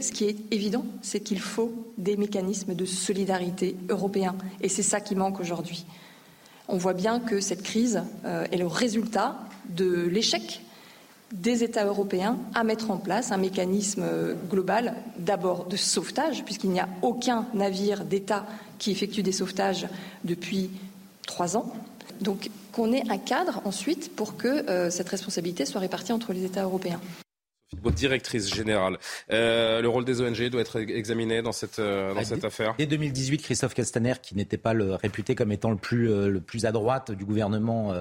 Ce 0.00 0.10
qui 0.10 0.24
est 0.24 0.36
évident, 0.50 0.84
c'est 1.02 1.20
qu'il 1.20 1.40
faut 1.40 1.72
des 1.98 2.16
mécanismes 2.16 2.74
de 2.74 2.84
solidarité 2.84 3.76
européens. 3.88 4.34
Et 4.60 4.68
c'est 4.68 4.82
ça 4.82 5.00
qui 5.00 5.14
manque 5.14 5.40
aujourd'hui. 5.40 5.86
On 6.66 6.76
voit 6.76 6.94
bien 6.94 7.20
que 7.20 7.40
cette 7.40 7.62
crise 7.62 8.02
euh, 8.24 8.46
est 8.50 8.56
le 8.56 8.66
résultat 8.66 9.38
de 9.68 10.06
l'échec 10.06 10.62
des 11.32 11.64
États 11.64 11.84
européens 11.84 12.38
à 12.54 12.64
mettre 12.64 12.90
en 12.90 12.96
place 12.96 13.32
un 13.32 13.36
mécanisme 13.36 14.02
euh, 14.04 14.34
global, 14.50 14.94
d'abord 15.18 15.66
de 15.66 15.76
sauvetage, 15.76 16.44
puisqu'il 16.44 16.70
n'y 16.70 16.80
a 16.80 16.88
aucun 17.02 17.46
navire 17.54 18.04
d'État 18.04 18.46
qui 18.78 18.92
effectue 18.92 19.22
des 19.22 19.32
sauvetages 19.32 19.86
depuis 20.22 20.70
trois 21.26 21.56
ans. 21.56 21.72
Donc 22.20 22.50
qu'on 22.74 22.92
ait 22.92 23.08
un 23.08 23.18
cadre 23.18 23.62
ensuite 23.64 24.14
pour 24.14 24.36
que 24.36 24.68
euh, 24.68 24.90
cette 24.90 25.08
responsabilité 25.08 25.64
soit 25.64 25.80
répartie 25.80 26.12
entre 26.12 26.32
les 26.32 26.44
États 26.44 26.64
européens. 26.64 27.00
Votre 27.82 27.96
directrice 27.96 28.54
générale, 28.54 28.98
euh, 29.32 29.80
le 29.80 29.88
rôle 29.88 30.04
des 30.04 30.20
ONG 30.20 30.48
doit 30.48 30.60
être 30.60 30.78
examiné 30.78 31.42
dans 31.42 31.50
cette, 31.52 31.80
euh, 31.80 32.14
dans 32.14 32.22
cette 32.22 32.44
affaire 32.44 32.74
Dès 32.78 32.86
2018, 32.86 33.38
Christophe 33.42 33.74
Castaner, 33.74 34.14
qui 34.22 34.36
n'était 34.36 34.58
pas 34.58 34.74
le, 34.74 34.94
réputé 34.94 35.34
comme 35.34 35.50
étant 35.50 35.70
le 35.70 35.76
plus, 35.76 36.06
le 36.06 36.40
plus 36.40 36.66
à 36.66 36.72
droite 36.72 37.10
du 37.10 37.24
gouvernement 37.24 37.92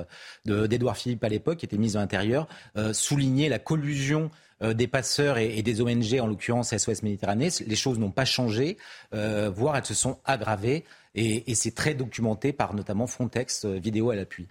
d'Edouard 0.45 0.95
Philippe 0.95 1.23
à 1.23 1.30
l'époque, 1.30 1.58
qui 1.58 1.65
était 1.65 1.78
ministre 1.78 1.97
de 1.97 2.04
l'Intérieur, 2.04 2.47
soulignait 2.91 3.49
la 3.49 3.58
collusion 3.58 4.30
des 4.62 4.88
passeurs 4.88 5.39
et, 5.39 5.62
des 5.63 5.82
ONG, 5.82 6.19
en 6.19 6.28
l'occurrence 6.28 6.76
SOS 6.78 7.02
Méditerranée. 7.02 7.49
Les 7.65 7.76
choses 7.76 7.97
n'ont 7.97 8.12
pas 8.12 8.26
changé, 8.26 8.78
voire 9.12 9.76
elles 9.76 9.86
se 9.86 9.95
sont 9.95 10.19
aggravées. 10.23 10.86
Et, 11.15 11.54
c'est 11.56 11.76
très 11.76 11.93
documenté 11.93 12.54
par 12.54 12.73
notamment 12.73 13.08
Frontex, 13.08 13.65
vidéo 13.65 14.10
à 14.10 14.15
l'appui. 14.15 14.47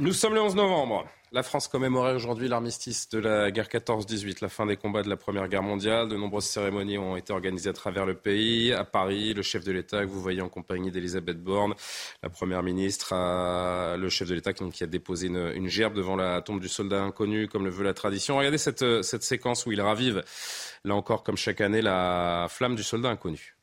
Nous 0.00 0.12
sommes 0.12 0.34
le 0.34 0.40
11 0.40 0.56
novembre. 0.56 1.06
La 1.32 1.44
France 1.44 1.68
commémorait 1.68 2.14
aujourd'hui 2.14 2.48
l'armistice 2.48 3.08
de 3.10 3.20
la 3.20 3.52
guerre 3.52 3.68
14-18, 3.68 4.38
la 4.40 4.48
fin 4.48 4.66
des 4.66 4.76
combats 4.76 5.02
de 5.02 5.08
la 5.08 5.16
Première 5.16 5.46
Guerre 5.46 5.62
mondiale. 5.62 6.08
De 6.08 6.16
nombreuses 6.16 6.46
cérémonies 6.46 6.98
ont 6.98 7.16
été 7.16 7.32
organisées 7.32 7.70
à 7.70 7.72
travers 7.72 8.04
le 8.04 8.14
pays. 8.14 8.72
À 8.72 8.82
Paris, 8.82 9.32
le 9.34 9.42
chef 9.42 9.62
de 9.62 9.70
l'État, 9.70 10.00
que 10.00 10.10
vous 10.10 10.20
voyez 10.20 10.40
en 10.40 10.48
compagnie 10.48 10.90
d'Elisabeth 10.90 11.40
Borne, 11.40 11.74
la 12.24 12.30
Première 12.30 12.64
ministre, 12.64 13.14
le 13.14 14.08
chef 14.08 14.26
de 14.26 14.34
l'État 14.34 14.52
qui 14.52 14.82
a 14.82 14.88
déposé 14.88 15.28
une, 15.28 15.68
gerbe 15.68 15.94
devant 15.94 16.16
la 16.16 16.40
tombe 16.40 16.58
du 16.58 16.68
soldat 16.68 17.02
inconnu, 17.02 17.46
comme 17.46 17.64
le 17.64 17.70
veut 17.70 17.84
la 17.84 17.94
tradition. 17.94 18.38
Regardez 18.38 18.58
cette, 18.58 19.02
cette 19.02 19.22
séquence 19.22 19.66
où 19.66 19.72
il 19.72 19.80
ravive, 19.80 20.24
là 20.84 20.96
encore 20.96 21.22
comme 21.22 21.36
chaque 21.36 21.60
année, 21.60 21.82
la 21.82 22.48
flamme 22.48 22.74
du 22.74 22.82
soldat 22.82 23.10
inconnu. 23.10 23.54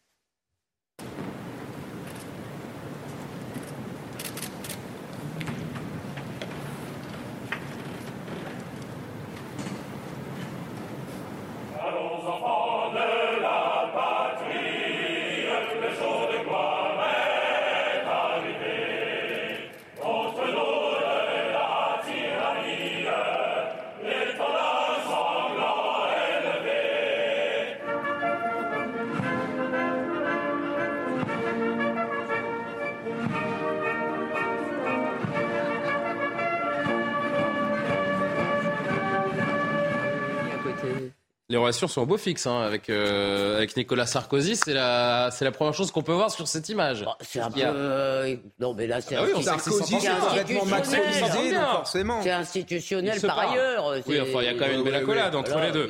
Les 41.67 41.71
relations 41.71 41.89
sont 41.89 42.03
au 42.03 42.05
beau 42.05 42.17
fixe 42.17 42.47
hein, 42.47 42.61
avec, 42.61 42.89
euh, 42.89 43.57
avec 43.57 43.75
Nicolas 43.75 44.05
Sarkozy. 44.05 44.55
C'est 44.55 44.73
la, 44.73 45.31
c'est 45.33 45.43
la 45.43 45.51
première 45.51 45.73
chose 45.73 45.91
qu'on 45.91 46.01
peut 46.01 46.13
voir 46.13 46.31
sur 46.31 46.47
cette 46.47 46.69
image. 46.69 47.03
Bah, 47.03 47.17
c'est 47.19 47.41
un 47.41 47.51
peu. 47.51 47.59
Euh, 47.61 48.37
non, 48.57 48.73
mais 48.73 48.87
là, 48.87 49.01
c'est 49.01 49.17
ah 49.17 49.23
oui, 49.25 49.43
Sarkozy, 49.43 49.99
c'est 49.99 50.17
complètement 50.17 50.65
donc 50.65 51.65
forcément. 51.73 52.21
C'est 52.21 52.31
institutionnel 52.31 53.19
par 53.19 53.39
ailleurs. 53.39 53.95
Oui, 54.07 54.17
enfin, 54.21 54.39
il 54.43 54.45
y 54.45 54.47
a 54.47 54.53
quand 54.53 54.65
même 54.65 54.77
une 54.77 54.83
belle 54.83 54.95
accolade 54.95 55.35
entre 55.35 55.59
les 55.59 55.71
deux. 55.71 55.89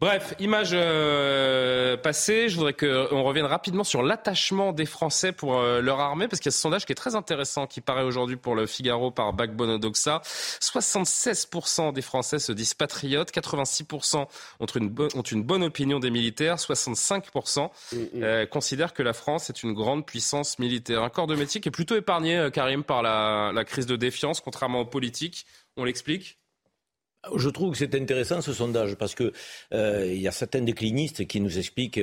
Bref, 0.00 0.34
image 0.38 0.70
euh, 0.74 1.96
passée. 1.96 2.48
Je 2.48 2.54
voudrais 2.54 2.74
qu'on 2.74 3.24
revienne 3.24 3.46
rapidement 3.46 3.82
sur 3.82 4.04
l'attachement 4.04 4.72
des 4.72 4.86
Français 4.86 5.32
pour 5.32 5.60
leur 5.60 5.98
armée, 5.98 6.28
parce 6.28 6.38
qu'il 6.38 6.50
y 6.50 6.54
a 6.54 6.56
ce 6.56 6.60
sondage 6.60 6.86
qui 6.86 6.92
est 6.92 6.96
très 6.96 7.16
intéressant, 7.16 7.66
qui 7.66 7.80
paraît 7.80 8.04
aujourd'hui 8.04 8.36
pour 8.36 8.54
le 8.54 8.66
Figaro 8.66 9.10
par 9.10 9.32
Backbone 9.32 9.70
Odoxa. 9.70 10.22
76% 10.60 11.92
des 11.92 12.02
Français 12.02 12.38
se 12.38 12.52
disent 12.52 12.74
patriotes, 12.74 13.32
86% 13.32 14.26
ont 14.60 14.66
une 14.76 14.88
ont 15.16 15.22
une 15.22 15.42
bonne 15.42 15.62
opinion 15.62 15.98
des 15.98 16.10
militaires. 16.10 16.56
65% 16.56 17.70
mm, 17.92 17.96
mm. 17.96 18.22
euh, 18.22 18.46
considèrent 18.46 18.94
que 18.94 19.02
la 19.02 19.12
France 19.12 19.50
est 19.50 19.62
une 19.62 19.72
grande 19.72 20.06
puissance 20.06 20.58
militaire. 20.58 21.02
Un 21.02 21.10
corps 21.10 21.26
de 21.26 21.34
métier 21.34 21.60
qui 21.60 21.68
est 21.68 21.72
plutôt 21.72 21.96
épargné, 21.96 22.36
euh, 22.36 22.50
Karim, 22.50 22.84
par 22.84 23.02
la, 23.02 23.52
la 23.54 23.64
crise 23.64 23.86
de 23.86 23.96
défiance, 23.96 24.40
contrairement 24.40 24.80
aux 24.80 24.86
politiques. 24.86 25.46
On 25.76 25.84
l'explique? 25.84 26.38
Je 27.34 27.48
trouve 27.48 27.72
que 27.72 27.78
c'est 27.78 27.94
intéressant 27.94 28.40
ce 28.40 28.52
sondage 28.52 28.94
parce 28.96 29.14
que 29.14 29.32
euh, 29.72 30.06
il 30.06 30.20
y 30.20 30.28
a 30.28 30.32
certains 30.32 30.60
déclinistes 30.60 31.26
qui 31.26 31.40
nous 31.40 31.58
expliquent 31.58 32.00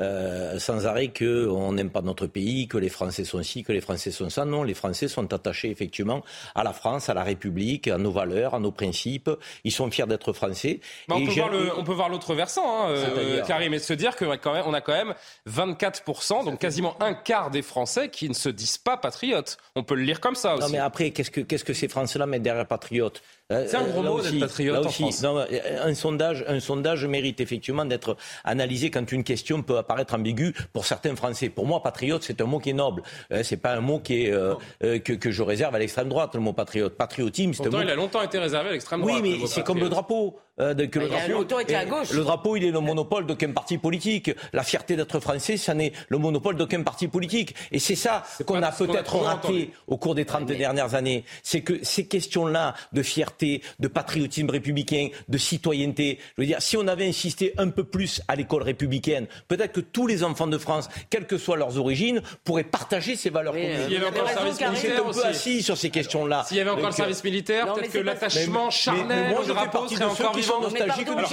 euh, 0.00 0.58
sans 0.58 0.86
arrêt 0.86 1.12
qu'on 1.12 1.72
n'aime 1.72 1.90
pas 1.90 2.02
notre 2.02 2.26
pays, 2.26 2.68
que 2.68 2.78
les 2.78 2.88
Français 2.88 3.24
sont 3.24 3.42
ci, 3.42 3.62
que 3.62 3.72
les 3.72 3.80
Français 3.80 4.10
sont 4.10 4.30
ça. 4.30 4.44
Non, 4.44 4.62
les 4.62 4.74
Français 4.74 5.08
sont 5.08 5.32
attachés 5.32 5.70
effectivement 5.70 6.22
à 6.54 6.64
la 6.64 6.72
France, 6.72 7.08
à 7.08 7.14
la 7.14 7.22
République, 7.22 7.88
à 7.88 7.98
nos 7.98 8.10
valeurs, 8.10 8.54
à 8.54 8.60
nos 8.60 8.72
principes. 8.72 9.30
Ils 9.64 9.72
sont 9.72 9.90
fiers 9.90 10.06
d'être 10.06 10.32
Français. 10.32 10.80
on, 11.08 11.24
peut 11.24 11.32
le, 11.50 11.78
on, 11.78 11.84
peut 11.84 11.92
voir 11.92 12.08
l'autre 12.08 12.34
versant, 12.34 12.86
hein, 12.86 12.90
euh, 12.90 13.42
Karim, 13.42 13.74
et 13.74 13.78
se 13.78 13.92
dire 13.92 14.16
qu'on 14.16 14.26
on 14.26 14.74
a 14.74 14.80
quand 14.80 14.92
même 14.92 15.14
24%, 15.48 16.44
donc 16.44 16.58
quasiment 16.58 16.96
un 17.02 17.14
quart 17.14 17.50
des 17.50 17.62
Français 17.62 18.08
qui 18.08 18.28
ne 18.28 18.34
se 18.34 18.48
disent 18.48 18.78
pas 18.78 18.96
patriotes. 18.96 19.58
On 19.74 19.82
peut 19.82 19.94
le 19.94 20.02
lire 20.02 20.20
comme 20.20 20.34
ça 20.34 20.54
aussi. 20.54 20.64
Non, 20.64 20.68
mais 20.70 20.78
après, 20.78 21.10
qu'est-ce 21.10 21.30
que, 21.30 21.40
qu'est-ce 21.40 21.64
que 21.64 21.74
ces 21.74 21.88
Français-là 21.88 22.26
mettent 22.26 22.42
derrière 22.42 22.66
patriotes? 22.66 23.22
Euh, 23.50 23.66
c'est 23.68 23.76
un 23.76 23.84
gros 23.84 24.02
mot 24.02 24.20
d'être 24.20 24.38
patriote 24.38 24.61
en 24.70 24.82
France. 24.88 25.22
Euh, 25.24 25.88
un, 25.88 25.94
sondage, 25.94 26.44
un 26.46 26.60
sondage 26.60 27.06
mérite 27.06 27.40
effectivement 27.40 27.84
d'être 27.84 28.16
analysé 28.44 28.90
quand 28.90 29.10
une 29.12 29.24
question 29.24 29.62
peut 29.62 29.78
apparaître 29.78 30.14
ambiguë 30.14 30.54
pour 30.72 30.86
certains 30.86 31.16
Français. 31.16 31.48
Pour 31.48 31.66
moi, 31.66 31.82
patriote, 31.82 32.22
c'est 32.22 32.40
un 32.40 32.46
mot 32.46 32.58
qui 32.58 32.70
est 32.70 32.74
noble. 32.74 33.02
Euh, 33.32 33.42
c'est 33.42 33.56
pas 33.56 33.74
un 33.74 33.80
mot 33.80 33.98
qui 33.98 34.24
est, 34.24 34.32
que, 34.80 35.12
que, 35.12 35.30
je 35.30 35.42
réserve 35.42 35.74
à 35.74 35.78
l'extrême 35.78 36.08
droite, 36.08 36.34
le 36.34 36.40
mot 36.40 36.52
patriote. 36.52 36.96
Patriotisme, 36.96 37.52
c'est 37.54 37.66
un 37.66 37.70
mot... 37.70 37.82
il 37.82 37.90
a 37.90 37.94
longtemps 37.94 38.22
été 38.22 38.38
réservé 38.38 38.70
à 38.70 38.72
l'extrême 38.72 39.00
droite. 39.00 39.20
Oui, 39.22 39.38
mais 39.40 39.46
c'est 39.46 39.62
comme 39.62 39.78
le 39.78 39.88
drapeau. 39.88 40.38
Euh, 40.60 40.74
que 40.74 40.98
le, 40.98 41.08
drapeau, 41.08 41.74
à 41.74 41.84
gauche. 41.86 42.12
le 42.12 42.22
drapeau, 42.22 42.56
il 42.56 42.64
est 42.64 42.70
le 42.70 42.80
monopole 42.80 43.24
d'aucun 43.24 43.50
parti 43.52 43.78
politique. 43.78 44.30
La 44.52 44.62
fierté 44.62 44.96
d'être 44.96 45.18
français, 45.18 45.56
ça 45.56 45.72
n'est 45.72 45.92
le 46.08 46.18
monopole 46.18 46.56
d'aucun 46.56 46.82
parti 46.82 47.08
politique. 47.08 47.54
Et 47.70 47.78
c'est 47.78 47.96
ça 47.96 48.22
qu'on 48.44 48.62
a 48.62 48.70
peut-être 48.70 49.16
raté 49.16 49.70
au 49.86 49.96
cours 49.96 50.14
des 50.14 50.26
30 50.26 50.44
dernières 50.44 50.94
années. 50.94 51.24
C'est 51.42 51.62
que 51.62 51.82
ces 51.82 52.06
questions-là 52.06 52.74
de 52.92 53.02
fierté, 53.02 53.62
de 53.78 53.88
patriotisme 53.88 54.50
républicain, 54.50 55.08
de 55.26 55.38
citoyenneté, 55.38 56.18
je 56.36 56.42
veux 56.42 56.46
dire, 56.46 56.60
si 56.60 56.76
on 56.76 56.86
avait 56.86 57.08
insisté 57.08 57.54
un 57.56 57.70
peu 57.70 57.84
plus 57.84 58.20
à 58.28 58.36
l'école 58.36 58.62
républicaine, 58.62 59.28
peut-être 59.48 59.72
que 59.72 59.80
tous 59.80 60.06
les 60.06 60.22
enfants 60.22 60.46
de 60.46 60.58
France, 60.58 60.90
quelles 61.08 61.26
que 61.26 61.38
soient 61.38 61.56
leurs 61.56 61.78
origines, 61.78 62.20
pourraient 62.44 62.62
partager 62.62 63.16
ces 63.16 63.30
valeurs 63.30 63.54
communes. 63.54 63.84
S'il 63.84 63.92
y 63.94 63.96
avait 63.96 64.06
encore 64.06 64.24
le 64.24 64.28
service 64.28 64.60
militaire 64.60 65.06
un 65.06 65.12
peu 65.12 65.24
assis 65.24 65.62
sur 65.62 65.78
ces 65.78 65.88
questions-là. 65.88 66.44
S'il 66.46 66.58
y 66.58 66.60
avait 66.60 66.70
encore 66.70 66.86
le 66.86 66.92
service 66.92 67.24
militaire, 67.24 67.72
peut-être 67.72 67.92
que 67.92 67.98
l'attachement 67.98 68.68
charnel 68.68 69.34
au 69.34 69.44
drapeau 69.44 69.88
serait 69.88 70.04
encore 70.04 70.41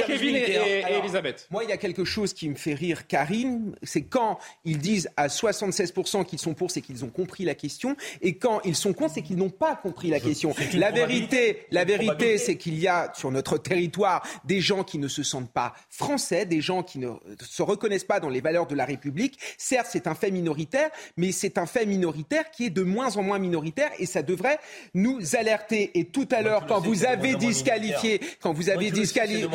Kevin 0.06 0.36
et, 0.36 0.84
Elisabeth. 1.00 1.48
Moi, 1.52 1.64
il 1.64 1.70
y 1.70 1.74
a 1.74 1.78
quelque 1.78 2.06
chose 2.06 2.34
qui 2.34 2.50
me 2.50 2.56
fait 2.56 2.74
rire, 2.74 3.08
Karine, 3.08 3.76
c'est 3.84 4.04
quand 4.04 4.40
ils 4.66 4.78
disent 4.78 5.10
à 5.18 5.28
76% 5.28 6.26
qu'ils 6.26 6.40
sont 6.40 6.54
pour, 6.54 6.72
c'est 6.72 6.82
qu'ils 6.82 7.06
ont 7.06 7.10
compris 7.10 7.46
la 7.46 7.56
question, 7.56 7.96
et 8.22 8.38
quand 8.38 8.62
ils 8.66 8.76
sont 8.76 8.94
contre, 8.94 9.16
c'est 9.16 9.22
qu'ils 9.22 9.38
n'ont 9.38 9.50
pas 9.50 9.76
compris 9.76 10.10
la 10.10 10.20
question. 10.20 10.54
La 10.74 10.92
vérité, 10.92 11.66
la 11.72 11.86
vérité, 11.86 12.38
c'est 12.38 12.56
qu'il 12.56 12.78
y 12.80 12.88
a 12.88 13.12
sur 13.16 13.32
notre 13.32 13.58
territoire 13.58 14.26
des 14.46 14.62
gens 14.62 14.84
qui 14.84 14.98
ne 14.98 15.08
se 15.08 15.24
sentent 15.24 15.52
pas 15.52 15.74
français, 15.90 16.46
des 16.46 16.62
gens 16.62 16.84
qui 16.84 17.00
ne 17.00 17.10
se 17.42 17.62
reconnaissent 17.62 18.04
pas 18.04 18.20
dans 18.20 18.30
les 18.30 18.42
valeurs 18.42 18.68
de 18.68 18.76
la 18.76 18.86
République. 18.86 19.40
Certes, 19.58 19.88
c'est 19.92 20.08
un 20.08 20.16
fait 20.16 20.32
minoritaire, 20.32 20.90
mais 21.18 21.32
c'est 21.32 21.58
un 21.58 21.66
fait 21.66 21.86
minoritaire 21.86 22.52
qui 22.52 22.66
est 22.66 22.70
de 22.70 22.84
moins 22.84 23.18
en 23.18 23.24
moins 23.24 23.40
minoritaire, 23.40 23.92
et 24.00 24.06
ça 24.06 24.22
devrait 24.22 24.60
nous 24.94 25.36
alerter. 25.36 25.92
Et 25.98 26.06
tout 26.06 26.28
à 26.32 26.42
l'heure, 26.42 26.66
quand 26.66 26.80
vous 26.80 27.06
avez 27.06 27.36
disqualifié, 27.36 28.20
quand 28.42 28.54
vous 28.54 28.70
avez 28.70 28.92
disqualifié, 29.00 29.48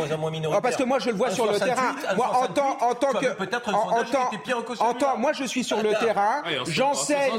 ah, 0.53 0.61
parce 0.61 0.77
que 0.77 0.83
moi 0.83 0.99
je 0.99 1.11
le 1.11 1.17
vois 1.17 1.31
sur 1.31 1.51
le 1.51 1.59
terrain. 1.59 1.95
Moi 2.17 2.31
en 2.35 2.47
tant 2.49 2.79
en 2.81 2.95
tant 2.95 3.13
que 3.13 3.27
en 4.81 4.95
tant 4.95 5.19
moi 5.19 5.33
je 5.33 5.45
suis 5.45 5.65
sur 5.65 5.83
le 5.83 5.91
terrain. 5.91 6.43
J'enseigne 6.67 7.33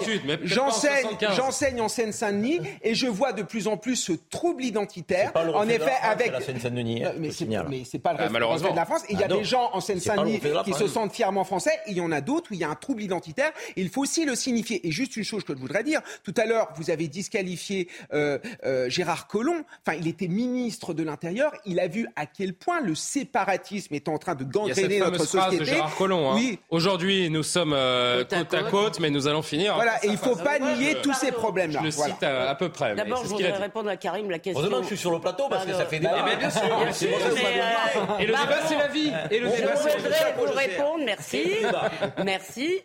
j'enseigne 0.44 1.08
j'enseigne 1.36 1.82
en 1.82 1.90
Seine-Saint-Denis 1.90 2.62
et 2.82 2.96
je 2.96 3.08
vois 3.08 3.34
de 3.34 3.44
plus 3.44 3.68
en 3.68 3.78
plus 3.78 3.96
ce 3.96 4.14
trouble 4.30 4.64
identitaire. 4.64 5.32
En 5.36 5.68
effet 5.68 5.94
avec 6.02 6.34
mais 7.20 7.84
c'est 7.86 8.00
pas 8.00 8.14
le 8.14 8.20
ah, 8.20 8.48
reste 8.52 8.72
de 8.72 8.76
la 8.76 8.86
France. 8.86 9.04
Il 9.10 9.20
y 9.20 9.24
a 9.24 9.28
des 9.28 9.44
gens 9.44 9.70
en 9.74 9.82
Seine-Saint-Denis 9.82 10.42
qui 10.64 10.74
se 10.74 10.88
sentent 10.88 11.14
fièrement 11.14 11.44
français. 11.44 11.72
Il 11.88 11.94
y 11.94 12.02
en 12.02 12.12
a 12.12 12.22
d'autres 12.22 12.52
où 12.52 12.54
il 12.54 12.60
y 12.60 12.64
a 12.64 12.70
un 12.70 12.76
trouble 12.76 13.02
identitaire. 13.02 13.52
Il 13.76 13.90
faut 13.90 14.02
aussi 14.02 14.26
le 14.26 14.36
signifier. 14.36 14.86
Et 14.88 14.92
juste 14.92 15.16
une 15.18 15.24
chose 15.24 15.44
que 15.44 15.54
je 15.54 15.60
voudrais 15.60 15.84
dire. 15.84 16.02
Tout 16.24 16.34
à 16.38 16.46
l'heure, 16.46 16.70
vous 16.76 16.90
avez 16.90 17.08
disqualifié 17.08 17.88
euh, 18.14 18.40
euh, 18.66 18.90
Gérard 18.90 19.28
Collomb. 19.28 19.64
Enfin, 19.86 19.98
il 20.00 20.08
était 20.08 20.28
ministre 20.28 20.94
de 20.94 21.04
l'Intérieur. 21.04 21.54
Il 21.66 21.80
a 21.80 21.88
vu 21.96 22.08
à 22.16 22.26
quel 22.26 22.54
point 22.54 22.82
le 22.82 22.96
séparatisme 22.96 23.94
est 23.94 24.08
en 24.10 24.18
train 24.18 24.36
de 24.36 24.44
gangréner 24.44 25.00
notre 25.00 25.26
société. 25.26 25.60
de 25.60 25.64
Gérard 25.64 25.96
Collomb. 25.96 26.32
Hein. 26.32 26.36
Oui. 26.36 26.60
Aujourd'hui, 26.70 27.30
nous 27.30 27.44
sommes 27.44 27.74
euh, 27.74 28.24
côte, 28.26 28.54
à 28.54 28.64
côte, 28.64 29.00
mais 29.00 29.10
nous 29.10 29.28
allons 29.28 29.42
finir. 29.42 29.76
Voilà, 29.76 30.04
et 30.04 30.08
il 30.08 30.14
ne 30.14 30.18
faut 30.18 30.36
pas 30.36 30.60
nier 30.60 30.98
tous 31.02 31.14
ces 31.14 31.32
problèmes-là. 31.32 31.80
Je 31.80 31.86
le 31.86 31.92
cite 31.92 32.24
à, 32.24 32.56
peu 32.56 32.70
près. 32.70 32.96
D'abord, 32.96 33.24
je 33.24 33.30
voudrais 33.30 33.52
répondre 33.52 33.90
à 33.90 33.98
Karim 33.98 34.30
la 34.30 34.40
question. 34.40 34.60
Heureusement 34.60 34.78
que 34.80 34.84
je 34.84 34.90
suis 34.90 34.98
sur 34.98 35.12
le 35.12 35.20
plateau 35.20 35.46
parce 35.50 35.66
que 35.66 35.74
ça 35.74 35.86
fait 35.86 36.00
débat. 36.00 36.36
bien 36.38 36.50
sûr. 36.50 36.64
Et 38.20 38.26
le 38.26 38.34
débat, 38.34 38.68
c'est 38.68 38.78
la 38.78 38.88
vie. 38.88 39.12
Et 39.32 39.40
le 39.40 39.50
débat, 39.50 39.74
Je 39.76 40.04
voudrais 40.04 40.34
vous 40.38 40.54
répondre, 40.54 41.04
merci. 41.06 41.44
Merci. 42.24 42.82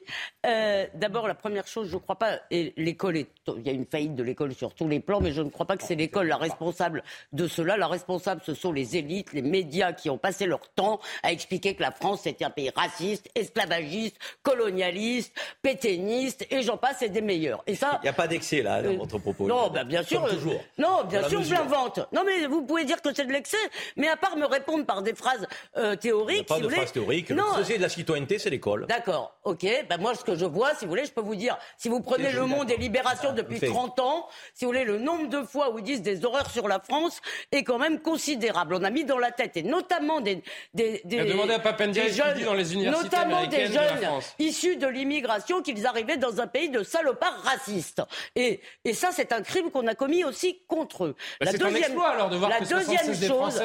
Euh, 0.46 0.86
d'abord, 0.94 1.28
la 1.28 1.34
première 1.34 1.66
chose, 1.66 1.88
je 1.88 1.94
ne 1.94 2.00
crois 2.00 2.16
pas, 2.16 2.38
et 2.50 2.72
l'école, 2.76 3.16
il 3.16 3.26
y 3.64 3.68
a 3.68 3.72
une 3.72 3.86
faillite 3.86 4.14
de 4.14 4.22
l'école 4.22 4.54
sur 4.54 4.74
tous 4.74 4.88
les 4.88 5.00
plans, 5.00 5.20
mais 5.20 5.32
je 5.32 5.42
ne 5.42 5.50
crois 5.50 5.66
pas 5.66 5.76
que 5.76 5.84
c'est 5.84 5.94
l'école 5.94 6.28
la 6.28 6.36
responsable 6.36 7.02
de 7.32 7.46
cela. 7.46 7.76
La 7.76 7.88
responsable, 7.88 8.40
ce 8.44 8.54
sont 8.54 8.72
les 8.72 8.96
élites, 9.00 9.32
les 9.32 9.42
médias 9.42 9.92
qui 9.92 10.08
ont 10.08 10.18
passé 10.18 10.46
leur 10.46 10.68
temps 10.70 11.00
à 11.22 11.32
expliquer 11.32 11.74
que 11.74 11.82
la 11.82 11.90
France 11.90 12.26
était 12.26 12.44
un 12.44 12.50
pays 12.50 12.70
raciste, 12.74 13.28
esclavagiste, 13.34 14.16
colonialiste, 14.42 15.32
pétainiste, 15.62 16.46
et 16.50 16.62
j'en 16.62 16.76
passe, 16.76 17.02
et 17.02 17.08
des 17.08 17.20
meilleurs. 17.20 17.62
Et 17.66 17.74
ça. 17.74 17.98
Il 18.02 18.04
n'y 18.04 18.10
a 18.10 18.14
pas 18.14 18.28
d'excès 18.28 18.62
là 18.62 18.82
dans 18.82 18.90
euh, 18.90 18.96
votre 18.96 19.18
propos. 19.18 19.46
Non, 19.46 19.68
ben, 19.70 19.84
bien 19.84 20.02
sûr. 20.02 20.26
toujours. 20.28 20.62
Non, 20.78 21.04
bien 21.04 21.28
sûr, 21.28 21.42
je 21.42 21.52
l'invente. 21.52 22.00
Non, 22.12 22.22
mais 22.24 22.46
vous 22.46 22.62
pouvez 22.62 22.84
dire 22.84 23.02
que 23.02 23.12
c'est 23.14 23.24
de 23.24 23.32
l'excès, 23.32 23.56
mais 23.96 24.08
à 24.08 24.16
part 24.16 24.36
me 24.36 24.46
répondre 24.46 24.84
par 24.84 25.02
des 25.02 25.14
phrases 25.14 25.46
euh, 25.76 25.96
théoriques. 25.96 26.46
pas 26.46 26.60
de 26.60 26.68
phrases 26.68 26.92
théoriques. 26.92 27.30
Non. 27.30 27.44
Le 27.58 27.76
de 27.76 27.82
la 27.82 27.88
citoyenneté, 27.88 28.38
c'est 28.38 28.50
l'école. 28.50 28.86
D'accord, 28.88 29.38
ok. 29.44 29.66
Ben, 29.88 29.98
moi, 29.98 30.14
ce 30.14 30.24
que 30.24 30.34
je 30.34 30.44
vois, 30.44 30.74
si 30.74 30.84
vous 30.84 30.90
voulez, 30.90 31.04
je 31.04 31.12
peux 31.12 31.20
vous 31.20 31.36
dire, 31.36 31.56
si 31.78 31.88
vous 31.88 32.00
prenez 32.00 32.32
Le 32.32 32.46
Monde 32.46 32.70
et 32.70 32.76
Libération 32.76 33.32
depuis 33.32 33.60
30 33.60 34.00
ans, 34.00 34.28
si 34.54 34.64
vous 34.64 34.70
voulez, 34.70 34.84
le 34.84 34.98
nombre 34.98 35.28
de 35.28 35.42
fois 35.42 35.70
où 35.72 35.78
ils 35.78 35.84
disent 35.84 36.02
des 36.02 36.24
horreurs 36.24 36.50
sur 36.50 36.68
la 36.68 36.80
France 36.80 37.20
est 37.52 37.64
quand 37.64 37.78
même 37.78 38.00
considérable. 38.00 38.74
On 38.74 38.82
a 38.82 38.89
mis 38.90 39.04
dans 39.04 39.18
la 39.18 39.30
tête, 39.30 39.56
et 39.56 39.62
notamment 39.62 40.20
des, 40.20 40.42
des, 40.74 41.00
des, 41.04 41.24
demandé 41.24 41.54
à 41.54 41.86
des 41.86 42.12
jeunes, 42.12 42.44
dans 42.44 42.54
les 42.54 42.72
universités 42.74 43.04
notamment 43.04 43.46
des 43.46 43.66
jeunes 43.66 44.00
de 44.00 44.42
issus 44.42 44.76
de 44.76 44.86
l'immigration, 44.86 45.62
qu'ils 45.62 45.86
arrivaient 45.86 46.16
dans 46.16 46.40
un 46.40 46.46
pays 46.46 46.68
de 46.68 46.82
salopards 46.82 47.42
racistes. 47.42 48.02
Et, 48.36 48.60
et 48.84 48.94
ça, 48.94 49.10
c'est 49.12 49.32
un 49.32 49.42
crime 49.42 49.70
qu'on 49.70 49.86
a 49.86 49.94
commis 49.94 50.24
aussi 50.24 50.60
contre 50.66 51.04
eux. 51.04 51.16
Bah, 51.40 51.46
la 51.46 51.52
deuxième, 51.52 51.74
un 51.74 51.76
exploit, 51.76 52.08
alors, 52.08 52.30
de 52.30 52.36
voir 52.36 52.50
la 52.50 52.58
que 52.58 52.64
deuxième 52.64 53.14
chose, 53.14 53.56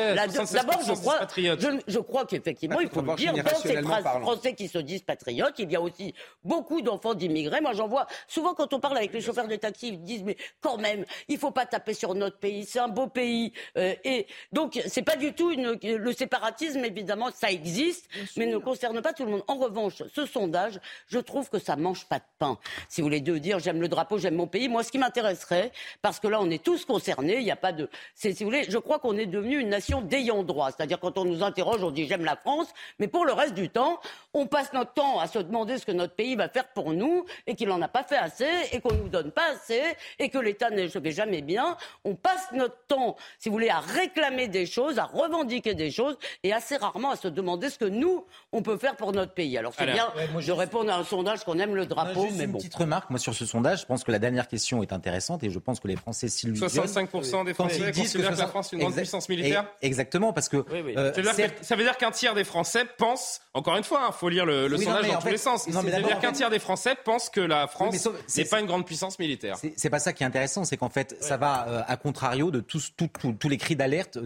d'abord, 0.53 0.81
je 0.85 0.93
crois, 0.93 1.27
je, 1.35 1.79
je, 1.87 1.99
crois 1.99 2.25
qu'effectivement, 2.25 2.79
il 2.79 2.89
faut 2.89 3.01
le 3.01 3.15
dire, 3.15 3.33
dans 3.33 3.55
ces 3.55 3.81
Français 3.81 4.53
qui 4.53 4.67
se 4.67 4.77
disent 4.77 5.01
patriotes, 5.03 5.55
il 5.59 5.71
y 5.71 5.75
a 5.75 5.81
aussi 5.81 6.13
beaucoup 6.43 6.81
d'enfants 6.81 7.13
d'immigrés. 7.13 7.61
Moi, 7.61 7.73
j'en 7.73 7.87
vois 7.87 8.07
souvent 8.27 8.53
quand 8.53 8.73
on 8.73 8.79
parle 8.79 8.97
avec 8.97 9.13
les 9.13 9.21
chauffeurs 9.21 9.47
de 9.47 9.55
taxi, 9.55 9.89
ils 9.89 10.01
disent 10.01 10.23
mais 10.23 10.37
quand 10.61 10.77
même, 10.77 11.05
il 11.27 11.37
faut 11.37 11.51
pas 11.51 11.65
taper 11.65 11.93
sur 11.93 12.13
notre 12.15 12.37
pays, 12.37 12.65
c'est 12.65 12.79
un 12.79 12.87
beau 12.87 13.07
pays. 13.07 13.53
Euh, 13.77 13.93
et 14.03 14.27
donc, 14.51 14.79
c'est 14.87 15.01
pas 15.01 15.14
du 15.15 15.33
tout 15.33 15.51
une, 15.51 15.77
le 15.81 16.13
séparatisme, 16.13 16.83
évidemment, 16.83 17.29
ça 17.31 17.51
existe, 17.51 18.07
mais 18.37 18.45
ne 18.45 18.57
concerne 18.57 19.01
pas 19.01 19.13
tout 19.13 19.25
le 19.25 19.31
monde. 19.31 19.43
En 19.47 19.55
revanche, 19.55 20.03
ce 20.13 20.25
sondage, 20.25 20.79
je 21.07 21.19
trouve 21.19 21.49
que 21.49 21.59
ça 21.59 21.75
mange 21.75 22.05
pas 22.05 22.19
de 22.19 22.23
pain. 22.39 22.57
Si 22.89 23.01
vous 23.01 23.07
voulez 23.07 23.21
dire 23.21 23.59
j'aime 23.59 23.81
le 23.81 23.87
drapeau, 23.87 24.17
j'aime 24.17 24.35
mon 24.35 24.47
pays, 24.47 24.67
moi, 24.67 24.83
ce 24.83 24.91
qui 24.91 24.97
m'intéresserait, 24.97 25.71
parce 26.01 26.19
que 26.19 26.27
là, 26.27 26.39
on 26.41 26.49
est 26.49 26.63
tous 26.63 26.85
concernés, 26.85 27.37
il 27.37 27.43
n'y 27.43 27.51
a 27.51 27.55
pas 27.55 27.71
de, 27.71 27.89
si 28.13 28.31
vous 28.31 28.45
voulez, 28.45 28.65
je 28.67 28.77
crois 28.77 28.99
qu'on 28.99 29.17
est 29.17 29.25
devenu 29.25 29.59
une 29.59 29.69
nation 29.69 30.01
d'ayant 30.01 30.43
droit. 30.43 30.71
C'est-à-dire 30.71 30.99
quand 30.99 31.17
on 31.17 31.25
nous 31.25 31.43
interroge, 31.43 31.83
on 31.83 31.91
dit 31.91 32.07
j'aime 32.07 32.25
la 32.25 32.35
France, 32.35 32.67
mais 32.99 33.07
pour 33.07 33.25
le 33.25 33.33
reste 33.33 33.53
du 33.53 33.69
temps, 33.69 33.99
on 34.33 34.47
passe 34.47 34.73
notre 34.73 34.93
temps 34.93 35.19
à 35.19 35.27
se 35.27 35.39
demander 35.39 35.77
ce 35.77 35.85
que 35.85 35.91
notre 35.91 36.13
pays 36.13 36.35
va 36.35 36.49
faire 36.49 36.67
pour 36.69 36.93
nous 36.93 37.25
et 37.47 37.55
qu'il 37.55 37.67
n'en 37.67 37.81
a 37.81 37.87
pas 37.87 38.03
fait 38.03 38.17
assez 38.17 38.47
et 38.71 38.81
qu'on 38.81 38.93
ne 38.93 38.99
nous 38.99 39.09
donne 39.09 39.31
pas 39.31 39.51
assez 39.53 39.81
et 40.19 40.29
que 40.29 40.37
l'État 40.37 40.69
ne 40.69 40.87
fait 40.87 41.11
jamais 41.11 41.41
bien. 41.41 41.77
On 42.03 42.15
passe 42.15 42.51
notre 42.53 42.77
temps, 42.87 43.15
si 43.39 43.49
vous 43.49 43.53
voulez, 43.53 43.69
à 43.69 43.79
réclamer 43.79 44.47
des 44.47 44.65
choses, 44.65 44.99
à 44.99 45.04
revendiquer 45.05 45.73
des 45.73 45.91
choses 45.91 46.17
et 46.43 46.53
assez 46.53 46.77
rarement 46.77 47.11
à 47.11 47.15
se 47.15 47.27
demander 47.27 47.69
ce 47.69 47.77
que 47.77 47.85
nous, 47.85 48.25
on 48.51 48.61
peut 48.61 48.77
faire 48.77 48.95
pour 48.95 49.11
notre 49.11 49.33
pays. 49.33 49.57
Alors 49.57 49.73
c'est 49.77 49.85
bien 49.85 50.05
moi, 50.31 50.41
je 50.41 50.51
réponds 50.51 50.87
à 50.87 50.95
un 50.95 51.03
sondage 51.03 51.43
qu'on 51.43 51.59
aime 51.59 51.75
le 51.75 51.85
drapeau, 51.85 52.27
mais 52.35 52.45
une 52.45 52.51
bon. 52.51 52.57
petite 52.57 52.75
remarque, 52.75 53.09
moi, 53.09 53.19
sur 53.19 53.33
ce 53.33 53.45
sondage, 53.45 53.81
je 53.81 53.85
pense 53.85 54.03
que 54.03 54.11
la 54.11 54.19
dernière 54.19 54.47
question 54.47 54.81
est 54.81 54.93
intéressante 54.93 55.43
et 55.43 55.49
je 55.49 55.59
pense 55.59 55.79
que 55.79 55.87
les 55.87 55.95
Français 55.95 56.27
s'illusionnent. 56.27 56.69
65% 56.69 57.45
des 57.45 57.53
Français 57.53 57.91
considèrent 57.91 58.31
que, 58.33 58.37
la 58.37 58.47
France 58.47 58.73
est 58.73 58.75
une 58.75 58.81
grande 58.81 58.95
puissance 58.95 59.29
militaire 59.29 59.65
Exactement, 59.81 60.33
parce 60.33 60.49
que... 60.49 60.57
Euh, 60.57 61.13
ça 61.61 61.75
veut 61.75 61.83
dire 61.83 61.97
qu'un 61.97 62.11
tiers 62.11 62.33
des 62.33 62.43
Français 62.43 62.85
pensent, 62.97 63.41
encore 63.53 63.77
une 63.77 63.83
fois, 63.83 64.01
il 64.03 64.09
hein, 64.09 64.11
faut 64.11 64.29
lire 64.29 64.45
le, 64.45 64.69
sondage 64.77 65.07
dans 65.07 65.19
tous 65.19 65.27
les 65.27 65.37
sens, 65.37 65.69
ça 65.69 65.81
veut 65.81 65.91
dire 65.91 66.19
qu'un 66.19 66.31
tiers 66.31 66.49
des 66.49 66.59
Français 66.59 66.95
pensent 67.03 67.29
que 67.29 67.41
la 67.41 67.67
France 67.67 68.07
n'est 68.37 68.45
pas 68.45 68.59
une 68.59 68.67
grande 68.67 68.85
puissance 68.85 69.19
militaire. 69.19 69.57
C'est 69.75 69.89
pas 69.89 69.99
ça 69.99 70.13
qui 70.13 70.23
est 70.23 70.27
intéressant, 70.27 70.63
c'est 70.63 70.77
qu'en 70.77 70.89
fait, 70.89 71.15
ça 71.19 71.37
va 71.37 71.67
euh, 71.67 71.81
à 71.87 71.97
contrario 71.97 72.51
de 72.51 72.59
tous, 72.59 72.93
tous 73.39 73.49
les 73.49 73.57
cris 73.57 73.75
d'alerte 73.75 74.17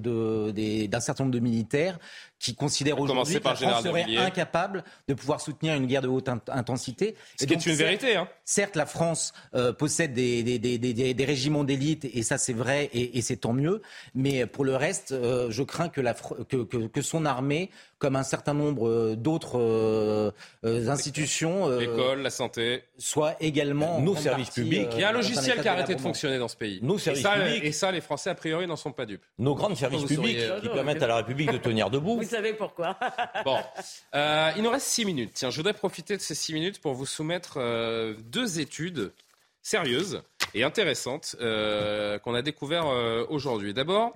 d'un 0.88 1.00
certain 1.00 1.24
nombre 1.24 1.34
de 1.34 1.40
militaires 1.40 2.00
qui 2.40 2.56
considèrent 2.56 3.00
aujourd'hui 3.00 3.40
que 3.40 3.44
la 3.44 3.56
France 3.56 3.84
serait 3.84 4.16
incapable 4.18 4.84
de 5.08 5.14
pouvoir 5.14 5.42
soutenir 5.42 5.76
une 5.76 5.88
guerre 5.88 6.02
de 6.02 6.08
haute 6.08 6.30
intensité. 6.30 7.16
Ce 7.38 7.46
qui 7.46 7.54
est 7.54 7.66
une 7.66 7.74
vérité. 7.74 8.16
Hein. 8.16 8.30
Certes, 8.46 8.76
la 8.76 8.86
France 8.86 9.34
euh, 9.56 9.74
possède 9.74 10.14
des, 10.14 10.42
des, 10.44 10.58
des, 10.60 11.14
des, 11.14 11.26
régiments 11.26 11.66
d'élite, 11.66 12.06
et 12.06 12.24
ça 12.24 12.38
c'est 12.38 12.54
vrai, 12.54 12.90
et, 12.94 13.18
et 13.18 13.22
c'est 13.22 13.38
tant 13.38 13.54
mieux. 13.54 13.82
Mais 14.16 14.46
pour 14.46 14.64
le 14.64 14.76
reste, 14.76 15.12
euh, 15.12 15.52
je 15.52 15.64
crains 15.64 15.90
que, 15.90 16.02
la, 16.02 16.14
que, 16.14 16.64
que, 16.64 16.88
que, 16.88 17.02
son 17.02 17.26
armée, 17.26 17.70
comme 18.00 18.16
un 18.16 18.24
certain 18.24 18.54
nombre 18.54 18.88
euh, 18.88 19.16
d'autres 19.16 20.34
institutions, 20.64 21.70
l'école, 21.78 22.22
la 22.22 22.30
santé, 22.30 22.84
soit 22.98 23.36
également 23.40 24.00
nos 24.02 24.16
services 24.16 24.50
publics. 24.50 24.90
Il 24.94 25.02
y 25.02 25.04
a 25.04 25.10
un 25.10 25.14
logiciel 25.14 25.62
qui 25.62 25.68
a 25.68 25.74
arrêté 25.74 25.96
de 25.96 26.02
fonctionner 26.02 26.40
dans 26.40 26.48
ce 26.48 26.56
pays. 26.56 26.80
Nos 26.82 26.98
services 26.98 27.22
et 27.22 27.24
ça, 27.24 27.34
publics. 27.36 27.64
Et 27.64 27.72
ça, 27.72 27.92
les 27.92 28.02
Français 28.02 28.30
a 28.30 28.36
priori 28.36 28.68
n'en 28.68 28.76
sont 28.76 28.92
pas 28.92 29.06
dupes. 29.06 29.24
Nos 29.38 29.56
grands 29.56 29.76
services 29.76 30.06
publics 30.06 30.40
qui 30.62 30.70
permettent 30.70 31.04
à 31.04 31.08
la 31.08 31.18
République 31.18 31.52
de 31.52 31.58
tenir 31.58 31.90
debout. 31.90 32.18
Vous 32.18 32.24
savez 32.24 32.54
pourquoi 32.54 32.98
Bon, 33.46 33.58
euh, 34.16 34.52
il 34.56 34.64
nous 34.64 34.70
reste 34.70 34.88
six 34.88 35.06
minutes. 35.06 35.32
Tiens, 35.34 35.50
je 35.50 35.58
voudrais 35.58 35.74
profiter 35.74 36.16
de 36.18 36.22
ces 36.22 36.36
six 36.36 36.54
minutes 36.54 36.80
pour 36.82 36.94
vous 36.94 37.06
soumettre 37.06 37.58
euh, 37.58 38.16
deux 38.26 38.60
études 38.60 39.12
sérieuses 39.62 40.22
et 40.54 40.64
intéressantes 40.64 41.36
euh, 41.42 42.18
qu'on 42.20 42.34
a 42.34 42.42
découvert 42.42 42.86
aujourd'hui. 43.30 43.74
D'abord, 43.74 44.14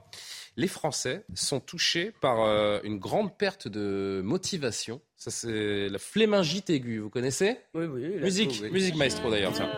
les 0.57 0.67
Français 0.67 1.25
sont 1.33 1.59
touchés 1.59 2.11
par 2.21 2.39
une 2.83 2.99
grande 2.99 3.37
perte 3.37 3.67
de 3.67 4.21
motivation. 4.23 5.01
Ça, 5.15 5.31
c'est 5.31 5.87
la 5.89 5.99
flémingite 5.99 6.69
aiguë. 6.69 6.99
Vous 6.99 7.09
connaissez? 7.09 7.57
Oui, 7.73 7.85
oui. 7.85 8.17
Musique, 8.21 8.61
musique 8.71 8.95
maestro 8.95 9.31
d'ailleurs. 9.31 9.53
Tiens. 9.53 9.69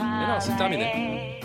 non, 0.00 0.40
c'est 0.40 0.56
terminé. 0.56 1.40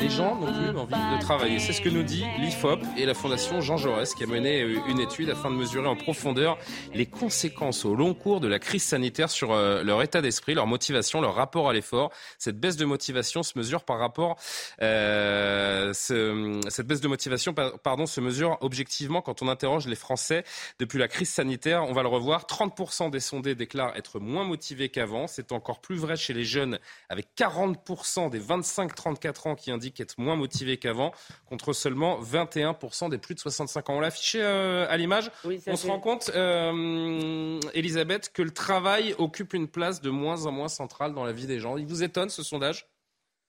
Les 0.00 0.10
gens 0.10 0.34
n'ont 0.34 0.52
plus 0.52 0.78
envie 0.78 1.16
de 1.16 1.20
travailler. 1.20 1.58
C'est 1.60 1.72
ce 1.72 1.80
que 1.80 1.88
nous 1.88 2.02
dit 2.02 2.24
l'IFOP 2.38 2.80
et 2.98 3.06
la 3.06 3.14
Fondation 3.14 3.62
Jean 3.62 3.78
Jaurès 3.78 4.14
qui 4.14 4.24
a 4.24 4.26
mené 4.26 4.60
euh, 4.60 4.78
une 4.88 5.00
étude 5.00 5.30
afin 5.30 5.50
de 5.50 5.56
mesurer 5.56 5.88
en 5.88 5.96
profondeur 5.96 6.58
les 6.92 7.06
conséquences 7.06 7.86
au 7.86 7.94
long 7.94 8.12
cours 8.12 8.40
de 8.40 8.48
la 8.48 8.58
crise 8.58 8.82
sanitaire 8.82 9.30
sur 9.30 9.52
euh, 9.52 9.82
leur 9.82 10.02
état 10.02 10.20
d'esprit, 10.20 10.52
leur 10.52 10.66
motivation, 10.66 11.22
leur 11.22 11.34
rapport 11.34 11.70
à 11.70 11.72
l'effort. 11.72 12.10
Cette 12.38 12.60
baisse 12.60 12.76
de 12.76 12.84
motivation 12.84 13.42
se 13.42 13.58
mesure 13.58 13.84
par 13.84 13.98
rapport, 13.98 14.36
euh, 14.82 15.94
ce, 15.94 16.60
cette 16.68 16.86
baisse 16.86 17.00
de 17.00 17.08
motivation, 17.08 17.54
pardon, 17.54 18.04
se 18.04 18.20
mesure 18.20 18.58
objectivement 18.60 19.22
quand 19.22 19.40
on 19.40 19.48
interroge 19.48 19.86
les 19.86 19.96
Français 19.96 20.44
depuis 20.78 20.98
la 20.98 21.08
crise 21.08 21.30
sanitaire. 21.30 21.84
On 21.88 21.92
va 21.92 22.02
le 22.02 22.08
revoir. 22.08 22.44
30% 22.44 23.10
des 23.10 23.20
sondés 23.20 23.54
déclarent 23.54 23.96
être 23.96 24.20
moins 24.20 24.44
motivés 24.44 24.90
qu'avant. 24.90 25.26
C'est 25.26 25.52
encore 25.52 25.80
plus 25.80 25.96
vrai 25.96 26.16
chez 26.16 26.34
les 26.34 26.44
jeunes 26.44 26.78
avec 27.08 27.28
40% 27.38 28.28
des 28.28 28.40
25-34 28.40 29.29
ans 29.46 29.54
qui 29.54 29.70
indiquent 29.70 30.00
être 30.00 30.18
moins 30.18 30.36
motivés 30.36 30.76
qu'avant, 30.76 31.12
contre 31.46 31.72
seulement 31.72 32.20
21% 32.20 33.10
des 33.10 33.18
plus 33.18 33.34
de 33.34 33.40
65 33.40 33.90
ans. 33.90 33.96
On 33.96 34.00
l'a 34.00 34.08
affiché 34.08 34.40
euh, 34.42 34.86
à 34.88 34.96
l'image. 34.96 35.30
On 35.66 35.76
se 35.76 35.86
rend 35.86 36.00
compte, 36.00 36.30
euh, 36.34 37.60
Elisabeth, 37.74 38.32
que 38.32 38.42
le 38.42 38.50
travail 38.50 39.14
occupe 39.18 39.54
une 39.54 39.68
place 39.68 40.00
de 40.00 40.10
moins 40.10 40.46
en 40.46 40.52
moins 40.52 40.68
centrale 40.68 41.14
dans 41.14 41.24
la 41.24 41.32
vie 41.32 41.46
des 41.46 41.60
gens. 41.60 41.76
Il 41.76 41.86
vous 41.86 42.02
étonne 42.02 42.30
ce 42.30 42.42
sondage? 42.42 42.88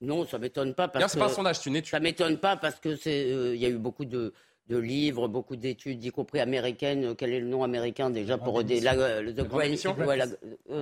Non, 0.01 0.25
ça 0.25 0.39
m'étonne 0.39 0.73
pas 0.73 0.87
parce 0.87 1.13
que. 1.13 1.19
pas 1.19 1.25
un 1.25 1.29
sondage, 1.29 1.59
c'est 1.59 1.69
une 1.69 1.75
étude. 1.75 1.91
Ça 1.91 1.99
m'étonne 1.99 2.37
pas 2.37 2.57
parce 2.57 2.79
que 2.79 2.95
c'est, 2.95 3.31
euh, 3.31 3.55
il 3.55 3.61
y 3.61 3.65
a 3.65 3.69
eu 3.69 3.77
beaucoup 3.77 4.05
de 4.05 4.33
livres, 4.69 5.27
beaucoup 5.27 5.57
d'études, 5.57 6.03
y 6.03 6.11
compris 6.11 6.39
américaines. 6.39 7.13
Quel 7.15 7.33
est 7.33 7.41
le 7.41 7.47
nom 7.47 7.63
américain 7.63 8.09
déjà 8.09 8.37
pour 8.37 8.63
des, 8.63 8.79
la, 8.79 8.95
The 8.95 9.47
Great, 9.47 9.85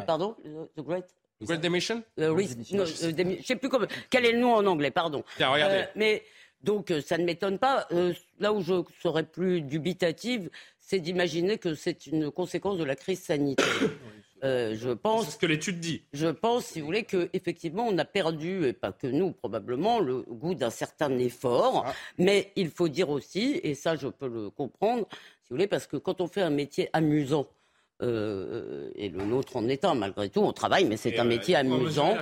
pardon, 0.06 0.36
The 0.78 0.82
Great 0.82 1.06
Great 1.42 1.62
Demission 1.62 2.04
euh, 2.20 2.30
oui, 2.30 2.50
euh, 2.74 2.86
Je 2.86 3.44
sais 3.46 3.56
plus 3.56 3.70
comment. 3.70 3.88
Quel 4.10 4.26
est 4.26 4.34
le 4.34 4.40
nom 4.40 4.56
en 4.56 4.66
anglais, 4.66 4.92
pardon. 4.92 5.24
Tiens, 5.38 5.50
regardez. 5.50 5.76
Euh, 5.76 5.86
mais 5.96 6.24
donc 6.64 6.94
ça 7.06 7.18
ne 7.18 7.24
m'étonne 7.24 7.60
pas. 7.60 7.88
là 8.40 8.54
où 8.54 8.62
je 8.62 8.84
serais 9.02 9.24
plus 9.24 9.62
dubitative, 9.62 10.50
c'est 10.80 11.00
d'imaginer 11.00 11.58
que 11.58 11.76
c'est 11.76 12.08
une 12.08 12.30
conséquence 12.30 12.78
de 12.78 12.84
la 12.84 12.96
crise 12.96 13.22
sanitaire. 13.22 13.66
je 14.44 14.94
pense. 14.94 15.26
C'est 15.26 15.32
ce 15.32 15.38
que 15.38 15.46
l'étude 15.46 15.80
dit. 15.80 16.04
Je 16.12 16.28
pense, 16.28 16.66
si 16.66 16.82
vous 16.82 16.88
voulez, 16.88 17.04
qu'effectivement, 17.04 17.88
on 17.88 17.98
a 17.98 18.06
perdu, 18.06 18.66
et 18.66 18.74
pas 18.74 18.92
que 18.92 19.08
nous, 19.08 19.32
probablement, 19.32 20.02
le 20.02 20.24
goût 20.24 20.56
d'un 20.56 20.70
certain 20.70 21.18
effort. 21.20 21.86
Ah. 21.88 21.94
Mais 22.18 22.52
il 22.58 22.70
faut 22.70 22.90
dire 22.90 23.10
aussi, 23.10 23.62
et 23.64 23.76
ça, 23.76 23.96
je 23.96 24.10
peux 24.10 24.28
le 24.28 24.50
comprendre, 24.50 25.08
si 25.44 25.50
vous 25.52 25.56
voulez, 25.56 25.68
parce 25.68 25.88
que 25.88 25.96
quand 25.96 26.20
on 26.20 26.28
fait 26.28 26.42
un 26.42 26.50
métier 26.50 26.90
amusant, 26.92 27.48
euh, 28.02 28.92
et 28.96 29.10
le 29.10 29.26
nôtre 29.26 29.58
en 29.58 29.68
un 29.68 29.94
malgré 29.94 30.30
tout. 30.30 30.40
On 30.40 30.54
travaille, 30.54 30.86
mais 30.86 30.96
c'est 30.96 31.20
un 31.20 31.26
euh, 31.26 31.28
métier 31.28 31.56
amusant. 31.56 32.16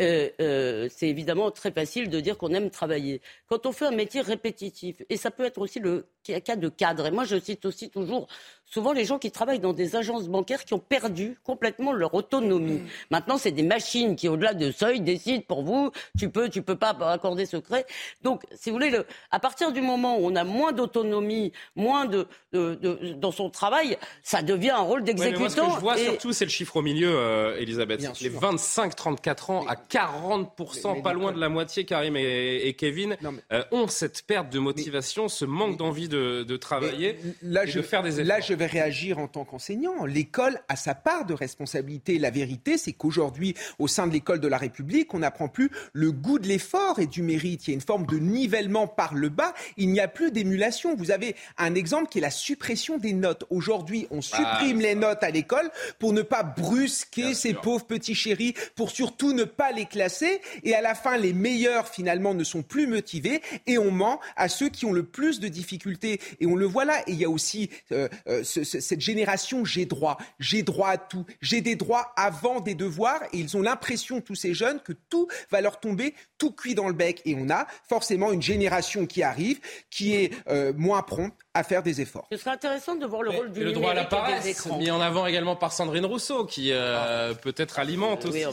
Euh, 0.00 0.88
c'est 0.90 1.08
évidemment 1.08 1.50
très 1.52 1.70
facile 1.70 2.10
de 2.10 2.18
dire 2.18 2.36
qu'on 2.36 2.52
aime 2.52 2.70
travailler. 2.70 3.20
Quand 3.46 3.66
on 3.66 3.72
fait 3.72 3.86
un 3.86 3.92
métier 3.92 4.20
répétitif, 4.20 4.96
et 5.08 5.16
ça 5.16 5.30
peut 5.30 5.44
être 5.44 5.58
aussi 5.58 5.78
le 5.78 6.06
cas 6.24 6.56
de 6.56 6.68
cadre, 6.68 7.06
et 7.06 7.10
moi 7.12 7.24
je 7.24 7.38
cite 7.38 7.64
aussi 7.66 7.88
toujours 7.88 8.26
souvent 8.72 8.92
les 8.92 9.04
gens 9.04 9.18
qui 9.18 9.30
travaillent 9.30 9.60
dans 9.60 9.72
des 9.72 9.96
agences 9.96 10.28
bancaires 10.28 10.64
qui 10.64 10.74
ont 10.74 10.78
perdu 10.78 11.36
complètement 11.44 11.92
leur 11.92 12.14
autonomie. 12.14 12.78
Mm. 12.78 12.86
Maintenant, 13.10 13.38
c'est 13.38 13.50
des 13.50 13.62
machines 13.62 14.16
qui, 14.16 14.28
au-delà 14.28 14.54
de 14.54 14.70
seuil, 14.70 15.00
décident 15.00 15.42
pour 15.46 15.62
vous, 15.62 15.90
tu 16.18 16.30
peux, 16.30 16.48
tu 16.48 16.62
peux 16.62 16.76
pas 16.76 16.96
accorder 17.10 17.44
secret. 17.44 17.84
Donc, 18.22 18.42
si 18.54 18.70
vous 18.70 18.76
voulez, 18.76 18.90
le, 18.90 19.06
à 19.30 19.40
partir 19.40 19.72
du 19.72 19.82
moment 19.82 20.18
où 20.18 20.26
on 20.26 20.36
a 20.36 20.44
moins 20.44 20.72
d'autonomie, 20.72 21.52
moins 21.76 22.06
de, 22.06 22.26
de, 22.52 23.12
dans 23.14 23.32
son 23.32 23.50
travail, 23.50 23.98
ça 24.22 24.42
devient 24.42 24.70
un 24.70 24.78
rôle 24.78 25.04
d'exécutant. 25.04 25.48
ce 25.48 25.56
que 25.56 25.74
je 25.74 25.80
vois 25.80 25.96
surtout, 25.98 26.32
c'est 26.32 26.44
le 26.44 26.50
chiffre 26.50 26.76
au 26.76 26.82
milieu, 26.82 27.12
euh, 27.14 27.58
Elisabeth. 27.58 28.20
Les 28.20 28.30
25-34 28.30 29.52
ans 29.52 29.66
à 29.66 29.74
40%, 29.74 31.02
pas 31.02 31.12
loin 31.12 31.32
de 31.32 31.40
la 31.40 31.48
moitié, 31.48 31.84
Karim 31.84 32.16
et, 32.16 32.74
Kevin, 32.78 33.16
euh, 33.52 33.64
ont 33.70 33.86
cette 33.88 34.22
perte 34.22 34.50
de 34.50 34.58
motivation, 34.58 35.28
ce 35.28 35.44
manque 35.44 35.76
d'envie 35.76 36.08
de, 36.08 36.42
de, 36.42 36.56
travailler 36.56 37.18
là, 37.42 37.64
et 37.64 37.66
je, 37.66 37.78
de 37.78 37.82
faire 37.82 38.02
des 38.02 38.20
efforts. 38.20 38.28
Là, 38.28 38.40
je 38.40 38.54
vais 38.54 38.61
réagir 38.66 39.18
en 39.18 39.28
tant 39.28 39.44
qu'enseignant. 39.44 40.04
L'école 40.04 40.60
a 40.68 40.76
sa 40.76 40.94
part 40.94 41.24
de 41.24 41.34
responsabilité. 41.34 42.18
La 42.18 42.30
vérité, 42.30 42.78
c'est 42.78 42.92
qu'aujourd'hui, 42.92 43.54
au 43.78 43.88
sein 43.88 44.06
de 44.06 44.12
l'école 44.12 44.40
de 44.40 44.48
la 44.48 44.58
République, 44.58 45.14
on 45.14 45.20
n'apprend 45.20 45.48
plus 45.48 45.70
le 45.92 46.12
goût 46.12 46.38
de 46.38 46.48
l'effort 46.48 46.98
et 46.98 47.06
du 47.06 47.22
mérite. 47.22 47.66
Il 47.66 47.70
y 47.70 47.72
a 47.72 47.74
une 47.74 47.80
forme 47.80 48.06
de 48.06 48.18
nivellement 48.18 48.86
par 48.86 49.14
le 49.14 49.28
bas. 49.28 49.54
Il 49.76 49.90
n'y 49.90 50.00
a 50.00 50.08
plus 50.08 50.30
d'émulation. 50.30 50.94
Vous 50.94 51.10
avez 51.10 51.36
un 51.58 51.74
exemple 51.74 52.08
qui 52.08 52.18
est 52.18 52.22
la 52.22 52.30
suppression 52.30 52.98
des 52.98 53.12
notes. 53.12 53.44
Aujourd'hui, 53.50 54.06
on 54.10 54.18
ah, 54.18 54.22
supprime 54.22 54.80
les 54.80 54.94
notes 54.94 55.22
à 55.22 55.30
l'école 55.30 55.70
pour 55.98 56.12
ne 56.12 56.22
pas 56.22 56.42
brusquer 56.42 57.34
ces 57.34 57.54
pauvres 57.54 57.86
petits 57.86 58.14
chéris, 58.14 58.54
pour 58.74 58.90
surtout 58.90 59.32
ne 59.32 59.44
pas 59.44 59.72
les 59.72 59.86
classer. 59.86 60.40
Et 60.64 60.74
à 60.74 60.80
la 60.80 60.94
fin, 60.94 61.16
les 61.16 61.32
meilleurs, 61.32 61.88
finalement, 61.88 62.34
ne 62.34 62.44
sont 62.44 62.62
plus 62.62 62.86
motivés 62.86 63.42
et 63.66 63.78
on 63.78 63.90
ment 63.90 64.20
à 64.36 64.48
ceux 64.48 64.68
qui 64.68 64.86
ont 64.86 64.92
le 64.92 65.02
plus 65.02 65.40
de 65.40 65.48
difficultés. 65.48 66.20
Et 66.40 66.46
on 66.46 66.56
le 66.56 66.66
voit 66.66 66.84
là. 66.84 67.00
Et 67.06 67.12
il 67.12 67.18
y 67.18 67.24
a 67.24 67.30
aussi 67.30 67.70
euh, 67.92 68.08
euh, 68.28 68.44
cette 68.52 69.00
génération 69.00 69.64
j'ai 69.64 69.86
droit, 69.86 70.18
j'ai 70.38 70.62
droit 70.62 70.90
à 70.90 70.98
tout, 70.98 71.24
j'ai 71.40 71.60
des 71.60 71.76
droits 71.76 72.12
avant 72.16 72.60
des 72.60 72.74
devoirs. 72.74 73.22
Et 73.32 73.38
ils 73.38 73.56
ont 73.56 73.62
l'impression, 73.62 74.20
tous 74.20 74.34
ces 74.34 74.54
jeunes, 74.54 74.80
que 74.80 74.92
tout 74.92 75.28
va 75.50 75.60
leur 75.60 75.80
tomber 75.80 76.14
tout 76.38 76.52
cuit 76.52 76.74
dans 76.74 76.88
le 76.88 76.94
bec. 76.94 77.22
Et 77.24 77.34
on 77.38 77.50
a 77.50 77.66
forcément 77.88 78.32
une 78.32 78.42
génération 78.42 79.06
qui 79.06 79.22
arrive, 79.22 79.60
qui 79.90 80.14
est 80.14 80.32
euh, 80.48 80.72
moins 80.76 81.02
prompte 81.02 81.34
à 81.54 81.64
faire 81.64 81.82
des 81.82 82.00
efforts. 82.00 82.26
Ce 82.32 82.38
serait 82.38 82.50
intéressant 82.50 82.96
de 82.96 83.06
voir 83.06 83.22
le 83.22 83.30
rôle 83.30 83.52
du 83.52 83.62
le 83.62 83.72
droit 83.72 83.90
à 83.90 83.94
la 83.94 84.04
paresse, 84.04 84.66
mis 84.78 84.90
en 84.90 85.00
avant 85.00 85.26
également 85.26 85.56
par 85.56 85.72
Sandrine 85.72 86.06
Rousseau, 86.06 86.46
qui 86.46 86.72
ah. 86.72 87.30
peut-être 87.42 87.78
alimente 87.78 88.24
aussi 88.24 88.44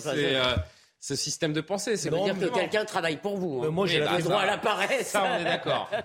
ce 0.99 1.15
système 1.15 1.53
de 1.53 1.61
pensée. 1.61 1.95
C'est 1.97 2.09
dire 2.09 2.37
que 2.37 2.53
quelqu'un 2.53 2.85
travaille 2.85 3.17
pour 3.17 3.37
vous. 3.37 3.63
Hein. 3.63 3.69
Moi, 3.69 3.87
j'ai 3.87 3.99
le 3.99 4.21
droit 4.21 4.41
à 4.41 4.45
la 4.45 4.57
paresse. 4.57 5.07
Ça, 5.07 5.23
on 5.23 5.39
est 5.39 5.45
d'accord. 5.45 5.89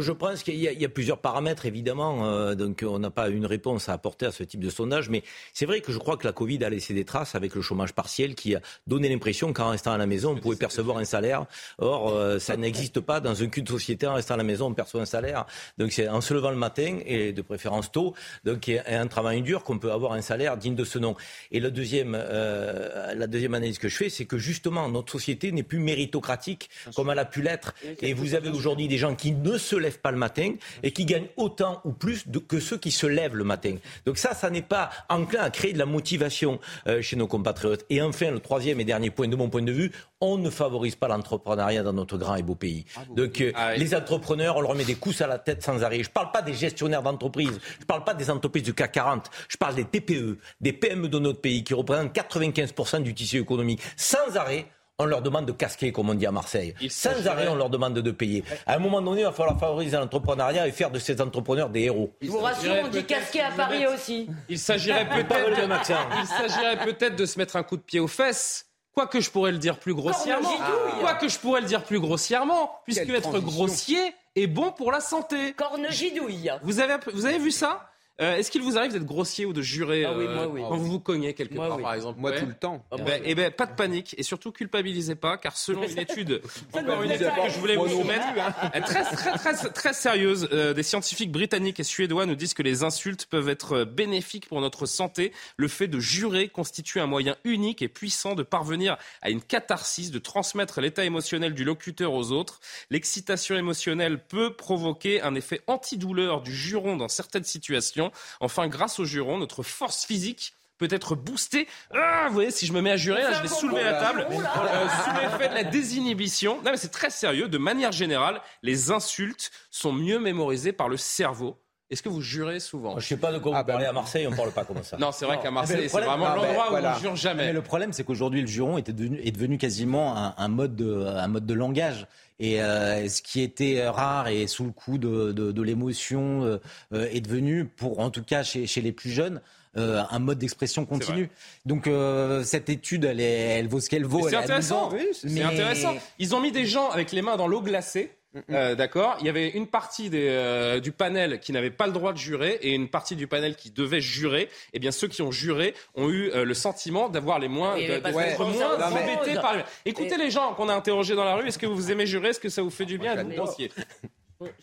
Je 0.00 0.12
pense 0.12 0.42
qu'il 0.42 0.56
y, 0.56 0.84
a 0.84 0.88
plusieurs 0.88 1.18
paramètres, 1.18 1.66
évidemment. 1.66 2.26
Euh, 2.26 2.54
donc, 2.54 2.84
on 2.86 2.98
n'a 2.98 3.10
pas 3.10 3.28
une 3.28 3.46
réponse 3.46 3.88
à 3.88 3.92
apporter 3.92 4.26
à 4.26 4.32
ce 4.32 4.42
type 4.42 4.60
de 4.60 4.70
sondage. 4.70 5.08
Mais 5.08 5.22
c'est 5.52 5.66
vrai 5.66 5.80
que 5.80 5.92
je 5.92 5.98
crois 5.98 6.16
que 6.16 6.26
la 6.26 6.32
Covid 6.32 6.62
a 6.64 6.70
laissé 6.70 6.94
des 6.94 7.04
traces 7.04 7.34
avec 7.34 7.54
le 7.54 7.62
chômage 7.62 7.92
partiel 7.92 8.34
qui 8.34 8.54
a 8.54 8.60
donné 8.86 9.08
l'impression 9.08 9.52
qu'en 9.52 9.70
restant 9.70 9.92
à 9.92 9.98
la 9.98 10.06
maison, 10.06 10.32
on 10.32 10.40
pouvait 10.40 10.56
percevoir 10.56 10.98
un 10.98 11.04
salaire. 11.04 11.46
Or, 11.78 12.10
euh, 12.10 12.38
ça 12.38 12.56
n'existe 12.56 13.00
pas 13.00 13.20
dans 13.20 13.34
aucune 13.34 13.66
société. 13.66 14.06
En 14.06 14.14
restant 14.14 14.34
à 14.34 14.38
la 14.38 14.44
maison, 14.44 14.66
on 14.66 14.74
perçoit 14.74 15.00
un 15.00 15.06
salaire. 15.06 15.46
Donc, 15.78 15.92
c'est 15.92 16.08
en 16.08 16.20
se 16.20 16.34
levant 16.34 16.50
le 16.50 16.56
matin, 16.56 16.98
et 17.06 17.32
de 17.32 17.42
préférence 17.42 17.90
tôt, 17.90 18.14
donc, 18.44 18.68
et 18.68 18.80
un 18.86 19.06
travail 19.06 19.42
dur, 19.42 19.62
qu'on 19.62 19.78
peut 19.78 19.92
avoir 19.92 20.12
un 20.12 20.22
salaire 20.22 20.56
digne 20.56 20.74
de 20.74 20.84
ce 20.84 20.98
nom. 20.98 21.16
Et 21.52 21.60
la 21.60 21.70
deuxième, 21.70 22.16
euh, 22.18 23.14
la 23.14 23.26
deuxième 23.26 23.54
analyse 23.54 23.78
que 23.78 23.88
je 23.88 23.96
fais, 23.96 24.10
c'est 24.10 24.24
que 24.24 24.38
justement, 24.38 24.88
notre 24.88 25.12
société 25.12 25.52
n'est 25.52 25.62
plus 25.62 25.78
méritocratique 25.78 26.70
comme 26.94 27.10
elle 27.10 27.18
a 27.18 27.24
pu 27.24 27.42
l'être. 27.42 27.74
Et 28.00 28.12
vous 28.12 28.34
avez 28.34 28.50
aujourd'hui 28.50 28.88
des 28.88 28.98
gens 28.98 29.14
qui 29.14 29.32
ne 29.32 29.58
se 29.58 29.76
lèvent 29.86 30.00
pas 30.00 30.10
le 30.10 30.18
matin 30.18 30.54
et 30.82 30.90
qui 30.90 31.04
gagnent 31.04 31.28
autant 31.36 31.80
ou 31.84 31.92
plus 31.92 32.24
que 32.48 32.60
ceux 32.60 32.76
qui 32.76 32.90
se 32.90 33.06
lèvent 33.06 33.36
le 33.36 33.44
matin. 33.44 33.76
Donc 34.04 34.18
ça, 34.18 34.34
ça 34.34 34.50
n'est 34.50 34.62
pas 34.62 34.90
enclin 35.08 35.42
à 35.42 35.50
créer 35.50 35.72
de 35.72 35.78
la 35.78 35.86
motivation 35.86 36.58
euh, 36.86 37.02
chez 37.02 37.16
nos 37.16 37.26
compatriotes. 37.26 37.84
Et 37.90 38.02
enfin, 38.02 38.30
le 38.30 38.40
troisième 38.40 38.80
et 38.80 38.84
dernier 38.84 39.10
point 39.10 39.28
de 39.28 39.36
mon 39.36 39.48
point 39.48 39.62
de 39.62 39.72
vue, 39.72 39.92
on 40.20 40.38
ne 40.38 40.50
favorise 40.50 40.96
pas 40.96 41.08
l'entrepreneuriat 41.08 41.82
dans 41.82 41.92
notre 41.92 42.16
grand 42.16 42.36
et 42.36 42.42
beau 42.42 42.54
pays. 42.54 42.84
Ah, 42.96 43.00
Donc 43.14 43.40
euh, 43.40 43.52
ah 43.54 43.76
les 43.76 43.94
entrepreneurs, 43.94 44.56
on 44.56 44.60
leur 44.60 44.74
met 44.74 44.84
des 44.84 44.94
coups 44.94 45.20
à 45.20 45.26
la 45.26 45.38
tête 45.38 45.62
sans 45.62 45.82
arrêt. 45.82 46.02
Je 46.02 46.08
ne 46.08 46.12
parle 46.12 46.32
pas 46.32 46.42
des 46.42 46.54
gestionnaires 46.54 47.02
d'entreprises, 47.02 47.58
je 47.76 47.80
ne 47.80 47.86
parle 47.86 48.04
pas 48.04 48.14
des 48.14 48.30
entreprises 48.30 48.62
du 48.62 48.74
CAC 48.74 48.92
40, 48.92 49.30
je 49.48 49.56
parle 49.56 49.74
des 49.74 49.84
TPE, 49.84 50.38
des 50.60 50.72
PME 50.72 51.08
de 51.08 51.18
notre 51.18 51.40
pays 51.40 51.62
qui 51.64 51.74
représentent 51.74 52.14
95% 52.14 53.02
du 53.02 53.14
tissu 53.14 53.38
économique. 53.38 53.80
Sans 53.96 54.36
arrêt, 54.36 54.66
on 54.98 55.04
leur 55.04 55.20
demande 55.22 55.46
de 55.46 55.52
casquer, 55.52 55.92
comme 55.92 56.08
on 56.08 56.14
dit 56.14 56.26
à 56.26 56.32
Marseille. 56.32 56.74
Sans 56.88 57.26
arrêt, 57.26 57.48
on 57.48 57.54
leur 57.54 57.68
demande 57.68 57.94
de 57.94 58.10
payer. 58.10 58.44
À 58.66 58.76
un 58.76 58.78
moment 58.78 59.02
donné, 59.02 59.22
il 59.22 59.24
va 59.24 59.32
falloir 59.32 59.58
favoriser 59.58 59.96
l'entrepreneuriat 59.96 60.66
et 60.66 60.72
faire 60.72 60.90
de 60.90 60.98
ces 60.98 61.20
entrepreneurs 61.20 61.68
des 61.68 61.82
héros. 61.82 62.12
Je 62.22 62.30
vous 62.30 62.38
rassure, 62.38 62.74
on 62.84 62.88
dit 62.88 63.04
casquer 63.04 63.42
à 63.42 63.50
Paris 63.50 63.86
aussi. 63.86 64.28
Il 64.48 64.58
s'agirait 64.58 65.08
peut-être 65.08 65.50
de... 65.50 66.84
peut 66.84 67.10
de 67.10 67.26
se 67.26 67.38
mettre 67.38 67.56
un 67.56 67.62
coup 67.62 67.76
de 67.76 67.82
pied 67.82 68.00
aux 68.00 68.08
fesses. 68.08 68.66
Quoi 68.92 69.06
que 69.06 69.20
je 69.20 69.30
pourrais 69.30 69.52
le 69.52 69.58
dire 69.58 69.78
plus 69.78 69.92
grossièrement. 69.92 70.56
Quoi 71.00 71.14
que 71.14 71.28
je 71.28 71.38
pourrais 71.38 71.60
le 71.60 71.66
dire 71.66 71.84
plus 71.84 72.00
grossièrement, 72.00 72.80
puisque 72.84 73.10
être 73.10 73.38
grossier 73.40 73.98
est 74.34 74.46
bon 74.46 74.72
pour 74.72 74.90
la 74.90 75.00
santé. 75.00 75.52
Corne 75.52 75.86
gidouille. 75.90 76.50
Vous 76.62 76.80
avez, 76.80 76.96
vous 77.12 77.26
avez 77.26 77.38
vu 77.38 77.50
ça? 77.50 77.90
Euh, 78.20 78.36
est-ce 78.36 78.50
qu'il 78.50 78.62
vous 78.62 78.78
arrive 78.78 78.92
d'être 78.92 79.04
grossier 79.04 79.44
ou 79.44 79.52
de 79.52 79.60
jurer 79.60 80.06
ah 80.06 80.12
euh, 80.12 80.48
quand 80.56 80.76
vous 80.76 80.92
vous 80.92 81.00
cognez 81.00 81.34
quelque 81.34 81.54
part, 81.54 81.78
par 81.78 81.92
exemple? 81.92 82.18
Moi, 82.18 82.32
tout 82.32 82.46
le 82.46 82.54
temps. 82.54 82.82
Eh 82.96 83.02
ben, 83.02 83.22
eh 83.24 83.34
ben, 83.34 83.50
pas 83.50 83.66
de 83.66 83.74
panique 83.74 84.14
et 84.16 84.22
surtout 84.22 84.52
culpabilisez 84.52 85.16
pas, 85.16 85.36
car 85.36 85.56
selon 85.56 85.82
une 85.82 85.98
étude, 85.98 86.40
encore 86.72 87.02
une 87.02 87.10
étude 87.10 87.26
que 87.26 87.50
je 87.50 87.58
voulais 87.58 87.76
vous 87.76 87.88
soumettre, 87.88 88.26
hein. 88.38 88.80
très, 88.80 89.04
très, 89.04 89.32
très, 89.36 89.68
très 89.70 89.92
sérieuse, 89.92 90.48
euh, 90.52 90.72
des 90.72 90.82
scientifiques 90.82 91.30
britanniques 91.30 91.78
et 91.78 91.84
suédois 91.84 92.24
nous 92.24 92.36
disent 92.36 92.54
que 92.54 92.62
les 92.62 92.84
insultes 92.84 93.26
peuvent 93.26 93.50
être 93.50 93.84
bénéfiques 93.84 94.48
pour 94.48 94.62
notre 94.62 94.86
santé. 94.86 95.32
Le 95.58 95.68
fait 95.68 95.88
de 95.88 96.00
jurer 96.00 96.48
constitue 96.48 97.00
un 97.00 97.06
moyen 97.06 97.36
unique 97.44 97.82
et 97.82 97.88
puissant 97.88 98.34
de 98.34 98.42
parvenir 98.42 98.96
à 99.20 99.28
une 99.28 99.42
catharsis, 99.42 100.10
de 100.10 100.18
transmettre 100.18 100.80
l'état 100.80 101.04
émotionnel 101.04 101.52
du 101.52 101.64
locuteur 101.64 102.14
aux 102.14 102.32
autres. 102.32 102.60
L'excitation 102.90 103.56
émotionnelle 103.56 104.24
peut 104.24 104.54
provoquer 104.54 105.20
un 105.20 105.34
effet 105.34 105.60
antidouleur 105.66 106.40
du 106.40 106.54
juron 106.54 106.96
dans 106.96 107.08
certaines 107.08 107.44
situations. 107.44 108.05
Enfin, 108.40 108.68
grâce 108.68 108.98
au 108.98 109.04
juron, 109.04 109.38
notre 109.38 109.62
force 109.62 110.04
physique 110.04 110.54
peut 110.78 110.88
être 110.90 111.14
boostée. 111.14 111.68
Ah, 111.94 112.26
vous 112.28 112.34
voyez, 112.34 112.50
si 112.50 112.66
je 112.66 112.72
me 112.72 112.80
mets 112.80 112.92
à 112.92 112.96
jurer, 112.96 113.22
là, 113.22 113.32
je 113.32 113.42
vais 113.42 113.48
soulever 113.48 113.82
la 113.82 113.94
table. 113.94 114.26
Euh, 114.30 114.88
sous 115.04 115.20
l'effet 115.20 115.48
de 115.48 115.54
la 115.54 115.64
désinhibition. 115.64 116.56
Non, 116.64 116.70
mais 116.70 116.76
c'est 116.76 116.90
très 116.90 117.10
sérieux. 117.10 117.48
De 117.48 117.58
manière 117.58 117.92
générale, 117.92 118.40
les 118.62 118.90
insultes 118.90 119.50
sont 119.70 119.92
mieux 119.92 120.18
mémorisées 120.18 120.72
par 120.72 120.88
le 120.88 120.96
cerveau. 120.96 121.58
Est-ce 121.88 122.02
que 122.02 122.08
vous 122.08 122.20
jurez 122.20 122.58
souvent 122.58 122.92
Je 122.92 122.96
ne 122.96 123.00
sais 123.00 123.16
pas 123.16 123.30
de 123.30 123.38
quoi 123.38 123.52
vous 123.52 123.58
ah, 123.58 123.62
ben 123.62 123.74
parlez 123.74 123.86
à 123.86 123.92
Marseille, 123.92 124.26
on 124.26 124.32
ne 124.32 124.36
parle 124.36 124.50
pas 124.50 124.64
comme 124.64 124.82
ça. 124.82 124.96
Non, 124.96 125.12
c'est 125.12 125.24
vrai 125.24 125.38
qu'à 125.40 125.52
Marseille, 125.52 125.88
c'est 125.88 126.00
vraiment 126.00 126.34
l'endroit 126.34 126.72
où 126.72 126.76
on 126.76 126.94
ne 126.94 126.98
jure 126.98 127.14
jamais. 127.14 127.46
Mais 127.46 127.52
le 127.52 127.62
problème, 127.62 127.92
c'est 127.92 128.02
qu'aujourd'hui, 128.02 128.40
le 128.40 128.48
juron 128.48 128.76
est 128.76 128.90
devenu, 128.90 129.20
est 129.22 129.30
devenu 129.30 129.56
quasiment 129.56 130.34
un, 130.36 130.48
mode 130.48 130.74
de, 130.74 131.06
un 131.06 131.28
mode 131.28 131.46
de 131.46 131.54
langage. 131.54 132.08
Et 132.38 132.60
euh, 132.60 133.08
ce 133.08 133.22
qui 133.22 133.40
était 133.40 133.88
rare 133.88 134.28
et 134.28 134.46
sous 134.46 134.64
le 134.64 134.70
coup 134.70 134.98
de, 134.98 135.32
de, 135.32 135.52
de 135.52 135.62
l'émotion 135.62 136.44
euh, 136.44 136.58
euh, 136.92 137.08
est 137.10 137.20
devenu, 137.20 137.64
pour 137.64 138.00
en 138.00 138.10
tout 138.10 138.22
cas 138.22 138.42
chez, 138.42 138.66
chez 138.66 138.82
les 138.82 138.92
plus 138.92 139.10
jeunes, 139.10 139.40
euh, 139.78 140.02
un 140.10 140.18
mode 140.18 140.38
d'expression 140.38 140.84
continu. 140.84 141.30
Donc 141.64 141.86
euh, 141.86 142.44
cette 142.44 142.68
étude, 142.68 143.04
elle, 143.04 143.20
est, 143.20 143.58
elle 143.58 143.68
vaut 143.68 143.80
ce 143.80 143.88
qu'elle 143.88 144.04
vaut. 144.04 144.28
C'est 144.28 144.36
intéressant. 144.36 144.90
Oui, 144.92 145.06
c'est 145.12 145.42
intéressant. 145.42 145.94
Ils 146.18 146.34
ont 146.34 146.40
mis 146.40 146.52
des 146.52 146.66
gens 146.66 146.90
avec 146.90 147.12
les 147.12 147.22
mains 147.22 147.36
dans 147.36 147.46
l'eau 147.46 147.62
glacée. 147.62 148.15
Euh, 148.50 148.74
d'accord. 148.74 149.16
Il 149.20 149.26
y 149.26 149.30
avait 149.30 149.48
une 149.48 149.66
partie 149.66 150.10
des, 150.10 150.28
euh, 150.28 150.78
du 150.78 150.92
panel 150.92 151.40
qui 151.40 151.52
n'avait 151.52 151.70
pas 151.70 151.86
le 151.86 151.92
droit 151.92 152.12
de 152.12 152.18
jurer 152.18 152.58
et 152.60 152.74
une 152.74 152.88
partie 152.88 153.16
du 153.16 153.26
panel 153.26 153.56
qui 153.56 153.70
devait 153.70 154.00
jurer. 154.02 154.42
Et 154.42 154.50
eh 154.74 154.78
bien, 154.78 154.90
ceux 154.90 155.08
qui 155.08 155.22
ont 155.22 155.32
juré 155.32 155.74
ont 155.94 156.10
eu 156.10 156.30
le 156.32 156.54
sentiment 156.54 157.08
d'avoir 157.08 157.38
les 157.38 157.48
moins, 157.48 157.76
d'être 157.76 158.12
moins 158.12 158.78
embêtés 158.78 159.34
par. 159.34 159.56
Écoutez 159.84 160.16
les 160.18 160.30
gens 160.30 160.52
qu'on 160.54 160.68
a 160.68 160.74
interrogés 160.74 161.14
dans 161.14 161.24
la 161.24 161.36
rue. 161.36 161.48
Est-ce 161.48 161.58
que 161.58 161.66
vous 161.66 161.90
aimez 161.90 162.06
jurer? 162.06 162.28
Est-ce 162.28 162.40
que 162.40 162.48
ça 162.48 162.62
vous 162.62 162.70
fait 162.70 162.84
du 162.84 162.98
bien? 162.98 163.22
Vous 163.22 163.32
pensiez 163.32 163.70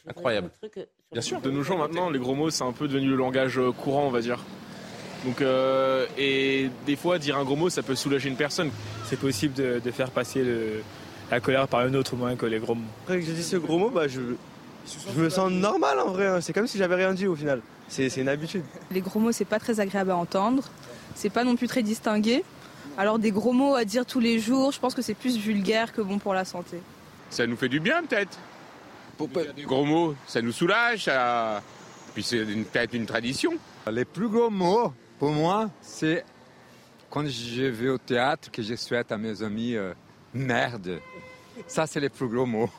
Incroyable. 0.07 0.51
Bien 1.11 1.21
sûr. 1.21 1.41
De 1.41 1.49
nos 1.49 1.63
jours 1.63 1.77
maintenant, 1.77 2.09
les 2.09 2.19
gros 2.19 2.35
mots, 2.35 2.49
c'est 2.49 2.63
un 2.63 2.73
peu 2.73 2.87
devenu 2.87 3.09
le 3.09 3.15
langage 3.15 3.57
euh, 3.57 3.71
courant, 3.71 4.05
on 4.05 4.11
va 4.11 4.21
dire. 4.21 4.39
Donc, 5.25 5.41
euh, 5.41 6.05
et 6.17 6.69
des 6.85 6.95
fois, 6.95 7.17
dire 7.17 7.37
un 7.37 7.43
gros 7.43 7.55
mot, 7.55 7.69
ça 7.69 7.81
peut 7.81 7.95
soulager 7.95 8.29
une 8.29 8.35
personne. 8.35 8.69
C'est 9.05 9.19
possible 9.19 9.53
de, 9.53 9.91
faire 9.91 10.11
passer 10.11 10.43
la 11.33 11.39
colère 11.39 11.67
par 11.67 11.81
un 11.81 11.93
autre 11.93 12.15
moyen 12.15 12.35
que 12.35 12.45
les 12.45 12.59
gros 12.59 12.75
mots. 12.75 12.81
Après 13.03 13.19
que 13.19 13.25
j'ai 13.25 13.33
dit 13.33 13.43
ce 13.43 13.57
gros 13.57 13.77
mot, 13.77 13.89
bah, 13.89 14.07
je, 14.07 14.21
je 15.15 15.19
me 15.19 15.29
sens 15.29 15.51
normal 15.51 15.99
en 15.99 16.11
vrai. 16.11 16.27
Hein. 16.27 16.41
C'est 16.41 16.53
comme 16.53 16.67
si 16.67 16.77
j'avais 16.77 16.95
rien 16.95 17.13
dit 17.13 17.27
au 17.27 17.35
final. 17.35 17.61
C'est 17.87 18.07
une 18.17 18.29
habitude. 18.29 18.63
Les 18.91 19.01
gros 19.01 19.19
mots, 19.19 19.31
c'est 19.31 19.45
pas 19.45 19.59
très 19.59 19.79
agréable 19.79 20.11
à 20.11 20.17
entendre. 20.17 20.63
C'est 21.15 21.29
pas 21.29 21.43
non 21.43 21.55
plus 21.55 21.67
très 21.67 21.83
distingué. 21.83 22.43
Alors 22.97 23.17
des 23.17 23.31
gros 23.31 23.53
mots 23.53 23.75
à 23.75 23.85
dire 23.85 24.05
tous 24.05 24.19
les 24.19 24.39
jours, 24.39 24.71
je 24.71 24.79
pense 24.79 24.93
que 24.93 25.01
c'est 25.01 25.15
plus 25.15 25.37
vulgaire 25.37 25.91
que 25.93 26.01
bon 26.01 26.19
pour 26.19 26.33
la 26.33 26.45
santé. 26.45 26.77
Ça 27.29 27.47
nous 27.47 27.57
fait 27.57 27.69
du 27.69 27.79
bien 27.79 28.03
peut-être 28.03 28.37
des 29.55 29.63
gros 29.63 29.85
mots, 29.85 30.15
ça 30.27 30.41
nous 30.41 30.51
soulage, 30.51 31.09
puis 32.13 32.23
c'est 32.23 32.43
peut-être 32.43 32.93
une 32.93 33.05
tradition. 33.05 33.53
Les 33.91 34.05
plus 34.05 34.27
gros 34.27 34.49
mots, 34.49 34.93
pour 35.19 35.31
moi, 35.31 35.69
c'est 35.81 36.25
quand 37.09 37.25
je 37.27 37.63
vais 37.63 37.89
au 37.89 37.97
théâtre 37.97 38.49
que 38.51 38.61
je 38.61 38.75
souhaite 38.75 39.11
à 39.11 39.17
mes 39.17 39.43
amis 39.43 39.75
euh, 39.75 39.93
merde. 40.33 40.99
Ça, 41.67 41.87
c'est 41.87 41.99
les 41.99 42.09
plus 42.09 42.27
gros 42.27 42.45
mots. 42.45 42.69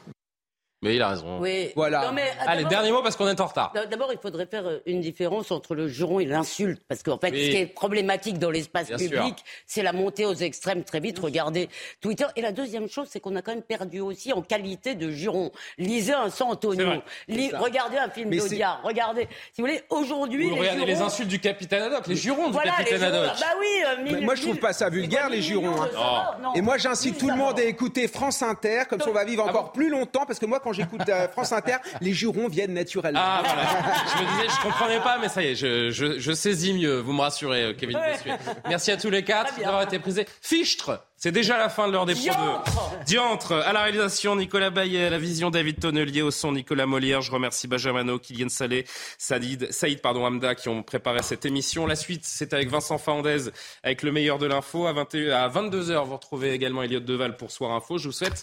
Mais 0.85 0.97
il 0.97 1.03
a 1.03 1.09
raison. 1.09 1.39
Oui. 1.41 1.71
Voilà. 1.75 2.07
Non, 2.07 2.13
mais, 2.13 2.31
Allez, 2.47 2.65
dernier 2.65 2.93
mot 2.93 3.03
parce 3.03 3.17
qu'on 3.17 3.27
est 3.27 3.41
en 3.41 3.47
retard. 3.47 3.73
D'abord, 3.91 4.11
il 4.13 4.19
faudrait 4.19 4.47
faire 4.47 4.67
euh, 4.67 4.79
une 4.87 5.01
différence 5.01 5.51
entre 5.51 5.75
le 5.75 5.89
juron 5.89 6.21
et 6.21 6.27
l'insulte. 6.27 6.83
Parce 6.89 7.03
qu'en 7.03 7.19
fait, 7.19 7.31
Oui. 7.33 7.47
ce 7.47 7.51
qui 7.51 7.57
est 7.57 7.67
problématique 7.67 8.39
dans 8.39 8.51
l'espace 8.51 8.89
public, 8.91 9.43
c'est 9.67 9.83
la 9.83 9.93
montée 9.93 10.27
aux 10.27 10.35
extrêmes 10.35 10.85
très 10.85 11.01
vite. 11.01 11.19
Regardez 11.19 11.69
Twitter. 12.01 12.27
Et 12.37 12.43
la 12.43 12.53
deuxième 12.53 12.89
chose, 12.89 13.09
c'est 13.11 13.19
qu'on 13.21 13.35
a 13.37 13.43
quand 13.43 13.53
même 13.53 13.63
perdu 13.63 14.01
aussi 14.01 14.33
en 14.33 14.43
qualité 14.43 14.95
de 14.95 15.11
juron. 15.11 15.51
Lisez 15.79 16.13
un 16.13 16.29
San 16.31 16.49
Antonio. 16.49 16.87
regardez 17.29 17.97
un 17.99 18.11
film 18.11 18.31
d'Audiard. 18.31 18.81
Regardez. 18.85 19.29
Si 19.53 19.61
vous 19.63 19.67
voulez, 19.67 19.83
aujourd'hui. 19.91 20.49
Vous 20.51 20.55
les 20.57 20.61
regardez 20.61 20.85
les 20.87 21.01
insultes 21.01 21.29
du 21.29 21.41
capitaine 21.41 21.83
Haddock, 21.85 22.07
les 22.07 22.17
jurons 22.17 22.51
Voilà, 22.51 22.73
du 22.73 22.77
capitaine. 22.77 23.03
Haddock. 23.05 23.31
Bah 23.41 23.47
oui. 23.59 23.67
euh, 23.87 23.95
Mais 24.05 24.13
mille- 24.13 24.25
moi, 24.25 24.35
je 24.35 24.43
trouve 24.43 24.59
pas 24.59 24.73
ça 24.73 24.91
vulgaire, 24.91 25.31
les 25.31 25.41
jurons. 25.43 25.81
hein. 25.83 25.89
non. 26.43 26.53
Et 26.55 26.61
moi, 26.61 26.77
j'incite 26.79 27.17
tout 27.19 27.31
le 27.31 27.37
monde 27.37 27.59
à 27.59 27.63
écouter 27.65 28.07
France 28.09 28.43
Inter, 28.43 28.83
comme 28.89 29.01
ça 29.01 29.09
on 29.09 29.13
va 29.13 29.25
vivre 29.25 29.45
encore 29.47 29.73
plus 29.73 29.89
longtemps, 29.89 30.25
parce 30.27 30.39
que 30.39 30.47
moi, 30.47 30.61
quand 30.61 30.73
j'écoute 30.75 31.09
euh, 31.09 31.29
France 31.29 31.53
Inter, 31.53 31.77
les 32.01 32.13
jurons 32.13 32.49
viennent 32.49 32.75
naturellement. 32.75 33.21
Ah 33.23 33.43
voilà, 33.45 33.63
je 34.17 34.23
me 34.23 34.31
disais, 34.31 34.57
je 34.57 34.63
comprenais 34.63 35.01
pas, 35.01 35.19
mais 35.19 35.29
ça 35.29 35.43
y 35.43 35.49
est, 35.49 35.55
je, 35.55 35.91
je, 35.91 36.19
je 36.19 36.33
saisis 36.33 36.75
mieux. 36.75 36.99
Vous 37.01 37.13
me 37.13 37.21
rassurez, 37.21 37.63
euh, 37.63 37.75
Kevin 37.75 37.99
Bossuet. 37.99 38.39
Merci 38.69 38.91
à 38.91 38.97
tous 38.97 39.11
les 39.11 39.25
quatre 39.25 39.59
d'avoir 39.59 39.83
été 39.83 39.99
prisés. 39.99 40.27
Fichtre, 40.41 41.01
c'est 41.17 41.33
déjà 41.33 41.57
la 41.57 41.71
fin 41.71 41.89
de 41.89 41.93
l'heure 41.93 42.05
des 42.05 42.15
Pro 42.15 42.25
2. 42.25 43.05
Diantre, 43.07 43.53
à 43.53 43.73
la 43.73 43.83
réalisation 43.85 44.37
Nicolas 44.37 44.71
Bayet, 44.71 45.07
à 45.07 45.11
la 45.11 45.19
vision 45.19 45.51
David 45.51 45.81
Tonnelier, 45.81 46.21
au 46.21 46.31
son 46.31 46.53
Nicolas 46.53 46.85
Molière. 46.85 47.23
Je 47.23 47.31
remercie 47.31 47.67
Benjamin 47.67 48.19
Kylian 48.19 48.51
Salé, 48.51 48.85
Saïd, 49.17 49.73
Saïd 49.73 50.03
pardon, 50.03 50.27
Hamda 50.27 50.55
qui 50.55 50.69
ont 50.69 50.83
préparé 50.83 51.23
cette 51.23 51.47
émission. 51.47 51.87
La 51.87 51.97
suite, 51.97 52.25
c'est 52.25 52.53
avec 52.53 52.69
Vincent 52.69 52.99
Fernandez, 52.99 53.51
avec 53.83 54.03
le 54.03 54.13
meilleur 54.13 54.39
de 54.39 54.47
l'info. 54.47 54.87
À, 54.87 54.93
21 54.93 55.35
à 55.35 55.49
22h, 55.49 56.05
vous 56.05 56.15
retrouvez 56.15 56.53
également 56.53 56.83
Elliot 56.83 57.01
Deval 57.01 57.37
pour 57.37 57.51
Soir 57.51 57.73
Info. 57.73 57.97
Je 57.97 58.09
vous 58.09 58.13
souhaite 58.13 58.43